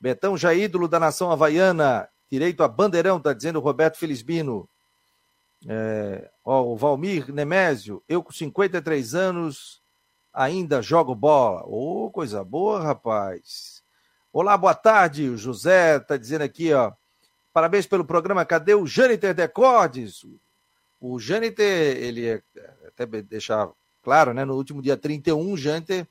Betão 0.00 0.36
já 0.36 0.54
é 0.54 0.58
ídolo 0.58 0.88
da 0.88 0.98
nação 0.98 1.30
havaiana. 1.30 2.08
Direito 2.30 2.62
a 2.62 2.68
bandeirão, 2.68 3.16
está 3.18 3.32
dizendo 3.32 3.56
o 3.58 3.62
Roberto 3.62 3.98
Felizbino. 3.98 4.68
É... 5.68 6.30
Ó, 6.44 6.62
o 6.62 6.76
Valmir 6.76 7.32
Nemésio, 7.32 8.02
eu 8.08 8.22
com 8.22 8.32
53 8.32 9.14
anos 9.14 9.80
ainda 10.32 10.82
jogo 10.82 11.14
bola. 11.14 11.62
Ô, 11.66 12.06
oh, 12.06 12.10
coisa 12.10 12.42
boa, 12.44 12.82
rapaz. 12.82 13.82
Olá, 14.32 14.56
boa 14.56 14.74
tarde. 14.74 15.28
O 15.28 15.36
José 15.36 15.96
está 15.96 16.16
dizendo 16.16 16.42
aqui, 16.42 16.72
ó. 16.72 16.92
Parabéns 17.52 17.86
pelo 17.86 18.04
programa. 18.04 18.44
Cadê 18.44 18.74
o 18.74 18.86
Jâniter 18.86 19.34
Decordes? 19.34 20.24
O 21.00 21.18
Jâniter, 21.18 21.96
ele 21.96 22.28
é, 22.28 22.42
até 22.86 23.06
deixar 23.06 23.70
claro, 24.02 24.32
né? 24.34 24.44
No 24.44 24.54
último 24.54 24.82
dia 24.82 24.96
31, 24.96 25.52
o 25.52 25.56
Jâniter 25.56 26.06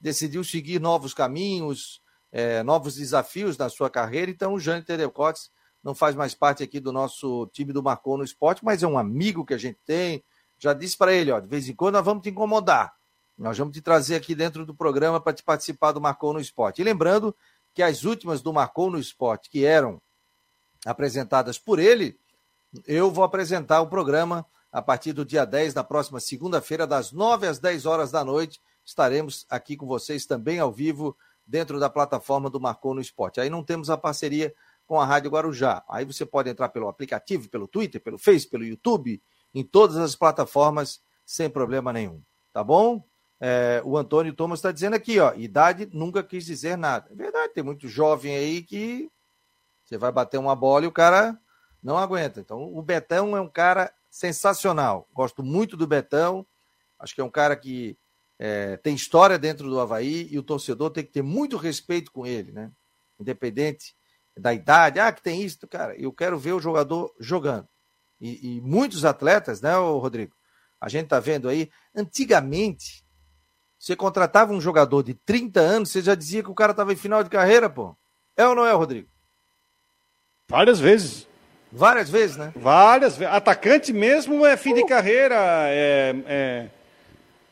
decidiu 0.00 0.42
seguir 0.42 0.80
novos 0.80 1.14
caminhos, 1.14 2.02
é, 2.30 2.62
novos 2.62 2.96
desafios 2.96 3.56
na 3.56 3.68
sua 3.68 3.88
carreira. 3.88 4.30
Então, 4.30 4.54
o 4.54 4.60
Jâniter 4.60 4.98
Decordes 4.98 5.50
não 5.82 5.94
faz 5.94 6.14
mais 6.14 6.34
parte 6.34 6.62
aqui 6.62 6.80
do 6.80 6.92
nosso 6.92 7.48
time 7.52 7.72
do 7.72 7.82
Marcou 7.82 8.16
no 8.16 8.24
Esporte, 8.24 8.64
mas 8.64 8.82
é 8.82 8.86
um 8.86 8.98
amigo 8.98 9.44
que 9.44 9.54
a 9.54 9.58
gente 9.58 9.78
tem. 9.84 10.22
Já 10.58 10.72
disse 10.72 10.96
para 10.96 11.12
ele, 11.12 11.30
ó, 11.30 11.40
de 11.40 11.48
vez 11.48 11.68
em 11.68 11.74
quando 11.74 11.94
nós 11.94 12.04
vamos 12.04 12.22
te 12.22 12.30
incomodar. 12.30 12.94
Nós 13.36 13.58
vamos 13.58 13.74
te 13.74 13.80
trazer 13.80 14.14
aqui 14.14 14.34
dentro 14.34 14.64
do 14.64 14.74
programa 14.74 15.20
para 15.20 15.32
te 15.32 15.42
participar 15.42 15.92
do 15.92 16.00
Marcou 16.00 16.32
no 16.32 16.40
Esporte. 16.40 16.80
E 16.80 16.84
lembrando 16.84 17.34
que 17.74 17.82
as 17.82 18.04
últimas 18.04 18.42
do 18.42 18.52
Marcou 18.52 18.90
no 18.90 18.98
Esporte, 18.98 19.50
que 19.50 19.64
eram 19.64 20.00
apresentadas 20.86 21.58
por 21.58 21.78
ele, 21.78 22.16
eu 22.86 23.10
vou 23.10 23.24
apresentar 23.24 23.80
o 23.80 23.88
programa 23.88 24.46
a 24.72 24.80
partir 24.80 25.12
do 25.12 25.24
dia 25.24 25.44
10, 25.44 25.74
na 25.74 25.84
próxima 25.84 26.18
segunda-feira, 26.18 26.86
das 26.86 27.12
9 27.12 27.46
às 27.46 27.58
10 27.58 27.84
horas 27.84 28.10
da 28.10 28.24
noite. 28.24 28.58
Estaremos 28.84 29.44
aqui 29.50 29.76
com 29.76 29.86
vocês 29.86 30.24
também 30.24 30.58
ao 30.58 30.72
vivo 30.72 31.14
dentro 31.46 31.78
da 31.78 31.90
plataforma 31.90 32.48
do 32.48 32.58
Marcou 32.58 32.94
no 32.94 33.00
Esporte. 33.00 33.38
Aí 33.38 33.50
não 33.50 33.62
temos 33.62 33.90
a 33.90 33.98
parceria 33.98 34.54
com 34.86 34.98
a 34.98 35.04
Rádio 35.04 35.30
Guarujá. 35.30 35.84
Aí 35.88 36.04
você 36.04 36.24
pode 36.24 36.48
entrar 36.48 36.70
pelo 36.70 36.88
aplicativo, 36.88 37.50
pelo 37.50 37.68
Twitter, 37.68 38.00
pelo 38.00 38.18
Face, 38.18 38.48
pelo 38.48 38.64
YouTube, 38.64 39.22
em 39.54 39.62
todas 39.62 39.98
as 39.98 40.16
plataformas, 40.16 41.02
sem 41.24 41.50
problema 41.50 41.92
nenhum. 41.92 42.22
Tá 42.52 42.64
bom? 42.64 43.04
É, 43.38 43.82
o 43.84 43.98
Antônio 43.98 44.32
Thomas 44.32 44.60
está 44.60 44.72
dizendo 44.72 44.94
aqui, 44.94 45.18
ó, 45.18 45.34
idade 45.34 45.88
nunca 45.92 46.22
quis 46.22 46.46
dizer 46.46 46.78
nada. 46.78 47.10
É 47.10 47.14
verdade, 47.14 47.52
tem 47.52 47.62
muito 47.62 47.88
jovem 47.88 48.34
aí 48.36 48.62
que 48.62 49.10
você 49.84 49.98
vai 49.98 50.12
bater 50.12 50.38
uma 50.38 50.56
bola 50.56 50.84
e 50.84 50.88
o 50.88 50.92
cara 50.92 51.38
não 51.82 51.98
aguenta. 51.98 52.40
Então, 52.40 52.62
o 52.62 52.80
Betão 52.80 53.36
é 53.36 53.40
um 53.40 53.48
cara 53.48 53.92
sensacional. 54.12 55.08
Gosto 55.14 55.42
muito 55.42 55.74
do 55.74 55.86
Betão. 55.86 56.46
Acho 56.98 57.14
que 57.14 57.20
é 57.22 57.24
um 57.24 57.30
cara 57.30 57.56
que 57.56 57.98
é, 58.38 58.76
tem 58.76 58.94
história 58.94 59.38
dentro 59.38 59.70
do 59.70 59.80
Havaí 59.80 60.28
e 60.30 60.38
o 60.38 60.42
torcedor 60.42 60.90
tem 60.90 61.02
que 61.02 61.10
ter 61.10 61.22
muito 61.22 61.56
respeito 61.56 62.12
com 62.12 62.26
ele, 62.26 62.52
né? 62.52 62.70
Independente 63.18 63.96
da 64.36 64.52
idade. 64.52 65.00
Ah, 65.00 65.10
que 65.10 65.22
tem 65.22 65.42
isso, 65.42 65.66
cara. 65.66 65.96
Eu 65.96 66.12
quero 66.12 66.38
ver 66.38 66.52
o 66.52 66.60
jogador 66.60 67.10
jogando. 67.18 67.66
E, 68.20 68.56
e 68.56 68.60
muitos 68.60 69.06
atletas, 69.06 69.62
né, 69.62 69.74
Rodrigo? 69.74 70.36
A 70.78 70.90
gente 70.90 71.08
tá 71.08 71.18
vendo 71.18 71.48
aí. 71.48 71.70
Antigamente, 71.94 73.06
você 73.78 73.96
contratava 73.96 74.52
um 74.52 74.60
jogador 74.60 75.02
de 75.02 75.14
30 75.14 75.58
anos, 75.58 75.90
você 75.90 76.02
já 76.02 76.14
dizia 76.14 76.42
que 76.42 76.50
o 76.50 76.54
cara 76.54 76.72
estava 76.72 76.92
em 76.92 76.96
final 76.96 77.24
de 77.24 77.30
carreira, 77.30 77.70
pô. 77.70 77.96
É 78.36 78.46
ou 78.46 78.54
não 78.54 78.66
é, 78.66 78.72
Rodrigo? 78.72 79.08
Várias 80.48 80.78
vezes. 80.78 81.26
Várias 81.72 82.10
vezes, 82.10 82.36
né? 82.36 82.52
Várias 82.54 83.16
vezes. 83.16 83.34
Atacante 83.34 83.94
mesmo 83.94 84.44
é 84.44 84.58
fim 84.58 84.74
de 84.74 84.84
carreira, 84.84 85.36
é, 85.68 86.14
é, 86.26 86.70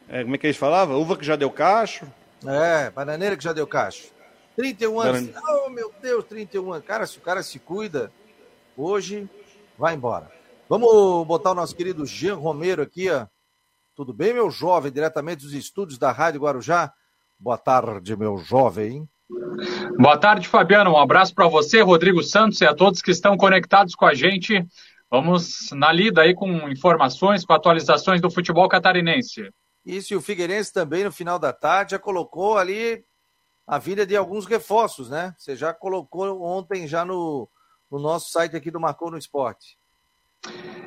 é, 0.09 0.23
Como 0.23 0.35
é 0.35 0.39
que 0.39 0.47
eles 0.47 0.59
falavam? 0.59 1.01
Uva 1.01 1.17
que 1.17 1.25
já 1.25 1.37
deu 1.37 1.51
cacho. 1.51 2.07
É, 2.47 2.91
bananeira 2.91 3.35
que 3.35 3.43
já 3.43 3.55
deu 3.55 3.67
cacho. 3.67 4.11
31 4.57 5.01
anos. 5.01 5.31
Oh, 5.49 5.71
meu 5.71 5.91
Deus, 6.03 6.25
31 6.27 6.73
anos. 6.73 6.87
Cara, 6.87 7.07
se 7.07 7.17
o 7.17 7.23
cara 7.23 7.43
se 7.43 7.59
cuida, 7.59 8.13
hoje 8.77 9.27
vai 9.79 9.95
embora. 9.95 10.31
Vamos 10.69 11.27
botar 11.27 11.53
o 11.53 11.55
nosso 11.55 11.75
querido 11.75 12.05
Jean 12.05 12.35
Romero 12.35 12.83
aqui, 12.83 13.11
ó. 13.11 13.27
Tudo 13.97 14.13
bem, 14.13 14.35
meu 14.35 14.51
jovem? 14.51 14.93
Diretamente 14.93 15.43
dos 15.43 15.55
estúdios 15.55 15.99
da 15.99 16.13
Rádio 16.13 16.43
Guarujá. 16.43 16.93
Boa 17.39 17.57
tarde, 17.57 18.15
meu 18.17 18.37
jovem. 18.37 19.09
Boa 19.99 20.19
tarde, 20.19 20.49
Fabiano. 20.49 20.93
Um 20.93 20.99
abraço 20.99 21.35
para 21.35 21.49
você, 21.49 21.81
Rodrigo 21.81 22.23
Santos, 22.23 22.61
e 22.61 22.67
a 22.67 22.75
todos 22.75 23.03
que 23.03 23.11
estão 23.11 23.37
conectados 23.37 23.95
com 23.95 24.07
a 24.07 24.15
gente. 24.15 24.65
Vamos 25.11 25.71
na 25.73 25.93
lida 25.93 26.23
aí 26.23 26.35
com 26.35 26.69
informações, 26.69 27.45
com 27.45 27.53
atualizações 27.53 28.21
do 28.21 28.31
futebol 28.31 28.69
catarinense. 28.69 29.51
Isso, 29.85 30.13
e 30.13 30.17
o 30.17 30.21
Figueirense 30.21 30.73
também, 30.73 31.05
no 31.05 31.13
final 31.13 31.39
da 31.39 31.53
tarde, 31.53 31.93
já 31.93 31.99
colocou 31.99 32.59
ali 32.59 33.05
a 33.67 33.79
vida 33.79 34.05
de 34.05 34.17
alguns 34.17 34.47
reforços, 34.47 35.09
né? 35.11 35.35
Você 35.39 35.57
já 35.57 35.73
colocou 35.73 36.43
ontem 36.43 36.87
já 36.87 37.05
no, 37.05 37.49
no 37.91 37.99
nosso 37.99 38.31
site 38.31 38.57
aqui 38.57 38.71
do 38.71 38.81
Marcou 38.81 39.11
no 39.11 39.19
Esporte. 39.19 39.79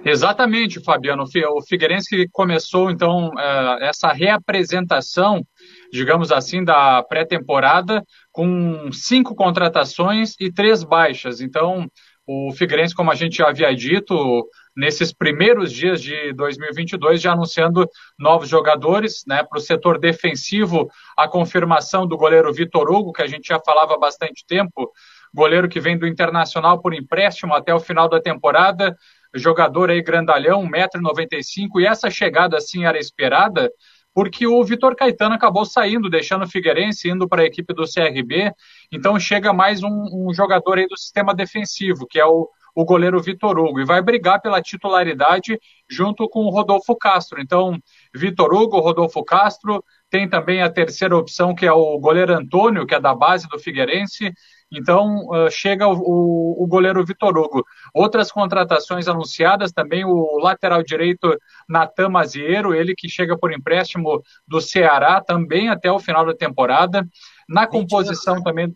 Exatamente, 0.06 0.84
Fabiano. 0.84 1.24
O 1.24 1.62
Figueirense 1.62 2.28
começou, 2.32 2.92
então, 2.92 3.32
é, 3.40 3.88
essa 3.88 4.12
reapresentação, 4.12 5.46
digamos 5.94 6.32
assim, 6.32 6.64
da 6.64 7.04
pré-temporada, 7.04 8.04
com 8.32 8.92
cinco 8.92 9.36
contratações 9.36 10.34
e 10.40 10.52
três 10.52 10.84
baixas. 10.84 11.40
Então, 11.40 11.88
o 12.26 12.52
Figueirense, 12.52 12.96
como 12.96 13.12
a 13.12 13.16
gente 13.16 13.38
já 13.38 13.50
havia 13.50 13.76
dito, 13.76 14.44
nesses 14.76 15.14
primeiros 15.14 15.72
dias 15.72 16.02
de 16.02 16.34
2022, 16.34 17.22
já 17.22 17.34
anunciando 17.34 17.88
novos 18.18 18.50
jogadores, 18.50 19.24
né, 19.28 19.44
para 19.44 19.60
o 19.60 19.62
setor 19.62 20.00
defensivo, 20.00 20.90
a 21.16 21.28
confirmação 21.28 22.08
do 22.08 22.18
goleiro 22.18 22.52
Vitor 22.52 22.90
Hugo, 22.90 23.14
que 23.14 23.22
a 23.22 23.28
gente 23.28 23.50
já 23.50 23.60
falava 23.64 23.94
há 23.94 24.00
bastante 24.00 24.44
tempo, 24.48 24.92
goleiro 25.32 25.70
que 25.70 25.80
vem 25.80 25.96
do 25.96 26.08
Internacional 26.08 26.82
por 26.82 26.96
empréstimo 26.96 27.54
até 27.54 27.72
o 27.72 27.80
final 27.80 28.10
da 28.10 28.20
temporada, 28.20 28.96
jogador 29.36 29.92
aí 29.92 30.02
grandalhão, 30.02 30.64
1,95m, 30.64 31.82
e 31.82 31.86
essa 31.86 32.10
chegada 32.10 32.58
assim 32.58 32.84
era 32.84 32.98
esperada, 32.98 33.70
porque 34.14 34.46
o 34.46 34.64
Vitor 34.64 34.96
Caetano 34.96 35.36
acabou 35.36 35.66
saindo, 35.66 36.10
deixando 36.10 36.44
o 36.44 36.50
Figueirense, 36.50 37.10
indo 37.10 37.28
para 37.28 37.42
a 37.42 37.46
equipe 37.46 37.74
do 37.74 37.84
CRB, 37.84 38.52
então 38.92 39.20
chega 39.20 39.52
mais 39.52 39.82
um, 39.84 40.06
um, 40.12 40.34
jogador 40.34 40.78
aí 40.78 40.88
do 40.88 40.98
sistema 40.98 41.34
defensivo, 41.34 42.06
que 42.06 42.20
é 42.20 42.26
o, 42.26 42.48
o 42.76 42.86
goleiro 42.86 43.22
Vitor 43.22 43.58
Hugo, 43.58 43.80
e 43.80 43.86
vai 43.86 44.02
brigar 44.02 44.42
pela 44.42 44.62
titularidade 44.62 45.60
junto 45.90 46.30
com 46.30 46.42
o 46.42 46.50
Rodolfo 46.50 46.96
Castro. 46.96 47.42
Então, 47.42 47.78
Vitor 48.14 48.54
Hugo, 48.54 48.80
Rodolfo 48.80 49.24
Castro, 49.24 49.84
tem 50.10 50.30
também 50.30 50.62
a 50.62 50.70
terceira 50.70 51.18
opção, 51.18 51.56
que 51.56 51.66
é 51.66 51.74
o 51.74 51.98
goleiro 52.00 52.34
Antônio, 52.34 52.86
que 52.86 52.94
é 52.94 53.00
da 53.00 53.16
base 53.16 53.48
do 53.48 53.60
Figueirense, 53.60 54.32
então, 54.74 55.28
uh, 55.28 55.52
chega 55.52 55.88
o, 55.88 55.94
o, 55.94 56.64
o, 56.64 56.68
goleiro 56.68 57.06
Vitor 57.06 57.38
Hugo. 57.38 57.64
Outras 57.94 58.32
contratações 58.32 59.08
anunciadas 59.08 59.72
também, 59.72 60.04
o 60.04 60.40
lateral 60.40 60.82
direito 60.82 61.38
Natan 61.70 62.10
Maziero, 62.10 62.74
ele 62.74 62.96
que 62.96 63.08
chega 63.08 63.38
por 63.38 63.54
empréstimo 63.54 64.22
do 64.48 64.60
Ceará 64.60 65.22
também 65.22 65.70
até 65.70 65.92
o 65.92 66.00
final 66.00 66.26
da 66.26 66.34
temporada. 66.34 67.08
Na 67.48 67.68
composição 67.68 68.34
anos, 68.34 68.44
também. 68.44 68.76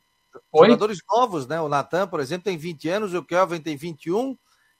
Oi? 0.51 0.67
Jogadores 0.67 0.99
novos, 1.09 1.47
né? 1.47 1.59
O 1.59 1.67
Natan, 1.67 2.07
por 2.07 2.19
exemplo, 2.19 2.43
tem 2.43 2.57
20 2.57 2.89
anos, 2.89 3.13
o 3.15 3.23
Kelvin 3.23 3.59
tem 3.59 3.75
21 3.75 4.37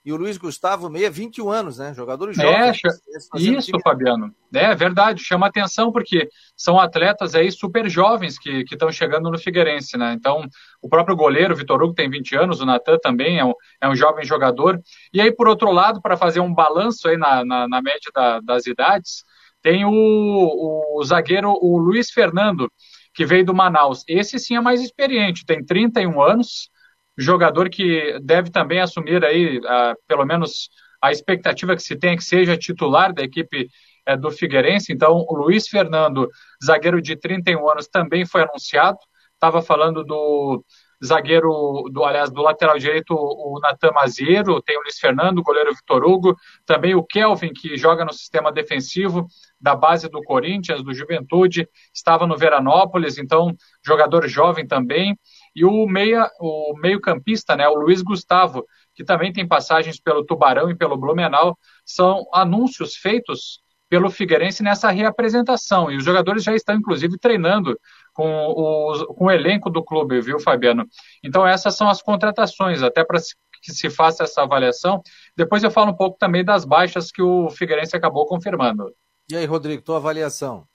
e 0.08 0.14
o 0.14 0.16
Luiz 0.16 0.38
Gustavo 0.38 0.90
Meia, 0.90 1.12
21 1.12 1.50
anos, 1.50 1.80
né? 1.80 1.94
Jogadores 1.94 2.40
é, 2.40 2.42
jovens. 2.42 2.82
É, 2.86 3.40
isso, 3.42 3.68
time... 3.68 3.82
Fabiano. 3.84 4.34
É 4.54 4.74
verdade, 4.74 5.22
chama 5.22 5.48
atenção 5.48 5.92
porque 5.92 6.30
são 6.56 6.80
atletas 6.80 7.36
aí 7.36 7.52
super 7.52 7.90
jovens 7.90 8.40
que 8.40 8.64
estão 8.72 8.90
chegando 8.90 9.30
no 9.30 9.38
Figueirense, 9.38 9.98
né? 9.98 10.14
Então, 10.14 10.48
o 10.82 10.88
próprio 10.88 11.14
goleiro, 11.14 11.54
o 11.54 11.58
Vitor 11.58 11.84
Hugo, 11.84 11.94
tem 11.94 12.10
20 12.10 12.38
anos, 12.38 12.62
o 12.62 12.66
Natan 12.66 12.98
também 13.00 13.38
é 13.38 13.44
um, 13.44 13.52
é 13.82 13.90
um 13.90 13.98
jovem 13.98 14.24
jogador. 14.24 14.80
E 15.14 15.20
aí, 15.20 15.30
por 15.30 15.46
outro 15.46 15.74
lado, 15.74 16.02
para 16.02 16.16
fazer 16.16 16.40
um 16.40 16.54
balanço 16.54 17.10
aí 17.10 17.18
na, 17.18 17.44
na, 17.44 17.68
na 17.68 17.82
média 17.82 18.10
da, 18.16 18.40
das 18.40 18.66
idades, 18.66 19.26
tem 19.62 19.84
o, 19.84 19.92
o, 19.92 21.02
o 21.02 21.04
zagueiro, 21.04 21.52
o 21.52 21.78
Luiz 21.78 22.12
Fernando, 22.12 22.72
que 23.14 23.26
veio 23.26 23.44
do 23.44 23.54
Manaus. 23.54 24.06
Esse 24.08 24.40
sim 24.40 24.56
é 24.56 24.62
mais 24.62 24.82
experiente, 24.82 25.46
tem 25.46 25.66
31 25.66 26.22
anos, 26.22 26.70
jogador 27.18 27.70
que 27.70 28.20
deve 28.22 28.50
também 28.52 28.80
assumir 28.80 29.24
aí, 29.26 29.60
pelo 30.08 30.26
menos 30.26 30.70
a 31.02 31.12
expectativa 31.12 31.76
que 31.76 31.82
se 31.82 31.96
tem 31.96 32.12
é 32.12 32.18
que 32.18 32.24
seja 32.24 32.58
titular 32.58 33.14
da 33.14 33.24
equipe 33.24 33.70
uh, 34.10 34.18
do 34.18 34.32
Figueirense. 34.32 34.92
Então, 34.92 35.26
o 35.28 35.36
Luiz 35.36 35.68
Fernando, 35.68 36.30
zagueiro 36.64 37.02
de 37.02 37.16
31 37.16 37.70
anos, 37.70 37.88
também 37.88 38.26
foi 38.26 38.42
anunciado. 38.42 38.98
Estava 39.36 39.62
falando 39.62 40.04
do, 40.04 40.64
zagueiro, 41.04 41.84
do, 41.92 42.04
aliás, 42.04 42.32
do 42.32 42.42
lateral 42.42 42.78
direito, 42.78 43.14
o 43.14 43.60
Natan 43.62 43.92
Mazeiro, 43.92 44.62
tem 44.62 44.78
o 44.78 44.82
Luiz 44.82 44.98
Fernando, 45.00 45.40
o 45.40 45.44
goleiro 45.44 45.74
Vitor 45.74 46.04
Hugo, 46.04 46.36
também 46.66 46.96
o 46.96 47.04
Kelvin, 47.04 47.54
que 47.54 47.78
joga 47.78 48.04
no 48.04 48.14
sistema 48.14 48.52
defensivo 48.52 49.28
da 49.60 49.76
base 49.76 50.10
do 50.10 50.22
Corinthians, 50.24 50.84
do 50.84 50.94
Juventude, 50.94 51.68
estava 51.94 52.26
no 52.26 52.38
Veranópolis, 52.38 53.18
então 53.18 53.56
jogador 53.86 54.28
jovem 54.28 54.66
também, 54.66 55.18
e 55.58 55.66
o 55.66 55.88
meia, 55.88 56.30
o 56.40 56.78
meio-campista, 56.80 57.56
né, 57.56 57.68
o 57.68 57.74
Luiz 57.74 58.04
Gustavo, 58.04 58.64
que 58.94 59.04
também 59.04 59.34
tem 59.34 59.48
passagens 59.48 60.00
pelo 60.00 60.24
Tubarão 60.24 60.70
e 60.70 60.76
pelo 60.76 60.96
Blumenau, 60.96 61.58
são 61.84 62.28
anúncios 62.32 62.96
feitos 62.96 63.60
pelo 63.90 64.12
Figueirense 64.12 64.62
nessa 64.62 64.92
reapresentação. 64.92 65.90
E 65.92 65.98
os 65.98 66.04
jogadores 66.04 66.44
já 66.44 66.54
estão, 66.54 66.76
inclusive, 66.76 67.18
treinando 67.18 67.76
com, 68.14 68.54
os, 68.92 69.04
com 69.06 69.26
o 69.26 69.32
elenco 69.32 69.72
do 69.72 69.84
clube, 69.84 70.22
viu, 70.22 70.40
Fabiano? 70.40 70.86
Então, 71.24 71.48
essas 71.48 71.76
são 71.76 71.90
as 71.90 72.04
contratações, 72.04 72.84
até 72.84 73.04
para 73.04 73.20
que 73.64 73.72
se 73.72 73.90
faça 73.90 74.26
essa 74.26 74.44
avaliação. 74.44 75.02
Depois 75.36 75.64
eu 75.64 75.72
falo 75.72 75.90
um 75.90 75.98
pouco 75.98 76.20
também 76.20 76.46
das 76.46 76.66
baixas 76.66 77.10
que 77.12 77.24
o 77.24 77.50
Figueirense 77.50 77.98
acabou 77.98 78.28
confirmando. 78.28 78.94
E 79.28 79.36
aí, 79.36 79.46
Rodrigo, 79.46 79.82
tua 79.82 79.98
avaliação? 79.98 80.68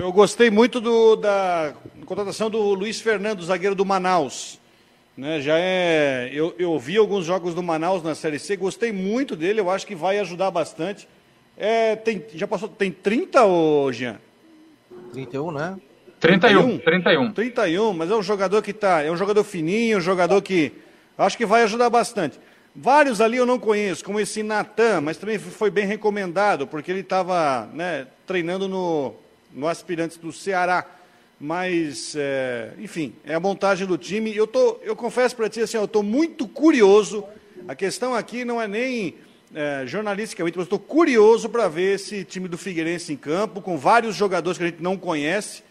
Eu 0.00 0.10
gostei 0.10 0.50
muito 0.50 0.80
do, 0.80 1.14
da 1.14 1.72
contratação 2.04 2.50
do 2.50 2.58
Luiz 2.74 3.00
Fernando, 3.00 3.44
zagueiro 3.44 3.76
do 3.76 3.84
Manaus. 3.84 4.58
Né, 5.16 5.40
já 5.40 5.56
é. 5.56 6.28
Eu, 6.32 6.52
eu 6.58 6.76
vi 6.80 6.96
alguns 6.96 7.24
jogos 7.24 7.54
do 7.54 7.62
Manaus 7.62 8.02
na 8.02 8.12
Série 8.12 8.40
C, 8.40 8.56
gostei 8.56 8.90
muito 8.90 9.36
dele, 9.36 9.60
eu 9.60 9.70
acho 9.70 9.86
que 9.86 9.94
vai 9.94 10.18
ajudar 10.18 10.50
bastante. 10.50 11.08
É, 11.56 11.94
tem, 11.94 12.24
já 12.34 12.44
passou, 12.48 12.68
tem 12.68 12.90
30, 12.90 13.44
ô 13.46 13.92
Jean? 13.92 14.18
31, 15.12 15.52
né? 15.52 15.78
31, 16.18 16.78
31. 16.78 17.32
31, 17.32 17.92
mas 17.92 18.10
é 18.10 18.16
um 18.16 18.22
jogador 18.22 18.62
que 18.62 18.72
tá, 18.72 19.00
é 19.00 19.12
um 19.12 19.16
jogador 19.16 19.44
fininho, 19.44 19.98
um 19.98 20.00
jogador 20.00 20.42
que 20.42 20.72
acho 21.16 21.38
que 21.38 21.46
vai 21.46 21.62
ajudar 21.62 21.88
bastante. 21.88 22.40
Vários 22.74 23.20
ali 23.20 23.36
eu 23.36 23.46
não 23.46 23.60
conheço, 23.60 24.04
como 24.04 24.18
esse 24.18 24.42
Natan, 24.42 25.02
mas 25.02 25.18
também 25.18 25.38
foi 25.38 25.70
bem 25.70 25.86
recomendado, 25.86 26.66
porque 26.66 26.90
ele 26.90 27.00
estava 27.00 27.70
né, 27.72 28.08
treinando 28.26 28.66
no, 28.66 29.14
no 29.54 29.68
Aspirantes 29.68 30.16
do 30.16 30.32
Ceará. 30.32 30.86
Mas, 31.38 32.14
é, 32.16 32.72
enfim, 32.78 33.14
é 33.24 33.34
a 33.34 33.40
montagem 33.40 33.86
do 33.86 33.96
time. 33.96 34.34
Eu, 34.34 34.46
tô, 34.46 34.78
eu 34.82 34.96
confesso 34.96 35.36
para 35.36 35.48
ti, 35.48 35.60
assim, 35.60 35.76
eu 35.76 35.84
estou 35.84 36.02
muito 36.02 36.46
curioso. 36.46 37.24
A 37.66 37.74
questão 37.74 38.14
aqui 38.14 38.44
não 38.44 38.60
é 38.60 38.68
nem 38.68 39.14
é, 39.54 39.84
jornalisticamente, 39.86 40.56
mas 40.56 40.66
estou 40.66 40.78
curioso 40.78 41.48
para 41.48 41.68
ver 41.68 41.94
esse 41.94 42.24
time 42.24 42.48
do 42.48 42.58
Figueirense 42.58 43.12
em 43.12 43.16
campo, 43.16 43.62
com 43.62 43.78
vários 43.78 44.16
jogadores 44.16 44.58
que 44.58 44.64
a 44.64 44.66
gente 44.66 44.82
não 44.82 44.96
conhece, 44.96 45.62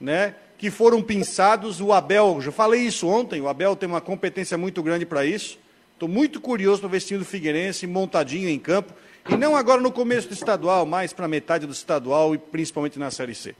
né, 0.00 0.34
que 0.58 0.70
foram 0.70 1.00
pinçados. 1.00 1.80
O 1.80 1.92
Abel, 1.92 2.40
já 2.40 2.50
falei 2.50 2.82
isso 2.82 3.06
ontem, 3.06 3.40
o 3.40 3.48
Abel 3.48 3.76
tem 3.76 3.88
uma 3.88 4.00
competência 4.00 4.58
muito 4.58 4.82
grande 4.82 5.06
para 5.06 5.24
isso. 5.24 5.58
Estou 5.94 6.08
muito 6.08 6.40
curioso 6.40 6.80
para 6.80 6.90
ver 6.90 6.96
esse 6.98 7.06
time 7.06 7.20
do 7.20 7.24
Figueirense 7.24 7.86
montadinho 7.86 8.48
em 8.48 8.58
campo, 8.58 8.92
e 9.28 9.36
não 9.36 9.56
agora 9.56 9.80
no 9.80 9.90
começo 9.90 10.28
do 10.28 10.34
estadual, 10.34 10.84
mais 10.84 11.12
para 11.12 11.26
metade 11.26 11.66
do 11.66 11.72
estadual 11.72 12.34
e 12.34 12.38
principalmente 12.38 12.98
na 12.98 13.10
Série 13.10 13.34
C. 13.34 13.56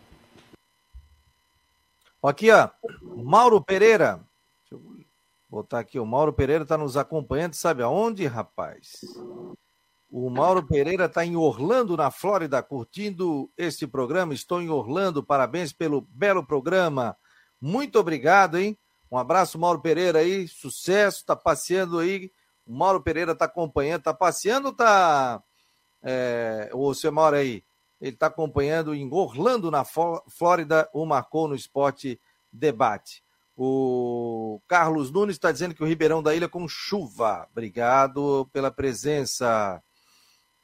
Aqui, 2.22 2.50
ó, 2.50 2.68
Mauro 3.02 3.62
Pereira. 3.62 4.20
Deixa 4.60 4.74
eu 4.74 4.82
botar 5.48 5.78
aqui, 5.78 5.98
o 5.98 6.06
Mauro 6.06 6.32
Pereira 6.32 6.64
está 6.64 6.76
nos 6.76 6.96
acompanhando, 6.96 7.54
sabe 7.54 7.82
aonde, 7.82 8.26
rapaz? 8.26 9.00
O 10.10 10.30
Mauro 10.30 10.66
Pereira 10.66 11.04
está 11.04 11.24
em 11.24 11.36
Orlando, 11.36 11.96
na 11.96 12.10
Flórida, 12.10 12.62
curtindo 12.62 13.50
este 13.58 13.86
programa. 13.86 14.32
Estou 14.32 14.60
em 14.60 14.70
Orlando, 14.70 15.22
parabéns 15.22 15.72
pelo 15.72 16.00
belo 16.00 16.44
programa. 16.44 17.16
Muito 17.60 17.98
obrigado, 17.98 18.56
hein? 18.56 18.78
Um 19.10 19.18
abraço, 19.18 19.58
Mauro 19.58 19.80
Pereira 19.80 20.20
aí, 20.20 20.48
sucesso, 20.48 21.24
tá 21.24 21.36
passeando 21.36 21.98
aí. 21.98 22.30
O 22.66 22.74
Mauro 22.74 23.02
Pereira 23.02 23.34
tá 23.34 23.44
acompanhando, 23.44 24.02
tá 24.02 24.14
passeando 24.14 24.68
ou 24.68 24.74
tá. 24.74 25.42
É, 26.02 26.70
o 26.72 26.94
seu 26.94 27.12
Mauro 27.12 27.36
aí? 27.36 27.64
Ele 28.00 28.16
tá 28.16 28.26
acompanhando 28.28 28.94
em 28.94 29.08
Orlando, 29.12 29.70
na 29.70 29.84
Flórida, 29.84 30.88
o 30.92 31.04
Marcou 31.04 31.48
no 31.48 31.54
Esporte 31.54 32.20
Debate. 32.52 33.22
O 33.56 34.60
Carlos 34.68 35.10
Nunes 35.10 35.34
está 35.34 35.50
dizendo 35.50 35.74
que 35.74 35.82
o 35.82 35.86
Ribeirão 35.86 36.22
da 36.22 36.34
Ilha 36.34 36.48
com 36.48 36.68
chuva. 36.68 37.48
Obrigado 37.50 38.48
pela 38.52 38.70
presença. 38.70 39.82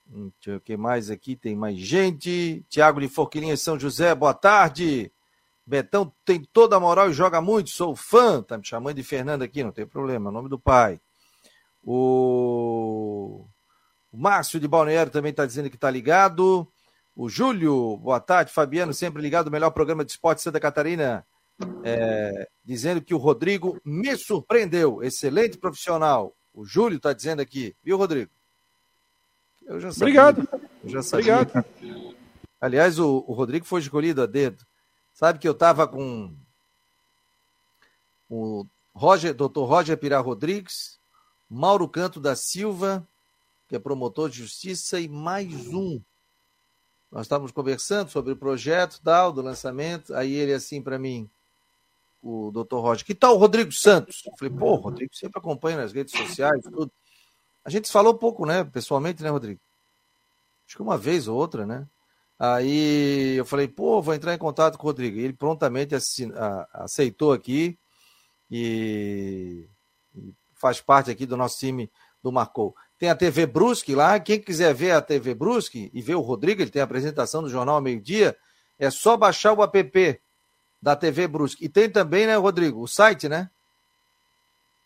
Hum, 0.08 0.30
o 0.46 0.60
que 0.60 0.76
mais 0.76 1.10
aqui, 1.10 1.34
tem 1.34 1.56
mais 1.56 1.76
gente. 1.76 2.64
Tiago 2.68 3.00
de 3.00 3.08
Forquilinha 3.08 3.56
São 3.56 3.78
José, 3.78 4.14
boa 4.14 4.32
tarde. 4.32 5.10
Betão 5.66 6.12
tem 6.24 6.44
toda 6.44 6.76
a 6.76 6.80
moral 6.80 7.10
e 7.10 7.14
joga 7.14 7.40
muito, 7.40 7.70
sou 7.70 7.96
fã. 7.96 8.42
Tá 8.42 8.58
me 8.58 8.64
chamando 8.64 8.96
de 8.96 9.02
Fernando 9.02 9.42
aqui, 9.42 9.64
não 9.64 9.72
tem 9.72 9.86
problema, 9.86 10.30
é 10.30 10.32
nome 10.32 10.48
do 10.48 10.58
pai. 10.58 11.00
O, 11.82 13.46
o 14.14 14.16
Márcio 14.16 14.60
de 14.60 14.68
Balneário 14.68 15.10
também 15.10 15.30
está 15.30 15.44
dizendo 15.44 15.68
que 15.68 15.74
está 15.74 15.90
ligado. 15.90 16.68
O 17.16 17.28
Júlio, 17.28 17.96
boa 17.96 18.20
tarde. 18.20 18.52
Fabiano, 18.52 18.94
sempre 18.94 19.20
ligado, 19.20 19.50
melhor 19.50 19.72
programa 19.72 20.04
de 20.04 20.12
esporte 20.12 20.38
de 20.38 20.44
Santa 20.44 20.60
Catarina. 20.60 21.26
É, 21.82 22.48
dizendo 22.64 23.02
que 23.02 23.12
o 23.12 23.18
Rodrigo 23.18 23.76
me 23.84 24.16
surpreendeu. 24.16 25.02
Excelente 25.02 25.58
profissional. 25.58 26.32
O 26.52 26.64
Júlio 26.64 26.98
está 26.98 27.12
dizendo 27.12 27.42
aqui, 27.42 27.74
viu, 27.82 27.96
Rodrigo? 27.96 28.30
Eu 29.66 29.80
já 29.80 29.90
sabia. 29.90 30.04
Obrigado. 30.04 30.48
Eu 30.84 30.90
já 30.90 31.02
sabia. 31.02 31.40
Obrigado. 31.40 32.14
Aliás, 32.60 33.00
o, 33.00 33.24
o 33.26 33.32
Rodrigo 33.32 33.66
foi 33.66 33.80
escolhido 33.80 34.22
a 34.22 34.26
dedo. 34.26 34.64
Sabe 35.12 35.40
que 35.40 35.48
eu 35.48 35.52
estava 35.52 35.88
com 35.88 36.32
o 38.28 38.64
Roger, 38.94 39.34
Dr. 39.34 39.64
Roger 39.64 39.98
Pirá 39.98 40.20
Rodrigues, 40.20 41.00
Mauro 41.50 41.88
Canto 41.88 42.20
da 42.20 42.36
Silva, 42.36 43.04
que 43.74 43.76
é 43.76 43.80
promotor 43.80 44.30
de 44.30 44.38
justiça, 44.38 45.00
e 45.00 45.08
mais 45.08 45.66
um. 45.66 46.00
Nós 47.10 47.22
estávamos 47.22 47.50
conversando 47.50 48.08
sobre 48.08 48.32
o 48.32 48.36
projeto 48.36 49.00
tal, 49.02 49.32
do 49.32 49.42
lançamento. 49.42 50.14
Aí 50.14 50.32
ele 50.32 50.52
assim 50.52 50.80
para 50.80 50.96
mim, 50.96 51.28
o 52.22 52.52
Dr. 52.52 52.76
Roger, 52.76 53.04
que 53.04 53.16
tal 53.16 53.34
o 53.34 53.38
Rodrigo 53.38 53.72
Santos? 53.72 54.22
Eu 54.26 54.32
falei, 54.38 54.54
pô, 54.54 54.76
Rodrigo 54.76 55.12
sempre 55.12 55.40
acompanha 55.40 55.78
nas 55.78 55.92
redes 55.92 56.16
sociais, 56.16 56.62
tudo. 56.62 56.92
A 57.64 57.70
gente 57.70 57.90
falou 57.90 58.14
pouco, 58.14 58.46
né, 58.46 58.62
pessoalmente, 58.62 59.24
né, 59.24 59.28
Rodrigo? 59.28 59.60
Acho 60.64 60.76
que 60.76 60.82
uma 60.82 60.96
vez 60.96 61.26
ou 61.26 61.36
outra, 61.36 61.66
né? 61.66 61.84
Aí 62.38 63.34
eu 63.36 63.44
falei, 63.44 63.66
pô, 63.66 64.00
vou 64.00 64.14
entrar 64.14 64.34
em 64.34 64.38
contato 64.38 64.78
com 64.78 64.86
o 64.86 64.90
Rodrigo. 64.90 65.18
E 65.18 65.24
ele 65.24 65.32
prontamente 65.32 65.96
aceitou 66.72 67.32
aqui 67.32 67.76
e, 68.48 69.68
faz 70.54 70.80
parte 70.80 71.10
aqui 71.10 71.26
do 71.26 71.36
nosso 71.36 71.58
time 71.58 71.90
do 72.22 72.30
Marcou. 72.30 72.74
Tem 72.98 73.08
a 73.08 73.14
TV 73.14 73.46
Brusque 73.46 73.94
lá. 73.94 74.18
Quem 74.20 74.40
quiser 74.40 74.72
ver 74.74 74.92
a 74.92 75.02
TV 75.02 75.34
Brusque 75.34 75.90
e 75.92 76.00
ver 76.00 76.14
o 76.14 76.20
Rodrigo, 76.20 76.62
ele 76.62 76.70
tem 76.70 76.80
a 76.80 76.84
apresentação 76.84 77.42
do 77.42 77.48
Jornal 77.48 77.76
ao 77.76 77.82
Meio-Dia, 77.82 78.36
é 78.78 78.90
só 78.90 79.16
baixar 79.16 79.52
o 79.52 79.62
app 79.62 80.20
da 80.80 80.94
TV 80.94 81.26
Brusque. 81.26 81.64
E 81.64 81.68
tem 81.68 81.88
também, 81.88 82.26
né, 82.26 82.36
Rodrigo, 82.36 82.80
o 82.80 82.88
site, 82.88 83.28
né? 83.28 83.50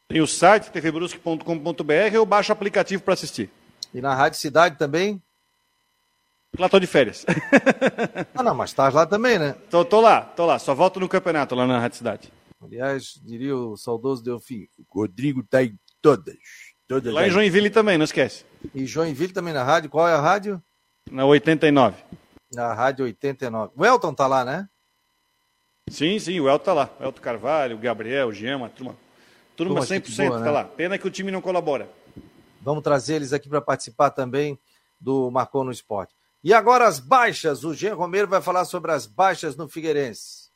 Tem 0.09 0.21
o 0.21 0.27
site 0.27 0.71
tvbrusque.com.br 0.71 2.19
ou 2.19 2.25
baixa 2.25 2.53
o 2.53 2.57
aplicativo 2.57 3.03
para 3.03 3.15
assistir. 3.15 3.51
E 3.93 4.01
na 4.01 4.15
Rádio 4.15 4.39
Cidade 4.39 4.79
também? 4.79 5.23
Lá 6.59 6.69
tô 6.69 6.79
de 6.79 6.87
férias. 6.87 7.27
ah, 8.35 8.43
não, 8.43 8.55
mas 8.55 8.71
estás 8.71 8.95
lá 8.95 9.05
também, 9.05 9.39
né? 9.39 9.55
Tô, 9.71 9.85
tô 9.85 10.01
lá, 10.01 10.23
tô 10.23 10.47
lá. 10.47 10.59
Só 10.59 10.75
volto 10.75 10.99
no 10.99 11.09
campeonato 11.09 11.55
lá 11.55 11.67
na 11.67 11.79
Rádio 11.79 11.99
Cidade. 11.99 12.33
Aliás, 12.61 13.21
diria 13.23 13.55
o 13.57 13.77
saudoso 13.77 14.23
Delfim, 14.23 14.67
o 14.79 15.01
Rodrigo 15.01 15.43
tá 15.43 15.63
em 15.63 15.79
todas. 16.01 16.37
Todas 16.89 17.13
lá 17.13 17.27
em 17.27 17.31
Joinville 17.31 17.71
também, 17.71 17.99
não 17.99 18.05
esquece. 18.05 18.45
E 18.75 18.87
Joinville 18.87 19.33
também 19.33 19.53
na 19.53 19.63
rádio. 19.63 19.91
Qual 19.91 20.09
é 20.09 20.15
a 20.15 20.21
rádio? 20.21 20.61
Na 21.11 21.25
89. 21.27 21.97
Na 22.53 22.73
rádio 22.73 23.05
89. 23.05 23.73
O 23.77 23.85
Elton 23.85 24.15
tá 24.15 24.27
lá, 24.27 24.45
né? 24.45 24.69
Sim, 25.91 26.19
sim, 26.19 26.41
o 26.41 26.49
Elton 26.49 26.65
tá 26.65 26.73
lá. 26.73 26.91
O 26.99 27.05
Elton 27.05 27.21
Carvalho, 27.21 27.77
o 27.77 27.79
Gabriel, 27.79 28.29
o 28.29 28.33
Gema, 28.33 28.69
turma. 28.69 28.97
Turma, 29.57 29.81
turma 29.81 30.01
100% 30.01 30.27
boa, 30.29 30.39
tá 30.39 30.45
né? 30.45 30.51
lá. 30.51 30.65
Pena 30.65 30.99
que 30.99 31.07
o 31.07 31.11
time 31.11 31.31
não 31.31 31.41
colabora. 31.41 31.89
Vamos 32.61 32.83
trazer 32.83 33.17
eles 33.17 33.33
aqui 33.33 33.49
para 33.49 33.61
participar 33.61 34.11
também 34.11 34.59
do 35.01 35.31
Marcou 35.31 35.65
no 35.65 35.71
Esporte. 35.71 36.15
E 36.43 36.55
agora 36.55 36.87
as 36.87 36.99
baixas. 36.99 37.65
O 37.65 37.75
Jean 37.75 37.95
Romero 37.95 38.29
vai 38.29 38.41
falar 38.41 38.65
sobre 38.65 38.93
as 38.93 39.07
baixas 39.07 39.57
no 39.57 39.69
Figueirense. 39.69 40.48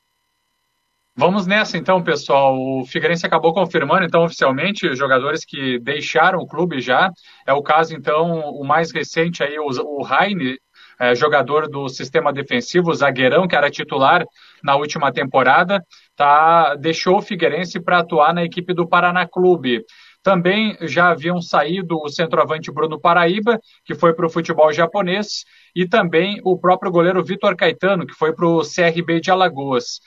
Vamos 1.15 1.45
nessa 1.45 1.77
então, 1.77 2.01
pessoal. 2.01 2.57
O 2.57 2.85
Figueirense 2.87 3.25
acabou 3.25 3.53
confirmando 3.53 4.03
então 4.03 4.23
oficialmente 4.23 4.87
os 4.87 4.97
jogadores 4.97 5.45
que 5.45 5.77
deixaram 5.79 6.39
o 6.39 6.47
clube 6.47 6.81
já. 6.81 7.11
É 7.45 7.53
o 7.53 7.61
caso 7.61 7.95
então 7.95 8.39
o 8.49 8.63
mais 8.63 8.91
recente 8.91 9.43
aí 9.43 9.59
o, 9.59 9.67
o 9.67 10.07
Heine, 10.11 10.57
é, 10.99 11.13
jogador 11.13 11.69
do 11.69 11.87
sistema 11.87 12.33
defensivo, 12.33 12.93
zagueirão 12.95 13.47
que 13.47 13.55
era 13.55 13.69
titular 13.69 14.25
na 14.63 14.75
última 14.75 15.11
temporada, 15.11 15.83
tá 16.15 16.73
deixou 16.75 17.17
o 17.17 17.21
Figueirense 17.21 17.79
para 17.79 17.99
atuar 17.99 18.33
na 18.33 18.43
equipe 18.43 18.73
do 18.73 18.87
Paraná 18.87 19.27
Clube. 19.27 19.83
Também 20.23 20.75
já 20.81 21.09
haviam 21.09 21.39
saído 21.41 21.95
o 22.01 22.09
centroavante 22.09 22.71
Bruno 22.71 22.99
Paraíba, 22.99 23.59
que 23.85 23.93
foi 23.93 24.13
para 24.15 24.25
o 24.25 24.29
futebol 24.29 24.71
japonês, 24.73 25.43
e 25.75 25.87
também 25.87 26.39
o 26.43 26.57
próprio 26.57 26.91
goleiro 26.91 27.23
Vitor 27.23 27.55
Caetano, 27.55 28.07
que 28.07 28.13
foi 28.13 28.33
para 28.33 28.47
o 28.47 28.61
CRB 28.61 29.19
de 29.19 29.29
Alagoas. 29.29 29.99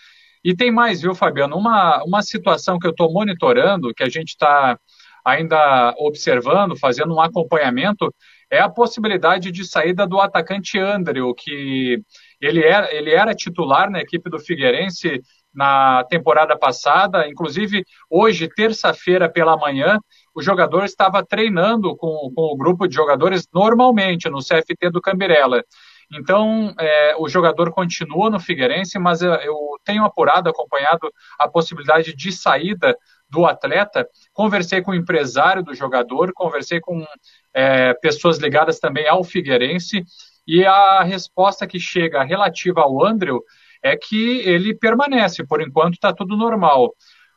E 0.44 0.54
tem 0.54 0.70
mais, 0.70 1.00
viu, 1.00 1.14
Fabiano? 1.14 1.56
Uma, 1.56 2.02
uma 2.04 2.22
situação 2.22 2.78
que 2.78 2.86
eu 2.86 2.92
estou 2.92 3.12
monitorando, 3.12 3.92
que 3.94 4.02
a 4.02 4.08
gente 4.08 4.30
está 4.30 4.78
ainda 5.24 5.92
observando, 5.98 6.78
fazendo 6.78 7.12
um 7.12 7.20
acompanhamento, 7.20 8.14
é 8.48 8.60
a 8.60 8.68
possibilidade 8.68 9.50
de 9.50 9.64
saída 9.64 10.06
do 10.06 10.20
atacante 10.20 10.78
Andrew, 10.78 11.34
que 11.34 12.00
ele 12.40 12.62
era, 12.62 12.94
ele 12.94 13.10
era 13.10 13.34
titular 13.34 13.90
na 13.90 14.00
equipe 14.00 14.30
do 14.30 14.38
Figueirense 14.38 15.20
na 15.52 16.04
temporada 16.04 16.56
passada. 16.56 17.26
Inclusive, 17.26 17.82
hoje, 18.08 18.48
terça-feira 18.48 19.28
pela 19.28 19.56
manhã, 19.56 19.98
o 20.34 20.42
jogador 20.42 20.84
estava 20.84 21.24
treinando 21.24 21.96
com, 21.96 22.30
com 22.34 22.42
o 22.42 22.56
grupo 22.56 22.86
de 22.86 22.94
jogadores 22.94 23.48
normalmente 23.52 24.28
no 24.28 24.38
CFT 24.38 24.90
do 24.92 25.00
Cambirela. 25.00 25.64
Então, 26.12 26.72
é, 26.78 27.16
o 27.18 27.28
jogador 27.28 27.72
continua 27.72 28.30
no 28.30 28.38
Figueirense, 28.38 28.98
mas 28.98 29.22
eu, 29.22 29.32
eu 29.32 29.56
tenho 29.84 30.04
apurado, 30.04 30.48
acompanhado 30.48 31.12
a 31.38 31.48
possibilidade 31.48 32.14
de 32.14 32.32
saída 32.32 32.96
do 33.28 33.44
atleta. 33.44 34.08
Conversei 34.32 34.80
com 34.80 34.92
o 34.92 34.94
empresário 34.94 35.62
do 35.62 35.74
jogador, 35.74 36.32
conversei 36.32 36.80
com 36.80 37.04
é, 37.52 37.92
pessoas 37.94 38.38
ligadas 38.38 38.78
também 38.78 39.08
ao 39.08 39.24
Figueirense, 39.24 40.04
e 40.46 40.64
a 40.64 41.02
resposta 41.02 41.66
que 41.66 41.80
chega 41.80 42.22
relativa 42.22 42.82
ao 42.82 43.04
Andrew 43.04 43.42
é 43.82 43.96
que 43.96 44.38
ele 44.40 44.74
permanece, 44.74 45.44
por 45.44 45.60
enquanto 45.60 45.94
está 45.94 46.12
tudo 46.12 46.36
normal. 46.36 46.94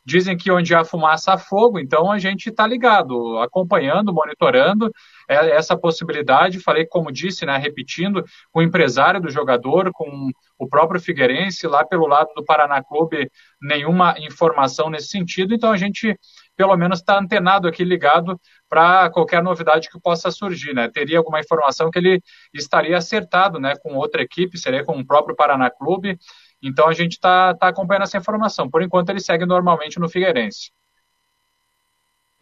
Dizem 0.09 0.35
que 0.35 0.51
onde 0.51 0.73
há 0.73 0.83
fumaça 0.83 1.33
há 1.33 1.37
fogo, 1.37 1.77
então 1.77 2.11
a 2.11 2.17
gente 2.17 2.49
está 2.49 2.65
ligado, 2.65 3.37
acompanhando, 3.37 4.11
monitorando 4.11 4.91
é, 5.29 5.51
essa 5.51 5.77
possibilidade. 5.77 6.59
Falei, 6.59 6.83
como 6.83 7.11
disse, 7.11 7.45
né, 7.45 7.57
repetindo, 7.57 8.23
com 8.51 8.59
o 8.59 8.63
empresário 8.63 9.21
do 9.21 9.29
jogador, 9.29 9.91
com 9.93 10.31
o 10.57 10.67
próprio 10.67 10.99
Figueirense, 10.99 11.67
lá 11.67 11.85
pelo 11.85 12.07
lado 12.07 12.29
do 12.35 12.43
Paraná 12.43 12.83
Clube, 12.83 13.29
nenhuma 13.61 14.15
informação 14.17 14.89
nesse 14.89 15.09
sentido. 15.09 15.53
Então 15.53 15.71
a 15.71 15.77
gente, 15.77 16.17
pelo 16.57 16.75
menos, 16.75 16.99
está 16.99 17.19
antenado 17.19 17.67
aqui, 17.67 17.83
ligado 17.83 18.35
para 18.67 19.11
qualquer 19.11 19.43
novidade 19.43 19.89
que 19.91 20.01
possa 20.01 20.31
surgir. 20.31 20.73
Né? 20.73 20.89
Teria 20.89 21.19
alguma 21.19 21.39
informação 21.39 21.91
que 21.91 21.99
ele 21.99 22.19
estaria 22.51 22.97
acertado 22.97 23.59
né, 23.59 23.75
com 23.83 23.93
outra 23.93 24.23
equipe, 24.23 24.57
seria 24.57 24.83
com 24.83 24.97
o 24.97 25.05
próprio 25.05 25.35
Paraná 25.35 25.69
Clube. 25.69 26.17
Então 26.61 26.87
a 26.87 26.93
gente 26.93 27.13
está 27.13 27.53
tá 27.53 27.67
acompanhando 27.67 28.03
essa 28.03 28.17
informação. 28.17 28.69
Por 28.69 28.81
enquanto 28.81 29.09
ele 29.09 29.19
segue 29.19 29.45
normalmente 29.45 29.99
no 29.99 30.09
Figueirense. 30.09 30.71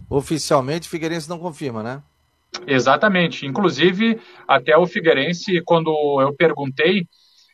Oficialmente, 0.10 0.90
Figueirense 0.90 1.30
não 1.30 1.40
confirma, 1.40 1.84
né? 1.84 2.02
Exatamente. 2.66 3.46
Inclusive, 3.46 4.20
até 4.48 4.78
o 4.78 4.88
Figueirense, 4.88 5.62
quando 5.66 6.22
eu 6.22 6.34
perguntei 6.34 7.06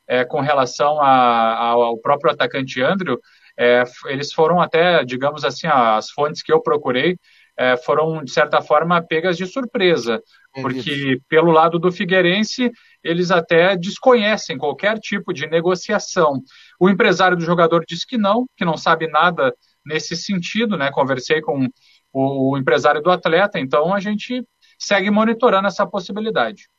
é, 0.07 0.23
com 0.23 0.39
relação 0.39 0.99
a, 1.01 1.55
ao 1.69 1.97
próprio 1.97 2.31
atacante 2.31 2.81
Andrew, 2.81 3.19
é, 3.57 3.83
eles 4.05 4.33
foram 4.33 4.61
até, 4.61 5.03
digamos 5.03 5.43
assim, 5.43 5.67
as 5.67 6.09
fontes 6.09 6.41
que 6.41 6.51
eu 6.51 6.61
procurei 6.61 7.17
é, 7.57 7.77
foram, 7.77 8.23
de 8.23 8.31
certa 8.31 8.61
forma, 8.61 9.01
pegas 9.01 9.37
de 9.37 9.45
surpresa, 9.45 10.21
porque 10.53 11.19
pelo 11.27 11.51
lado 11.51 11.77
do 11.79 11.91
Figueirense, 11.91 12.71
eles 13.03 13.31
até 13.31 13.75
desconhecem 13.75 14.57
qualquer 14.57 14.99
tipo 14.99 15.33
de 15.33 15.47
negociação. 15.47 16.41
O 16.79 16.89
empresário 16.89 17.37
do 17.37 17.43
jogador 17.43 17.83
disse 17.87 18.07
que 18.07 18.17
não, 18.17 18.45
que 18.55 18.65
não 18.65 18.77
sabe 18.77 19.07
nada 19.07 19.53
nesse 19.85 20.15
sentido, 20.15 20.77
né? 20.77 20.91
Conversei 20.91 21.41
com 21.41 21.67
o, 22.11 22.51
o 22.51 22.57
empresário 22.57 23.01
do 23.01 23.11
atleta, 23.11 23.59
então 23.59 23.93
a 23.93 23.99
gente 23.99 24.43
segue 24.79 25.09
monitorando 25.09 25.67
essa 25.67 25.85
possibilidade. 25.85 26.69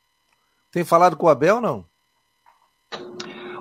Tem 0.71 0.85
falado 0.85 1.17
com 1.17 1.27
o 1.27 1.31
Abel 1.31 1.61
não? 1.61 1.85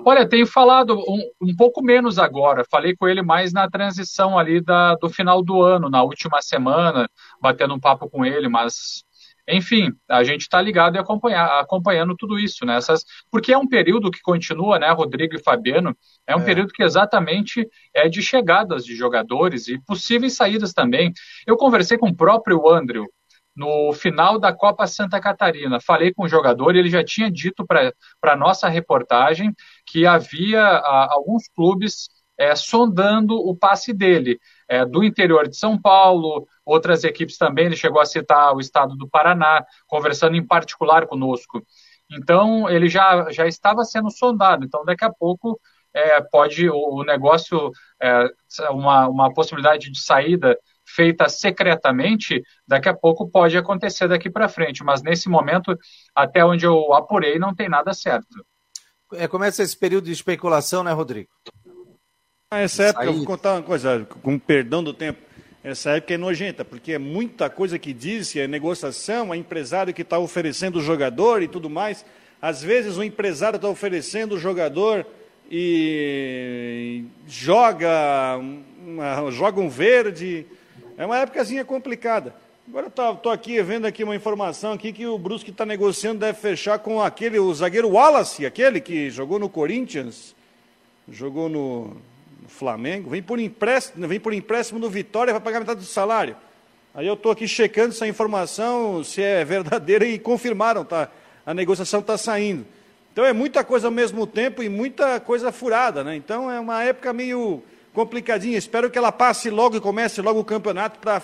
Olha, 0.06 0.28
tenho 0.28 0.45
falado 0.45 0.97
um, 0.97 1.22
um, 1.41 1.56
pouco 1.56 1.82
menos 1.82 2.20
agora. 2.20 2.66
Falei 2.70 2.95
com 2.95 3.08
ele 3.08 3.22
mais 3.22 3.54
na 3.54 3.70
transição 3.70 4.38
ali 4.38 4.62
da, 4.62 4.95
do 4.95 5.10
final 5.10 5.41
do 5.41 5.62
ano, 5.62 5.89
na 5.89 6.04
última 6.04 6.41
semana, 6.41 7.10
batendo 7.41 7.74
um 7.74 7.80
papo 7.80 8.10
com 8.10 8.26
ele, 8.26 8.49
mas 8.49 9.04
enfim, 9.47 9.91
a 10.10 10.24
gente 10.24 10.41
está 10.41 10.62
ligado 10.62 10.95
e 10.95 10.99
acompanhando 10.99 12.16
tudo 12.16 12.39
isso, 12.39 12.66
né? 12.66 12.78
Essas, 12.78 13.04
porque 13.30 13.51
é 13.51 13.58
um 13.58 13.68
período 13.68 14.10
que 14.10 14.22
continua, 14.22 14.80
né, 14.80 14.89
Rodrigo 14.91 15.36
e 15.36 15.43
Fabiano, 15.43 15.95
é 16.26 16.36
um 16.36 16.41
é. 16.41 16.45
período 16.45 16.72
que 16.72 16.82
exatamente 16.82 17.68
é 17.93 18.08
de 18.08 18.22
chegadas 18.22 18.86
de 18.86 18.95
jogadores 18.95 19.68
e 19.68 19.78
possíveis 19.80 20.36
saídas 20.36 20.72
também. 20.72 21.12
Eu 21.45 21.58
conversei 21.58 21.97
com 21.97 22.08
o 22.08 22.16
próprio 22.16 22.70
Andrew 22.70 23.06
no 23.56 23.93
final 23.93 24.39
da 24.39 24.51
Copa 24.51 24.88
Santa 24.88 25.20
Catarina. 25.20 25.80
Falei 25.80 26.14
com 26.14 26.24
o 26.24 26.30
jogador 26.30 26.76
e 26.76 26.80
ele 26.80 26.89
já 26.89 27.04
tinha 27.04 27.30
dito 27.30 27.66
para 27.66 27.93
a 28.24 28.36
nossa 28.36 28.68
reportagem 28.68 29.54
que 29.86 30.06
havia 30.06 30.62
a, 30.62 31.14
alguns 31.14 31.47
clubes 31.47 32.10
é, 32.38 32.56
sondando 32.56 33.36
o 33.36 33.56
passe 33.56 33.93
dele, 33.93 34.39
é, 34.68 34.84
do 34.86 35.04
interior 35.04 35.47
de 35.47 35.56
São 35.56 35.80
Paulo, 35.80 36.47
outras 36.66 37.04
equipes 37.04 37.38
também, 37.38 37.68
ele 37.68 37.76
chegou 37.76 38.01
a 38.01 38.06
citar 38.06 38.56
o 38.56 38.60
estado 38.60 38.95
do 38.95 39.08
Paraná, 39.08 39.64
conversando 39.88 40.36
em 40.36 40.45
particular 40.45 41.06
conosco. 41.06 41.62
Então, 42.12 42.68
ele 42.70 42.89
já, 42.89 43.32
já 43.32 43.45
estava 43.47 43.84
sendo 43.84 44.10
sondado, 44.10 44.66
então 44.66 44.84
daqui 44.84 45.06
a 45.06 45.14
pouco 45.14 45.60
é, 45.93 46.22
pode 46.22 46.68
o, 46.70 46.76
o 46.76 47.04
negócio, 47.04 47.72
uma, 48.72 49.08
uma 49.08 49.34
possibilidade 49.34 49.91
de 49.91 50.01
saída 50.01 50.58
feita 50.96 51.28
secretamente, 51.28 52.41
daqui 52.68 52.89
a 52.89 52.94
pouco 52.94 53.30
pode 53.30 53.58
acontecer 53.58 54.08
daqui 54.08 54.30
para 54.30 54.50
frente, 54.50 54.84
mas 54.84 55.02
nesse 55.02 55.30
momento, 55.30 55.78
até 56.16 56.46
onde 56.46 56.66
eu 56.66 56.94
apurei, 56.94 57.39
não 57.39 57.54
tem 57.54 57.70
nada 57.70 57.94
certo. 57.94 58.46
É, 59.14 59.28
começa 59.28 59.64
esse 59.64 59.78
período 59.78 60.06
de 60.06 60.12
especulação, 60.12 60.84
né, 60.84 60.91
Rodrigo? 60.91 61.30
Ah, 62.52 62.60
essa 62.60 62.84
época, 62.84 63.06
eu 63.06 63.14
vou 63.14 63.26
contar 63.26 63.54
uma 63.54 63.64
coisa, 63.64 64.06
com 64.22 64.38
perdão 64.38 64.84
do 64.84 64.94
tempo, 64.94 65.20
essa 65.64 65.91
época 65.91 66.14
é 66.14 66.18
nojenta, 66.18 66.66
porque 66.66 66.94
é 66.94 67.00
muita 67.00 67.50
coisa 67.50 67.80
que 67.80 67.94
diz, 67.94 68.36
é 68.36 68.48
negociação, 68.48 69.34
é 69.34 69.38
empresário 69.38 69.94
que 69.94 70.02
está 70.02 70.20
oferecendo 70.20 70.80
o 70.80 70.82
jogador 70.82 71.41
e 71.41 71.48
tudo 71.48 71.70
mais. 71.70 72.06
Às 72.41 72.62
vezes 72.62 72.98
o 72.98 73.04
empresário 73.04 73.56
está 73.56 73.70
oferecendo 73.70 74.36
o 74.36 74.38
jogador 74.38 75.06
e 75.50 77.06
joga, 77.26 78.38
uma, 78.86 79.32
joga 79.32 79.62
um 79.62 79.70
verde. 79.70 80.46
É 81.04 81.06
uma 81.06 81.18
épocazinha 81.18 81.66
complicada. 81.66 82.34
Agora 82.66 82.88
estou 82.88 83.30
aqui 83.30 83.62
vendo 83.62 83.86
aqui 83.86 84.06
uma 84.06 84.16
informação 84.16 84.72
aqui 84.72 84.93
que 84.93 85.06
o 85.06 85.18
Brusque 85.18 85.51
está 85.51 85.66
negociando, 85.66 86.22
deve 86.22 86.39
fechar 86.39 86.80
com 86.80 87.01
aquele, 87.01 87.38
o 87.39 87.54
zagueiro 87.54 87.89
Wallace, 87.89 88.45
aquele 88.45 88.80
que 88.80 89.10
jogou 89.10 89.38
no 89.38 89.49
Corinthians, 89.49 90.34
jogou 91.10 91.49
no, 91.49 91.97
Flamengo, 92.47 93.10
vem 93.10 93.22
por 93.22 93.38
empréstimo, 93.38 94.08
vem 94.08 94.18
por 94.18 94.34
empréstimo 94.34 94.80
no 94.80 94.89
Vitória 94.89 95.34
para 95.34 95.41
pagar 95.41 95.60
metade 95.60 95.82
do 95.82 95.86
salário. 95.86 96.38
Aí 96.95 97.06
eu 97.06 97.16
estou 97.16 97.34
aqui 97.34 97.49
checando 97.49 97.89
essa 97.89 98.08
informação, 98.08 99.04
se 99.04 99.22
é 99.22 99.43
verdadeira, 99.43 100.06
e 100.06 100.18
confirmaram, 100.18 100.86
tá? 100.86 101.10
A 101.45 101.54
negociação 101.54 101.99
está 101.99 102.18
saindo. 102.18 102.66
Então 103.12 103.26
é 103.26 103.34
muita 103.34 103.62
coisa 103.62 103.88
ao 103.88 103.91
mesmo 103.91 104.26
tempo 104.26 104.64
e 104.64 104.70
muita 104.70 105.20
coisa 105.20 105.51
furada, 105.51 106.01
né? 106.01 106.16
Então 106.16 106.49
é 106.49 106.62
uma 106.62 106.82
época 106.82 107.12
meio 107.12 107.62
complicadinha. 107.94 108.58
Espero 108.58 108.89
que 108.89 108.98
ela 108.98 109.12
passe 109.12 109.50
logo 109.50 109.78
e 109.78 109.82
comece 109.82 110.22
logo 110.22 110.39
o 110.39 110.46
campeonato 110.46 111.00
para 111.00 111.22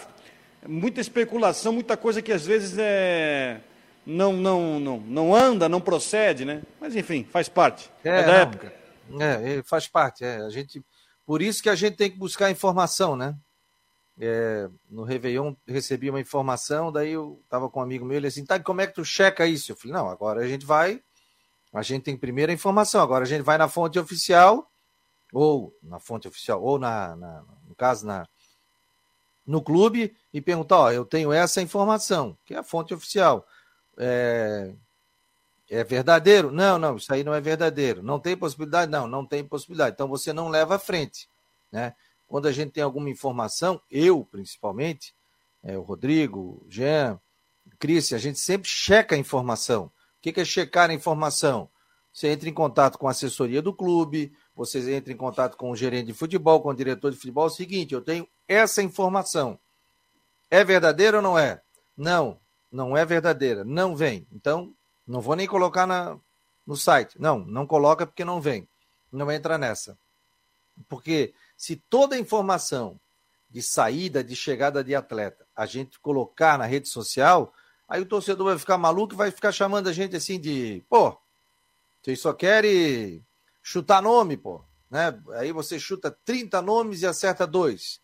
muita 0.68 1.02
especulação, 1.02 1.74
muita 1.74 1.98
coisa 1.98 2.22
que 2.22 2.32
às 2.32 2.46
vezes 2.46 2.78
é 2.78 3.62
não 4.06 4.34
não 4.34 4.80
não 4.80 5.00
não 5.00 5.36
anda, 5.36 5.68
não 5.68 5.82
procede, 5.82 6.46
né? 6.46 6.62
Mas 6.80 6.96
enfim, 6.96 7.28
faz 7.30 7.50
parte. 7.50 7.92
É, 8.04 8.10
é 8.10 8.24
da 8.24 8.28
não, 8.28 8.34
época. 8.34 8.74
É, 9.20 9.62
faz 9.64 9.88
parte. 9.88 10.24
É. 10.24 10.38
A 10.38 10.50
gente 10.50 10.84
por 11.26 11.42
isso 11.42 11.62
que 11.62 11.70
a 11.70 11.76
gente 11.76 11.96
tem 11.96 12.10
que 12.10 12.18
buscar 12.18 12.50
informação, 12.50 13.16
né? 13.16 13.36
É, 14.22 14.68
no 14.90 15.04
Réveillon 15.04 15.54
recebi 15.66 16.10
uma 16.10 16.20
informação, 16.20 16.92
daí 16.92 17.12
eu 17.12 17.40
estava 17.44 17.70
com 17.70 17.80
um 17.80 17.84
amigo 17.84 18.04
meu, 18.04 18.18
ele 18.18 18.28
assim, 18.28 18.44
tá, 18.44 18.60
como 18.60 18.82
é 18.82 18.88
que 18.88 18.96
tu 18.96 19.06
checa 19.06 19.46
isso? 19.48 19.72
Eu 19.72 19.78
falei, 19.78 19.96
não, 19.96 20.10
agora 20.10 20.42
a 20.42 20.48
gente 20.48 20.66
vai, 20.66 21.02
a 21.74 21.82
gente 21.82 22.04
tem 22.04 22.18
primeiro 22.18 22.52
a 22.52 22.56
informação, 22.56 23.00
agora 23.02 23.24
a 23.24 23.28
gente 23.28 23.44
vai 23.44 23.58
na 23.58 23.70
fonte 23.70 23.98
oficial, 23.98 24.70
ou 25.34 25.78
na 25.82 26.00
fonte 26.00 26.28
oficial, 26.28 26.62
ou 26.62 26.80
na, 26.80 27.16
na 27.16 27.44
no 27.68 27.76
caso, 27.76 28.06
na, 28.06 28.28
no 29.46 29.62
clube, 29.62 30.16
e 30.34 30.42
perguntar, 30.42 30.78
ó, 30.80 30.92
eu 30.92 31.06
tenho 31.06 31.32
essa 31.32 31.62
informação, 31.62 32.38
que 32.46 32.54
é 32.54 32.58
a 32.58 32.64
fonte 32.64 32.94
oficial. 32.94 33.46
É, 33.98 34.74
é 35.70 35.84
verdadeiro? 35.84 36.52
Não, 36.52 36.80
não, 36.80 36.98
isso 36.98 37.14
aí 37.14 37.24
não 37.24 37.34
é 37.34 37.40
verdadeiro. 37.40 38.02
Não 38.02 38.20
tem 38.20 38.36
possibilidade? 38.36 38.92
Não, 38.92 39.08
não 39.08 39.26
tem 39.26 39.44
possibilidade. 39.44 39.94
Então 39.94 40.08
você 40.08 40.34
não 40.34 40.50
leva 40.50 40.76
à 40.76 40.80
frente. 40.80 41.30
Né? 41.72 41.94
Quando 42.28 42.48
a 42.48 42.52
gente 42.52 42.72
tem 42.72 42.84
alguma 42.84 43.10
informação, 43.10 43.82
eu 43.90 44.26
principalmente, 44.26 45.16
é, 45.64 45.78
o 45.78 45.82
Rodrigo, 45.82 46.66
Jean, 46.68 47.20
Cris, 47.78 48.14
a 48.14 48.18
gente 48.18 48.40
sempre 48.40 48.68
checa 48.68 49.16
a 49.16 49.18
informação. 49.18 49.86
O 49.86 49.92
que 50.22 50.40
é 50.40 50.46
checar 50.46 50.90
a 50.90 50.94
informação? 50.94 51.70
Você 52.12 52.28
entra 52.28 52.50
em 52.50 52.54
contato 52.54 52.98
com 52.98 53.08
a 53.08 53.12
assessoria 53.12 53.62
do 53.62 53.74
clube, 53.74 54.34
você 54.56 54.94
entra 54.94 55.14
em 55.14 55.18
contato 55.18 55.56
com 55.56 55.72
o 55.72 55.76
gerente 55.76 56.08
de 56.08 56.14
futebol, 56.14 56.62
com 56.62 56.70
o 56.70 56.76
diretor 56.76 57.12
de 57.12 57.18
futebol. 57.18 57.46
É 57.46 57.48
o 57.48 57.52
seguinte, 57.52 57.94
eu 57.94 58.02
tenho 58.02 58.28
essa 58.48 58.82
informação. 58.82 59.60
É 60.50 60.64
verdadeira 60.64 61.18
ou 61.18 61.24
não 61.24 61.38
é? 61.38 61.62
Não, 61.96 62.40
não 62.72 62.98
é 62.98 63.06
verdadeira. 63.06 63.64
Não 63.64 63.96
vem. 63.96 64.28
Então, 64.32 64.74
não 65.06 65.22
vou 65.22 65.36
nem 65.36 65.48
colocar 65.48 65.86
na, 65.86 66.18
no 66.66 66.76
site. 66.76 67.20
Não, 67.20 67.40
não 67.40 67.66
coloca 67.66 68.06
porque 68.06 68.26
não 68.26 68.42
vem. 68.42 68.68
Não 69.12 69.32
entra 69.32 69.58
nessa. 69.58 69.98
Porque 70.88 71.34
se 71.56 71.76
toda 71.76 72.16
a 72.16 72.20
informação 72.20 73.00
de 73.50 73.62
saída, 73.62 74.24
de 74.24 74.36
chegada 74.36 74.84
de 74.84 74.94
atleta, 74.94 75.46
a 75.56 75.66
gente 75.66 76.00
colocar 76.00 76.58
na 76.58 76.66
rede 76.66 76.88
social, 76.88 77.54
aí 77.88 78.02
o 78.02 78.06
torcedor 78.06 78.48
vai 78.48 78.60
ficar 78.60 78.78
maluco 78.78 79.14
e 79.14 79.18
vai 79.18 79.32
ficar 79.32 79.52
chamando 79.52 79.90
a 79.90 79.94
gente 79.94 80.16
assim 80.16 80.40
de, 80.40 80.84
pô, 80.88 81.18
vocês 82.02 82.20
só 82.20 82.34
querem 82.34 83.26
chutar 83.62 84.02
nome, 84.02 84.38
pô. 84.38 84.64
Né? 84.90 85.22
Aí 85.36 85.52
você 85.52 85.80
chuta 85.80 86.10
30 86.26 86.62
nomes 86.62 87.02
e 87.02 87.08
acerta 87.08 87.46
dois. 87.46 88.02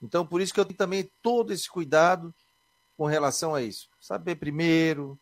Então, 0.00 0.26
por 0.26 0.40
isso 0.40 0.54
que 0.54 0.60
eu 0.60 0.64
tenho 0.64 0.78
também 0.78 1.10
todo 1.20 1.52
esse 1.52 1.68
cuidado 1.68 2.32
com 2.96 3.06
relação 3.06 3.54
a 3.54 3.62
isso. 3.62 3.88
Saber 4.00 4.36
primeiro, 4.36 5.18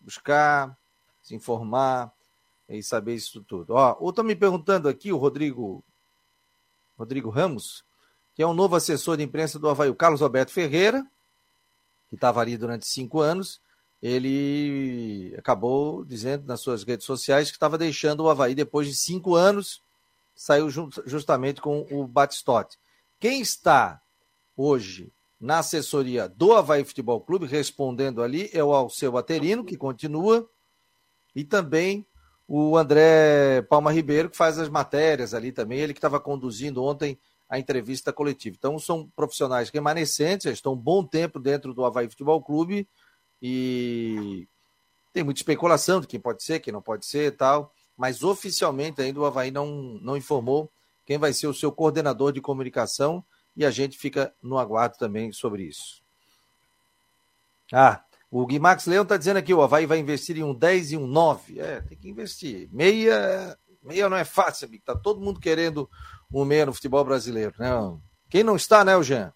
buscar, 0.00 0.76
se 1.22 1.34
informar 1.34 2.12
e 2.68 2.82
saber 2.82 3.14
isso 3.14 3.42
tudo. 3.42 3.74
Ó, 3.74 3.96
ou 4.00 4.10
estão 4.10 4.24
me 4.24 4.34
perguntando 4.34 4.88
aqui, 4.88 5.12
o 5.12 5.16
Rodrigo, 5.16 5.84
Rodrigo 6.96 7.28
Ramos, 7.28 7.84
que 8.34 8.42
é 8.42 8.46
um 8.46 8.54
novo 8.54 8.76
assessor 8.76 9.16
de 9.16 9.22
imprensa 9.22 9.58
do 9.58 9.68
Havaí, 9.68 9.90
o 9.90 9.94
Carlos 9.94 10.22
Alberto 10.22 10.52
Ferreira, 10.52 11.06
que 12.08 12.14
estava 12.14 12.40
ali 12.40 12.56
durante 12.56 12.86
cinco 12.86 13.20
anos, 13.20 13.60
ele 14.04 15.34
acabou 15.38 16.04
dizendo 16.04 16.46
nas 16.46 16.60
suas 16.60 16.84
redes 16.84 17.06
sociais 17.06 17.48
que 17.48 17.56
estava 17.56 17.78
deixando 17.78 18.20
o 18.20 18.28
Havaí 18.28 18.54
depois 18.54 18.86
de 18.86 18.94
cinco 18.94 19.34
anos, 19.34 19.82
saiu 20.34 20.68
justamente 21.06 21.58
com 21.58 21.86
o 21.90 22.06
Batistote. 22.06 22.78
Quem 23.18 23.40
está 23.40 24.02
hoje 24.54 25.10
na 25.40 25.60
assessoria 25.60 26.28
do 26.28 26.52
Havaí 26.52 26.84
Futebol 26.84 27.18
Clube, 27.18 27.46
respondendo 27.46 28.22
ali, 28.22 28.50
é 28.52 28.62
o 28.62 28.74
Alceu 28.74 29.16
Aterino, 29.16 29.64
que 29.64 29.74
continua, 29.74 30.46
e 31.34 31.42
também 31.42 32.06
o 32.46 32.76
André 32.76 33.62
Palma 33.70 33.90
Ribeiro, 33.90 34.28
que 34.28 34.36
faz 34.36 34.58
as 34.58 34.68
matérias 34.68 35.32
ali 35.32 35.50
também, 35.50 35.78
ele 35.78 35.94
que 35.94 35.98
estava 35.98 36.20
conduzindo 36.20 36.84
ontem 36.84 37.18
a 37.48 37.58
entrevista 37.58 38.12
coletiva. 38.12 38.54
Então, 38.58 38.78
são 38.78 39.08
profissionais 39.16 39.70
remanescentes, 39.70 40.44
estão 40.44 40.74
um 40.74 40.78
bom 40.78 41.02
tempo 41.02 41.40
dentro 41.40 41.72
do 41.72 41.86
Havaí 41.86 42.06
Futebol 42.06 42.42
Clube 42.42 42.86
e 43.46 44.48
tem 45.12 45.22
muita 45.22 45.38
especulação 45.38 46.00
de 46.00 46.06
quem 46.06 46.18
pode 46.18 46.42
ser, 46.42 46.60
quem 46.60 46.72
não 46.72 46.80
pode 46.80 47.04
ser 47.04 47.26
e 47.26 47.30
tal, 47.30 47.74
mas 47.94 48.22
oficialmente 48.22 49.02
ainda 49.02 49.20
o 49.20 49.26
Havaí 49.26 49.50
não, 49.50 49.66
não 50.00 50.16
informou 50.16 50.72
quem 51.04 51.18
vai 51.18 51.30
ser 51.34 51.46
o 51.46 51.52
seu 51.52 51.70
coordenador 51.70 52.32
de 52.32 52.40
comunicação 52.40 53.22
e 53.54 53.62
a 53.62 53.70
gente 53.70 53.98
fica 53.98 54.34
no 54.42 54.56
aguardo 54.56 54.96
também 54.96 55.30
sobre 55.30 55.64
isso. 55.64 56.02
Ah, 57.70 58.02
o 58.30 58.46
Guimax 58.46 58.86
Leão 58.86 59.02
está 59.02 59.18
dizendo 59.18 59.36
aqui, 59.36 59.52
o 59.52 59.60
Havaí 59.60 59.84
vai 59.84 59.98
investir 59.98 60.38
em 60.38 60.42
um 60.42 60.54
10 60.54 60.92
e 60.92 60.96
um 60.96 61.06
9. 61.06 61.60
É, 61.60 61.82
tem 61.82 61.98
que 61.98 62.08
investir. 62.08 62.70
Meia, 62.72 63.58
meia 63.82 64.08
não 64.08 64.16
é 64.16 64.24
fácil, 64.24 64.68
amigo. 64.68 64.84
Tá 64.86 64.96
todo 64.96 65.20
mundo 65.20 65.38
querendo 65.38 65.88
um 66.32 66.46
meia 66.46 66.64
no 66.64 66.72
futebol 66.72 67.04
brasileiro, 67.04 67.54
né? 67.58 67.68
Quem 68.30 68.42
não 68.42 68.56
está, 68.56 68.82
né, 68.86 69.00
Jean? 69.02 69.34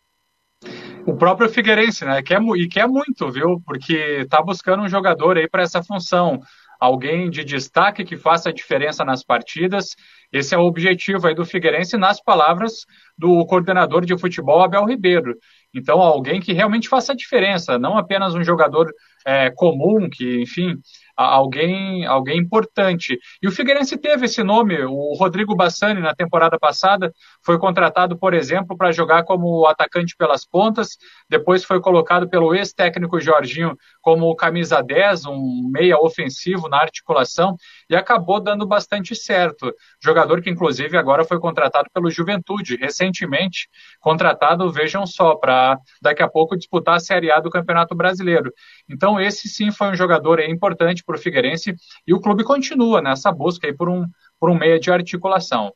O 1.09 1.17
próprio 1.17 1.49
Figueirense, 1.49 2.05
né? 2.05 2.23
Quer, 2.23 2.39
e 2.59 2.69
quer 2.69 2.87
muito, 2.87 3.33
viu? 3.33 3.63
Porque 3.65 4.27
tá 4.29 4.43
buscando 4.43 4.83
um 4.83 4.89
jogador 4.91 5.39
aí 5.39 5.49
para 5.49 5.63
essa 5.63 5.83
função 5.83 6.39
alguém 6.79 7.31
de 7.31 7.43
destaque 7.45 8.05
que 8.05 8.15
faça 8.15 8.51
a 8.51 8.53
diferença 8.53 9.03
nas 9.07 9.25
partidas. 9.25 9.97
Esse 10.31 10.55
é 10.55 10.59
o 10.59 10.67
objetivo 10.67 11.27
aí 11.27 11.35
do 11.35 11.47
Figueirense, 11.47 11.97
nas 11.97 12.23
palavras 12.23 12.85
do 13.17 13.43
coordenador 13.47 14.05
de 14.05 14.19
futebol, 14.19 14.63
Abel 14.63 14.85
Ribeiro. 14.85 15.35
Então, 15.75 15.99
alguém 16.03 16.43
que 16.43 16.53
realmente 16.53 16.91
faça 16.91 17.13
a 17.13 17.17
diferença, 17.17 17.79
não 17.79 17.97
apenas 17.97 18.35
um 18.35 18.45
jogador 18.45 18.93
é, 19.25 19.51
comum, 19.51 20.11
que, 20.11 20.43
enfim, 20.43 20.77
alguém, 21.19 22.07
alguém 22.07 22.39
importante. 22.39 23.19
E 23.43 23.49
o 23.49 23.51
Figueirense 23.51 23.99
teve 23.99 24.27
esse 24.27 24.43
nome, 24.45 24.81
o 24.85 25.15
Rodrigo 25.15 25.57
Bassani, 25.57 26.01
na 26.01 26.15
temporada 26.15 26.59
passada, 26.59 27.13
foi 27.45 27.59
contratado, 27.59 28.17
por 28.17 28.35
exemplo, 28.35 28.77
para 28.77 28.93
jogar 28.93 29.25
como 29.25 29.67
atacante 29.67 30.15
pelas 30.17 30.47
pontas, 30.47 30.97
depois 31.29 31.65
foi 31.65 31.81
colocado 31.81 32.29
pelo 32.29 32.55
ex-técnico 32.55 33.21
Jorginho 33.21 33.77
como 34.01 34.35
camisa 34.37 34.81
10, 34.81 35.27
um 35.27 35.69
meia 35.73 35.99
ofensivo 35.99 36.69
na 36.69 36.79
articulação, 36.79 37.57
e 37.89 37.97
acabou 37.97 38.41
dando 38.41 38.67
bastante 38.67 39.15
certo. 39.15 39.73
Jogador 40.03 40.43
que, 40.43 40.51
inclusive, 40.51 40.97
agora 40.97 41.25
foi 41.25 41.39
contratado 41.39 41.89
pelo 41.93 42.11
Juventude, 42.11 42.77
recentemente 42.77 43.69
contratado, 44.01 44.71
vejam 44.71 45.07
só, 45.07 45.35
para 45.35 45.79
daqui 46.03 46.23
a 46.23 46.29
pouco 46.29 46.57
disputar 46.57 46.97
a 46.97 47.01
Série 47.01 47.31
A 47.31 47.41
do 47.41 47.51
Campeonato 47.51 47.95
Brasileiro. 47.95 48.53
Então, 48.89 49.21
esse 49.21 49.49
sim 49.49 49.71
foi 49.71 49.89
um 49.89 49.95
jogador 49.95 50.41
importante 50.41 51.03
para 51.05 51.17
o 51.17 51.19
Figueirense 51.19 51.75
e 52.07 52.13
o 52.13 52.21
clube 52.21 52.45
continua 52.45 53.01
nessa 53.01 53.33
busca 53.33 53.67
aí 53.67 53.75
por 53.75 53.89
um, 53.89 54.05
por 54.39 54.51
um 54.51 54.59
meia 54.59 54.79
de 54.79 54.91
articulação. 54.91 55.73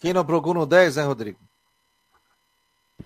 Quem 0.00 0.12
não 0.12 0.24
procura 0.24 0.58
no 0.58 0.66
10, 0.66 0.96
né, 0.96 1.02
Rodrigo? 1.04 1.38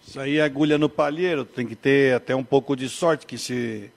Isso 0.06 0.18
aí 0.20 0.38
é 0.38 0.42
agulha 0.42 0.78
no 0.78 0.88
palheiro, 0.88 1.44
tem 1.44 1.66
que 1.66 1.76
ter 1.76 2.14
até 2.14 2.34
um 2.34 2.44
pouco 2.44 2.76
de 2.76 2.88
sorte, 2.88 3.26
que 3.26 3.36
se. 3.36 3.90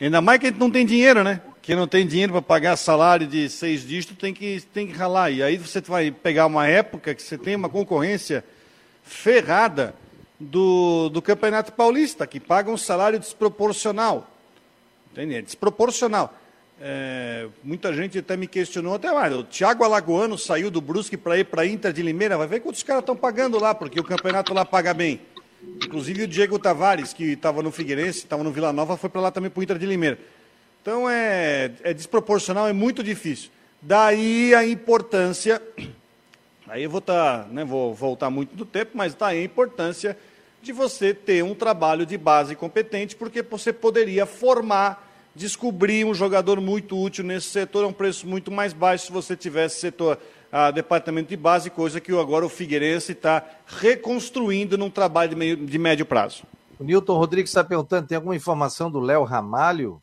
Ainda 0.00 0.20
mais 0.20 0.38
que 0.38 0.46
a 0.46 0.50
gente 0.50 0.58
não 0.58 0.70
tem 0.70 0.86
dinheiro, 0.86 1.22
né? 1.22 1.42
Quem 1.62 1.76
não 1.76 1.86
tem 1.86 2.06
dinheiro 2.06 2.32
para 2.32 2.42
pagar 2.42 2.76
salário 2.76 3.26
de 3.26 3.48
seis 3.48 3.86
dígitos 3.86 4.16
tem 4.16 4.32
que, 4.32 4.60
tem 4.72 4.86
que 4.86 4.94
ralar. 4.94 5.30
E 5.30 5.42
aí 5.42 5.58
você 5.58 5.80
vai 5.80 6.10
pegar 6.10 6.46
uma 6.46 6.66
época 6.66 7.14
que 7.14 7.22
você 7.22 7.36
tem 7.36 7.54
uma 7.54 7.68
concorrência 7.68 8.42
ferrada 9.02 9.94
do, 10.38 11.10
do 11.10 11.20
Campeonato 11.20 11.72
Paulista, 11.72 12.26
que 12.26 12.40
paga 12.40 12.70
um 12.70 12.78
salário 12.78 13.18
desproporcional. 13.18 14.26
Entende? 15.12 15.34
É 15.34 15.42
desproporcional. 15.42 16.34
É, 16.80 17.46
muita 17.62 17.92
gente 17.92 18.18
até 18.18 18.38
me 18.38 18.46
questionou 18.46 18.94
até 18.94 19.12
mais. 19.12 19.34
O 19.34 19.44
Thiago 19.44 19.84
Alagoano 19.84 20.38
saiu 20.38 20.70
do 20.70 20.80
Brusque 20.80 21.16
para 21.16 21.36
ir 21.36 21.44
para 21.44 21.66
Inter 21.66 21.92
de 21.92 22.00
Limeira. 22.00 22.38
Vai 22.38 22.46
ver 22.46 22.60
quantos 22.60 22.82
caras 22.82 23.02
estão 23.02 23.14
pagando 23.14 23.58
lá, 23.58 23.74
porque 23.74 24.00
o 24.00 24.04
campeonato 24.04 24.54
lá 24.54 24.64
paga 24.64 24.94
bem. 24.94 25.20
Inclusive 25.84 26.22
o 26.22 26.26
Diego 26.26 26.58
Tavares, 26.58 27.12
que 27.12 27.32
estava 27.32 27.62
no 27.62 27.70
Figueirense, 27.70 28.20
estava 28.20 28.42
no 28.42 28.50
Vila 28.50 28.72
Nova, 28.72 28.96
foi 28.96 29.10
para 29.10 29.20
lá 29.20 29.30
também 29.30 29.50
para 29.50 29.60
o 29.60 29.62
Inter 29.62 29.78
de 29.78 29.84
Limeira. 29.84 30.18
Então 30.82 31.08
é, 31.08 31.70
é 31.82 31.92
desproporcional, 31.92 32.68
é 32.68 32.72
muito 32.72 33.02
difícil. 33.02 33.50
Daí 33.82 34.54
a 34.54 34.66
importância, 34.66 35.60
aí 36.68 36.84
eu 36.84 36.90
vou, 36.90 37.00
tá, 37.00 37.46
né, 37.50 37.64
vou 37.64 37.94
voltar 37.94 38.30
muito 38.30 38.54
do 38.54 38.64
tempo, 38.64 38.92
mas 38.94 39.14
daí 39.14 39.40
a 39.40 39.44
importância 39.44 40.16
de 40.62 40.72
você 40.72 41.14
ter 41.14 41.42
um 41.42 41.54
trabalho 41.54 42.04
de 42.04 42.18
base 42.18 42.54
competente, 42.54 43.16
porque 43.16 43.42
você 43.42 43.72
poderia 43.72 44.26
formar 44.26 45.08
descobrir 45.34 46.04
um 46.04 46.12
jogador 46.12 46.60
muito 46.60 47.00
útil 47.00 47.24
nesse 47.24 47.48
setor 47.48 47.84
a 47.84 47.86
um 47.86 47.92
preço 47.92 48.26
muito 48.26 48.50
mais 48.50 48.72
baixo 48.72 49.06
se 49.06 49.12
você 49.12 49.36
tivesse 49.36 49.80
setor 49.80 50.18
a 50.52 50.70
departamento 50.70 51.28
de 51.28 51.36
base, 51.36 51.70
coisa 51.70 52.00
que 52.00 52.10
agora 52.12 52.44
o 52.44 52.48
Figueirense 52.48 53.12
está 53.12 53.44
reconstruindo 53.66 54.76
num 54.76 54.90
trabalho 54.90 55.30
de, 55.30 55.36
meio, 55.36 55.56
de 55.56 55.78
médio 55.78 56.04
prazo. 56.04 56.42
O 56.78 56.84
Newton 56.84 57.16
Rodrigues 57.16 57.50
está 57.50 57.62
perguntando: 57.62 58.08
tem 58.08 58.16
alguma 58.16 58.34
informação 58.34 58.90
do 58.90 58.98
Léo 58.98 59.22
Ramalho? 59.22 60.02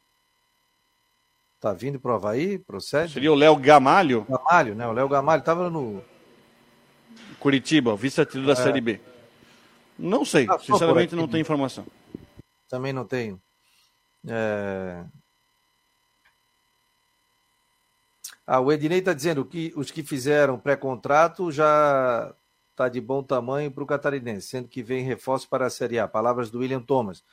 Está 1.57 1.73
vindo 1.73 1.99
para 1.99 2.11
o 2.11 2.15
Havaí? 2.15 2.59
Procede? 2.59 3.13
Seria 3.13 3.31
o 3.31 3.35
Léo 3.35 3.55
Gamalho? 3.55 4.27
Gamalho, 4.29 4.75
né? 4.75 4.87
O 4.87 4.91
Léo 4.91 5.09
Gamalho 5.09 5.39
estava 5.39 5.71
no. 5.71 6.03
Curitiba, 7.39 7.95
vice-artilheiro 7.95 8.51
é. 8.51 8.55
da 8.55 8.61
Série 8.61 8.79
B. 8.79 9.01
Não 9.97 10.23
sei, 10.23 10.45
ah, 10.47 10.59
sinceramente 10.59 11.15
não 11.15 11.27
tenho 11.27 11.41
informação. 11.41 11.85
Também 12.69 12.93
não 12.93 13.05
tenho. 13.05 13.41
É... 14.27 15.03
Ah, 18.45 18.59
o 18.59 18.71
Ednei 18.71 18.99
está 18.99 19.13
dizendo 19.13 19.43
que 19.43 19.73
os 19.75 19.89
que 19.89 20.03
fizeram 20.03 20.59
pré-contrato 20.59 21.51
já 21.51 22.35
está 22.69 22.87
de 22.87 23.01
bom 23.01 23.23
tamanho 23.23 23.71
para 23.71 23.83
o 23.83 23.87
catarinense, 23.87 24.47
sendo 24.47 24.67
que 24.67 24.83
vem 24.83 25.03
reforço 25.03 25.49
para 25.49 25.65
a 25.65 25.69
Série 25.71 25.97
A. 25.97 26.07
Palavras 26.07 26.51
do 26.51 26.59
William 26.59 26.81
Thomas. 26.81 27.23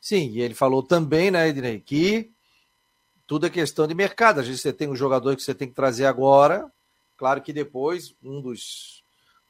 Sim, 0.00 0.30
e 0.30 0.40
ele 0.40 0.54
falou 0.54 0.82
também, 0.82 1.30
né, 1.30 1.48
Ednei, 1.48 1.80
que 1.80 2.33
tudo 3.26 3.46
é 3.46 3.50
questão 3.50 3.86
de 3.86 3.94
mercado. 3.94 4.40
Às 4.40 4.46
vezes 4.46 4.62
você 4.62 4.72
tem 4.72 4.88
um 4.88 4.96
jogador 4.96 5.34
que 5.36 5.42
você 5.42 5.54
tem 5.54 5.68
que 5.68 5.74
trazer 5.74 6.06
agora. 6.06 6.70
Claro 7.16 7.40
que 7.40 7.52
depois 7.52 8.14
um 8.22 8.40
dos, 8.40 9.02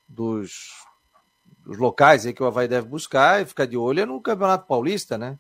dos, 0.09 0.71
dos 1.65 1.79
locais 1.79 2.27
aí 2.27 2.33
que 2.33 2.43
o 2.43 2.47
Havaí 2.47 2.69
deve 2.69 2.87
buscar 2.87 3.43
e 3.43 3.47
ficar 3.47 3.67
de 3.67 3.77
olho 3.77 4.01
é 4.01 4.07
no 4.07 4.21
Campeonato 4.21 4.67
Paulista, 4.67 5.19
né? 5.19 5.39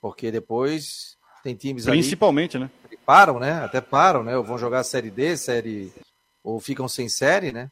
Porque 0.00 0.30
depois 0.30 1.16
tem 1.42 1.54
times 1.54 1.84
Principalmente, 1.84 2.56
ali 2.56 2.64
né? 2.64 2.70
que 2.88 2.96
param, 2.96 3.38
né? 3.38 3.52
Até 3.62 3.80
param, 3.80 4.22
né? 4.22 4.36
Ou 4.36 4.44
vão 4.44 4.58
jogar 4.58 4.82
Série 4.84 5.10
D, 5.10 5.36
Série... 5.36 5.92
Ou 6.42 6.60
ficam 6.60 6.88
sem 6.88 7.08
série, 7.08 7.50
né? 7.52 7.70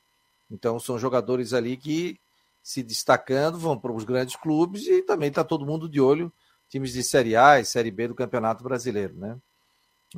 Então 0.51 0.79
são 0.79 0.99
jogadores 0.99 1.53
ali 1.53 1.77
que 1.77 2.19
se 2.63 2.83
destacando 2.83 3.59
vão 3.59 3.79
para 3.79 3.93
os 3.93 4.05
grandes 4.05 4.37
clubes 4.37 4.87
e 4.87 5.03
também 5.03 5.29
está 5.29 5.45
todo 5.45 5.67
mundo 5.67 5.89
de 5.89 6.01
olho 6.01 6.33
times 6.69 6.93
de 6.93 7.03
Série 7.03 7.37
A 7.37 7.61
e 7.61 7.65
Série 7.65 7.91
B 7.91 8.09
do 8.09 8.15
Campeonato 8.15 8.63
Brasileiro, 8.65 9.15
né? 9.17 9.37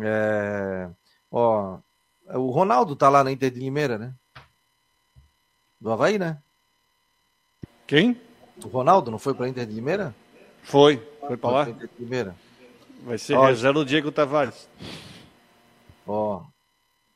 É... 0.01 0.88
Ó, 1.30 1.78
o 2.34 2.51
Ronaldo 2.51 2.97
tá 2.97 3.09
lá 3.09 3.22
na 3.22 3.30
Inter 3.30 3.51
de 3.51 3.61
Limeira, 3.61 3.99
né? 3.99 4.14
Do 5.80 5.92
Havaí, 5.92 6.18
né? 6.18 6.38
Quem? 7.86 8.20
O 8.64 8.68
Ronaldo 8.68 9.11
não 9.11 9.18
foi 9.18 9.34
para 9.34 9.49
Inter 9.49 9.66
de 9.66 9.74
Limeira? 9.74 10.14
Foi. 10.62 10.97
Foi 11.20 11.36
para 11.36 11.51
lá? 11.51 11.66
Primeira. 11.97 12.34
Vai 13.05 13.18
ser 13.18 13.34
Ó, 13.34 13.47
reserva 13.47 13.80
do 13.80 13.84
Diego 13.84 14.11
Tavares. 14.11 14.68
Ó, 16.07 16.38
o 16.38 16.47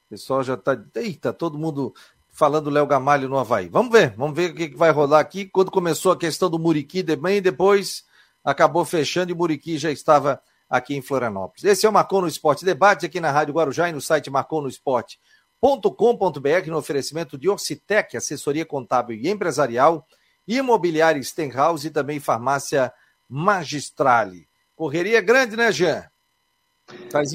pessoal 0.09 0.43
já 0.43 0.57
tá. 0.57 0.79
Eita, 0.95 1.33
todo 1.33 1.59
mundo. 1.59 1.95
falando 2.29 2.71
Léo 2.71 2.87
Gamalho 2.87 3.29
no 3.29 3.39
Havaí. 3.39 3.69
Vamos 3.69 3.93
ver, 3.93 4.15
vamos 4.17 4.37
ver 4.37 4.51
o 4.51 4.55
que 4.55 4.77
vai 4.77 4.91
rolar 4.91 5.21
aqui. 5.21 5.47
Quando 5.47 5.71
começou 5.71 6.13
a 6.13 6.19
questão 6.19 6.49
do 6.49 6.59
Muriqui 6.59 7.03
também, 7.03 7.43
depois 7.43 8.05
acabou 8.45 8.85
fechando 8.85 9.33
e 9.33 9.35
Muriqui 9.35 9.79
já 9.79 9.91
estava 9.91 10.41
aqui 10.69 10.95
em 10.95 11.03
Florianópolis. 11.03 11.65
Esse 11.65 11.87
é 11.87 11.89
o 11.89 11.93
Marcou 11.93 12.21
no 12.21 12.29
Esporte 12.29 12.65
Debate 12.65 13.07
aqui 13.07 13.21
na 13.21 13.31
Rádio 13.31 13.55
Guarujá 13.55 13.89
e 13.89 13.93
no 13.93 14.01
site 14.01 14.31
marconosport.com.br 14.31 16.69
no 16.69 16.77
oferecimento 16.77 17.37
de 17.37 17.49
Orcitec, 17.49 18.17
assessoria 18.17 18.65
contábil 18.65 19.17
e 19.17 19.29
empresarial, 19.29 20.07
imobiliária 20.47 21.23
Stenhouse 21.23 21.89
e 21.89 21.91
também 21.91 22.21
farmácia 22.21 22.93
Magistrale. 23.29 24.49
Correria 24.75 25.21
grande, 25.21 25.57
né, 25.57 25.71
Jean? 25.71 26.05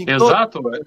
Exato. 0.08 0.62
Todo... 0.62 0.78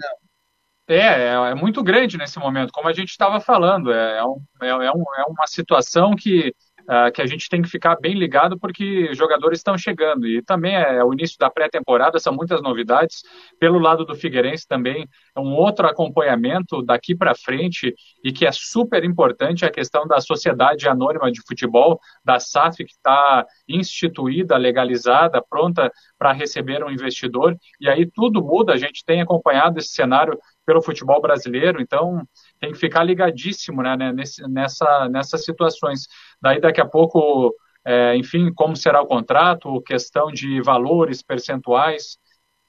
É, 0.89 0.97
é, 0.97 1.51
é, 1.51 1.55
muito 1.55 1.83
grande 1.83 2.17
nesse 2.17 2.39
momento, 2.39 2.73
como 2.73 2.89
a 2.89 2.93
gente 2.93 3.11
estava 3.11 3.41
falando. 3.41 3.93
É, 3.93 4.19
é, 4.19 4.25
um, 4.25 4.43
é, 4.63 4.69
é, 4.69 4.93
um, 4.93 5.05
é 5.19 5.25
uma 5.29 5.47
situação 5.47 6.17
que 6.17 6.55
uh, 6.89 7.13
que 7.13 7.21
a 7.21 7.27
gente 7.27 7.49
tem 7.49 7.61
que 7.61 7.69
ficar 7.69 7.97
bem 8.01 8.15
ligado 8.15 8.59
porque 8.59 9.13
jogadores 9.15 9.59
estão 9.59 9.77
chegando. 9.77 10.27
E 10.27 10.43
também 10.43 10.75
é 10.75 11.05
o 11.05 11.13
início 11.13 11.37
da 11.39 11.51
pré-temporada, 11.51 12.19
são 12.19 12.35
muitas 12.35 12.63
novidades. 12.63 13.23
Pelo 13.61 13.79
lado 13.79 14.05
do 14.05 14.15
Figueirense 14.15 14.67
também 14.67 15.07
é 15.37 15.41
um 15.41 15.55
outro 15.55 15.87
acompanhamento 15.87 16.83
daqui 16.83 17.15
para 17.15 17.35
frente 17.35 17.95
e 18.25 18.33
que 18.33 18.47
é 18.47 18.53
super 18.53 19.05
importante 19.05 19.65
a 19.65 19.71
questão 19.71 20.07
da 20.07 20.21
Sociedade 20.21 20.89
Anônima 20.89 21.31
de 21.31 21.43
Futebol, 21.47 22.01
da 22.25 22.41
SAF, 22.41 22.85
que 22.85 22.93
está 22.93 23.45
instituída, 23.69 24.57
legalizada, 24.57 25.43
pronta 25.49 25.91
para 26.19 26.33
receber 26.33 26.83
um 26.83 26.91
investidor. 26.91 27.57
E 27.81 27.89
aí 27.89 28.07
tudo 28.07 28.43
muda, 28.43 28.73
a 28.73 28.77
gente 28.77 29.05
tem 29.05 29.21
acompanhado 29.21 29.79
esse 29.79 29.91
cenário 29.91 30.39
pelo 30.69 30.83
futebol 30.83 31.19
brasileiro, 31.19 31.81
então 31.81 32.23
tem 32.59 32.73
que 32.73 32.79
ficar 32.79 33.05
ligadíssimo 33.05 33.83
né, 33.83 33.97
né, 33.97 34.13
nesse, 34.13 34.43
nessa, 34.49 35.09
nessas 35.09 35.45
situações. 35.45 36.07
Daí 36.41 36.61
daqui 36.61 36.81
a 36.81 36.87
pouco, 36.87 37.55
é, 37.85 38.17
enfim, 38.17 38.53
como 38.53 38.77
será 38.77 39.01
o 39.03 39.07
contrato, 39.07 39.83
questão 39.83 40.31
de 40.31 40.61
valores, 40.63 41.23
percentuais. 41.23 42.19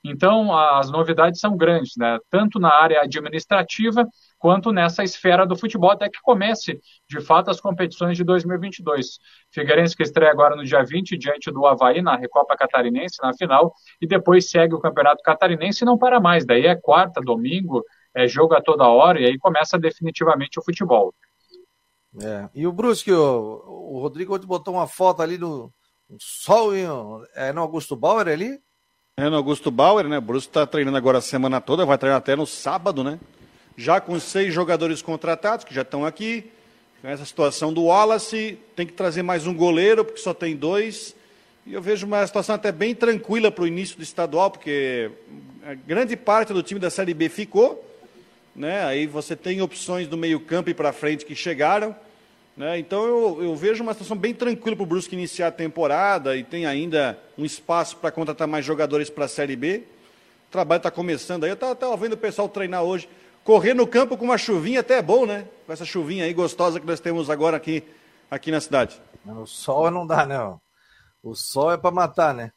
Então, 0.04 0.58
as 0.58 0.90
novidades 0.90 1.42
são 1.42 1.58
grandes, 1.58 1.94
né? 1.98 2.18
tanto 2.30 2.58
na 2.58 2.74
área 2.74 3.02
administrativa 3.02 4.06
quanto 4.38 4.72
nessa 4.72 5.04
esfera 5.04 5.46
do 5.46 5.58
futebol, 5.58 5.92
até 5.92 6.08
que 6.10 6.22
comece, 6.22 6.80
de 7.08 7.20
fato, 7.20 7.52
as 7.52 7.60
competições 7.60 8.16
de 8.16 8.24
2022. 8.24 9.20
Figueirense 9.52 9.96
que 9.96 10.04
estreia 10.04 10.32
agora 10.32 10.56
no 10.56 10.64
dia 10.64 10.82
20, 10.84 11.18
diante 11.18 11.52
do 11.52 11.66
Havaí, 11.66 12.02
na 12.02 12.16
Recopa 12.16 12.56
Catarinense, 12.56 13.18
na 13.22 13.34
final, 13.34 13.74
e 14.02 14.08
depois 14.08 14.50
segue 14.50 14.74
o 14.74 14.80
Campeonato 14.80 15.22
Catarinense 15.22 15.84
e 15.84 15.86
não 15.86 15.98
para 15.98 16.22
mais. 16.22 16.46
Daí 16.46 16.66
é 16.66 16.76
quarta, 16.76 17.20
domingo, 17.20 17.84
é 18.16 18.28
jogo 18.28 18.54
a 18.54 18.62
toda 18.62 18.88
hora, 18.88 19.20
e 19.20 19.26
aí 19.26 19.38
começa 19.38 19.78
definitivamente 19.78 20.60
o 20.60 20.64
futebol. 20.64 21.14
É. 22.22 22.50
E 22.56 22.66
o 22.66 22.72
Brusque, 22.72 23.12
o, 23.12 23.64
o 23.66 24.00
Rodrigo 24.00 24.38
botou 24.40 24.74
uma 24.74 24.88
foto 24.88 25.22
ali 25.22 25.38
do 25.38 25.72
sol 26.20 26.76
e, 26.76 26.84
é 27.36 27.54
no 27.54 27.62
Augusto 27.62 27.96
Bauer 27.96 28.28
ali? 28.28 28.60
É 29.18 29.30
no 29.30 29.36
Augusto 29.36 29.70
Bauer, 29.70 30.08
né? 30.08 30.18
O 30.18 30.22
Brusque 30.22 30.50
está 30.50 30.66
treinando 30.66 30.98
agora 30.98 31.20
a 31.20 31.22
semana 31.22 31.62
toda, 31.62 31.86
vai 31.86 31.98
treinar 31.98 32.18
até 32.18 32.36
no 32.36 32.48
sábado, 32.48 33.04
né? 33.04 33.20
Já 33.78 34.02
com 34.02 34.20
seis 34.20 34.54
jogadores 34.54 35.02
contratados, 35.02 35.66
que 35.66 35.74
já 35.74 35.84
estão 35.84 36.06
aqui. 36.06 36.52
Essa 37.04 37.24
situação 37.24 37.72
do 37.72 37.86
Wallace, 37.86 38.60
tem 38.76 38.86
que 38.86 38.92
trazer 38.92 39.24
mais 39.24 39.48
um 39.48 39.54
goleiro, 39.54 40.04
porque 40.04 40.20
só 40.20 40.34
tem 40.34 40.56
dois. 40.56 41.16
E 41.66 41.74
eu 41.74 41.82
vejo 41.82 42.06
uma 42.06 42.26
situação 42.26 42.56
até 42.56 42.72
bem 42.72 42.94
tranquila 42.94 43.52
para 43.52 43.64
o 43.64 43.68
início 43.68 43.96
do 43.96 44.04
estadual, 44.04 44.52
porque 44.52 45.12
grande 45.86 46.18
parte 46.18 46.52
do 46.52 46.64
time 46.64 46.80
da 46.80 46.90
Série 46.90 47.14
B 47.14 47.30
ficou 47.30 47.89
né? 48.56 48.84
Aí 48.84 49.08
você 49.08 49.36
tem 49.36 49.62
opções 49.62 50.08
do 50.08 50.18
meio-campo 50.18 50.70
e 50.70 50.74
para 50.74 50.92
frente 50.92 51.26
que 51.26 51.36
chegaram. 51.36 51.96
Né? 52.58 52.78
Então 52.78 53.06
eu, 53.06 53.44
eu, 53.44 53.56
vejo 53.56 53.82
uma 53.82 53.94
situação 53.94 54.18
bem 54.18 54.34
tranquila 54.34 54.76
para 54.76 54.84
o 54.84 54.86
Brusque 54.86 55.16
iniciar 55.16 55.48
a 55.48 55.52
temporada 55.52 56.36
e 56.36 56.44
tem 56.44 56.66
ainda 56.66 57.18
um 57.38 57.46
espaço 57.46 57.96
para 57.98 58.12
contratar 58.12 58.48
mais 58.48 58.66
jogadores 58.66 59.10
para 59.10 59.26
a 59.26 59.30
Série 59.30 59.56
B. 59.56 59.84
O 60.50 60.52
trabalho 60.52 60.80
está 60.80 60.92
começando 60.92 61.46
aí. 61.46 61.50
Eu 61.52 61.54
estava 61.54 61.96
vendo 61.96 62.14
o 62.14 62.18
pessoal 62.18 62.50
treinar 62.50 62.84
hoje. 62.84 63.08
Correr 63.44 63.74
no 63.74 63.88
campo 63.88 64.18
com 64.18 64.26
uma 64.26 64.38
chuvinha 64.38 64.82
até 64.82 64.98
é 64.98 65.02
bom, 65.02 65.26
né? 65.26 65.48
Com 65.66 65.72
essa 65.72 65.86
chuvinha 65.86 66.26
aí 66.26 66.34
gostosa 66.34 66.80
que 66.80 66.86
nós 66.86 67.00
temos 67.00 67.30
agora 67.30 67.56
aqui, 67.56 67.84
aqui 68.30 68.52
na 68.52 68.60
cidade. 68.60 69.02
O 69.26 69.46
sol 69.46 69.90
não 69.90 70.06
dá, 70.06 70.26
não. 70.26 70.60
O 71.24 71.36
sol 71.36 71.72
é 71.72 71.78
para 71.78 71.92
matar, 71.92 72.34
né? 72.34 72.52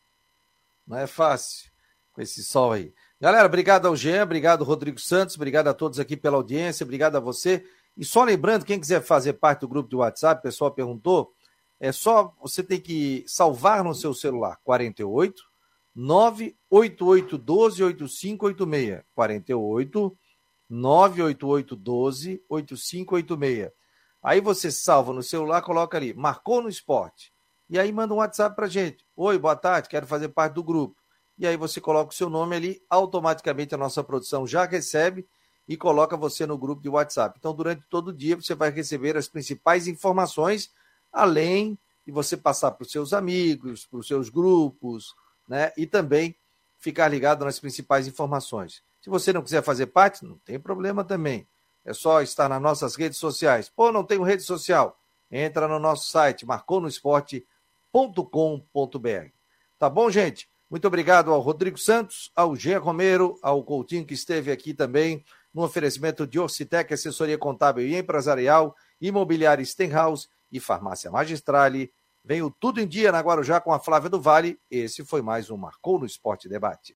Não 0.87 0.99
é 0.99 1.07
fácil 1.07 1.71
com 2.13 2.21
esse 2.21 2.43
sol 2.43 2.73
aí. 2.73 2.93
Galera, 3.23 3.47
obrigado 3.47 3.87
ao 3.87 3.95
Jean, 3.95 4.25
obrigado 4.25 4.65
Rodrigo 4.65 4.99
Santos, 4.99 5.37
obrigado 5.37 5.69
a 5.69 5.73
todos 5.73 6.01
aqui 6.01 6.17
pela 6.17 6.37
audiência, 6.37 6.83
obrigado 6.83 7.15
a 7.15 7.21
você. 7.21 7.65
E 7.97 8.05
só 8.05 8.25
lembrando, 8.25 8.65
quem 8.65 8.81
quiser 8.81 9.01
fazer 9.01 9.35
parte 9.35 9.61
do 9.61 9.69
grupo 9.69 9.89
de 9.89 9.95
WhatsApp, 9.95 10.41
o 10.41 10.43
pessoal 10.43 10.73
perguntou, 10.73 11.33
é 11.79 11.93
só 11.93 12.35
você 12.43 12.65
tem 12.65 12.81
que 12.81 13.23
salvar 13.29 13.85
no 13.85 13.95
seu 13.95 14.13
celular 14.13 14.59
48 14.65 15.41
98812 15.95 17.85
8586. 17.85 19.05
48 19.15 20.19
98812 20.69 22.43
8586. 22.49 23.71
Aí 24.21 24.41
você 24.41 24.69
salva 24.69 25.13
no 25.13 25.23
celular, 25.23 25.63
coloca 25.63 25.97
ali, 25.97 26.13
marcou 26.13 26.61
no 26.61 26.69
esporte. 26.69 27.33
E 27.71 27.79
aí 27.79 27.93
manda 27.93 28.15
um 28.15 28.17
WhatsApp 28.17 28.57
pra 28.57 28.67
gente. 28.67 29.07
Oi, 29.15 29.39
boa 29.39 29.55
tarde, 29.55 29.89
quero 29.89 30.09
fazer 30.09 30.31
parte 30.31 30.55
do 30.55 30.65
grupo 30.65 31.02
e 31.43 31.47
aí 31.47 31.57
você 31.57 31.81
coloca 31.81 32.13
o 32.13 32.15
seu 32.15 32.31
nome 32.31 32.55
ali, 32.55 32.81
automaticamente 32.89 33.75
a 33.75 33.79
nossa 33.79 34.05
produção 34.05 34.47
já 34.47 34.65
recebe 34.65 35.27
e 35.67 35.77
coloca 35.77 36.17
você 36.17 36.47
no 36.47 36.57
grupo 36.57 36.81
de 36.81 36.89
WhatsApp. 36.89 37.37
Então, 37.37 37.53
durante 37.53 37.83
todo 37.91 38.09
o 38.09 38.13
dia, 38.13 38.37
você 38.37 38.55
vai 38.55 38.71
receber 38.71 39.17
as 39.17 39.27
principais 39.27 39.89
informações, 39.89 40.71
além 41.13 41.77
de 42.07 42.13
você 42.13 42.37
passar 42.37 42.71
para 42.71 42.85
os 42.85 42.93
seus 42.93 43.13
amigos, 43.13 43.85
para 43.87 43.99
os 43.99 44.07
seus 44.07 44.29
grupos, 44.29 45.17
né? 45.49 45.73
E 45.77 45.85
também 45.85 46.37
ficar 46.79 47.09
ligado 47.09 47.45
nas 47.45 47.59
principais 47.59 48.07
informações. 48.07 48.85
Se 49.01 49.11
você 49.11 49.33
não 49.33 49.43
quiser 49.43 49.65
fazer 49.65 49.87
parte, 49.87 50.25
não 50.25 50.39
tem 50.45 50.61
problema 50.61 51.03
também. 51.03 51.49
É 51.85 51.93
só 51.93 52.23
estar 52.23 52.49
nas 52.49 52.63
nossas 52.63 52.95
redes 52.95 53.19
sociais. 53.19 53.69
Pô, 53.69 53.91
não 53.91 54.05
tenho 54.05 54.23
rede 54.23 54.45
social? 54.45 54.97
Entra 55.29 55.67
no 55.67 55.81
nosso 55.81 56.09
site, 56.09 56.47
marconosport.com.br. 56.47 59.33
Tá 59.77 59.91
bom, 59.91 60.09
gente? 60.09 60.52
Muito 60.73 60.87
obrigado 60.87 61.31
ao 61.31 61.39
Rodrigo 61.39 61.77
Santos, 61.77 62.33
ao 62.35 62.57
Gê 62.57 62.77
Romero, 62.77 63.39
ao 63.43 63.63
Coutinho 63.63 64.07
que 64.07 64.15
esteve 64.15 64.51
aqui 64.51 64.73
também 64.73 65.23
no 65.53 65.63
oferecimento 65.63 66.27
de 66.27 66.41
Orcitec, 66.41 66.95
assessoria 66.95 67.37
contábil 67.37 67.87
e 67.87 67.95
empresarial, 67.95 68.75
imobiliária 68.99 69.63
Stenhouse 69.63 70.29
e 70.51 70.59
farmácia 70.59 71.11
Magistrale. 71.11 71.93
Veio 72.25 72.51
tudo 72.59 72.81
em 72.81 72.89
dia 72.89 73.13
na 73.13 73.21
Guarujá 73.21 73.61
com 73.61 73.71
a 73.71 73.79
Flávia 73.79 74.09
do 74.09 74.19
Vale. 74.19 74.59
Esse 74.71 75.05
foi 75.05 75.21
mais 75.21 75.51
um 75.51 75.59
Marcou 75.59 75.99
no 75.99 76.07
Esporte 76.07 76.49
Debate. 76.49 76.91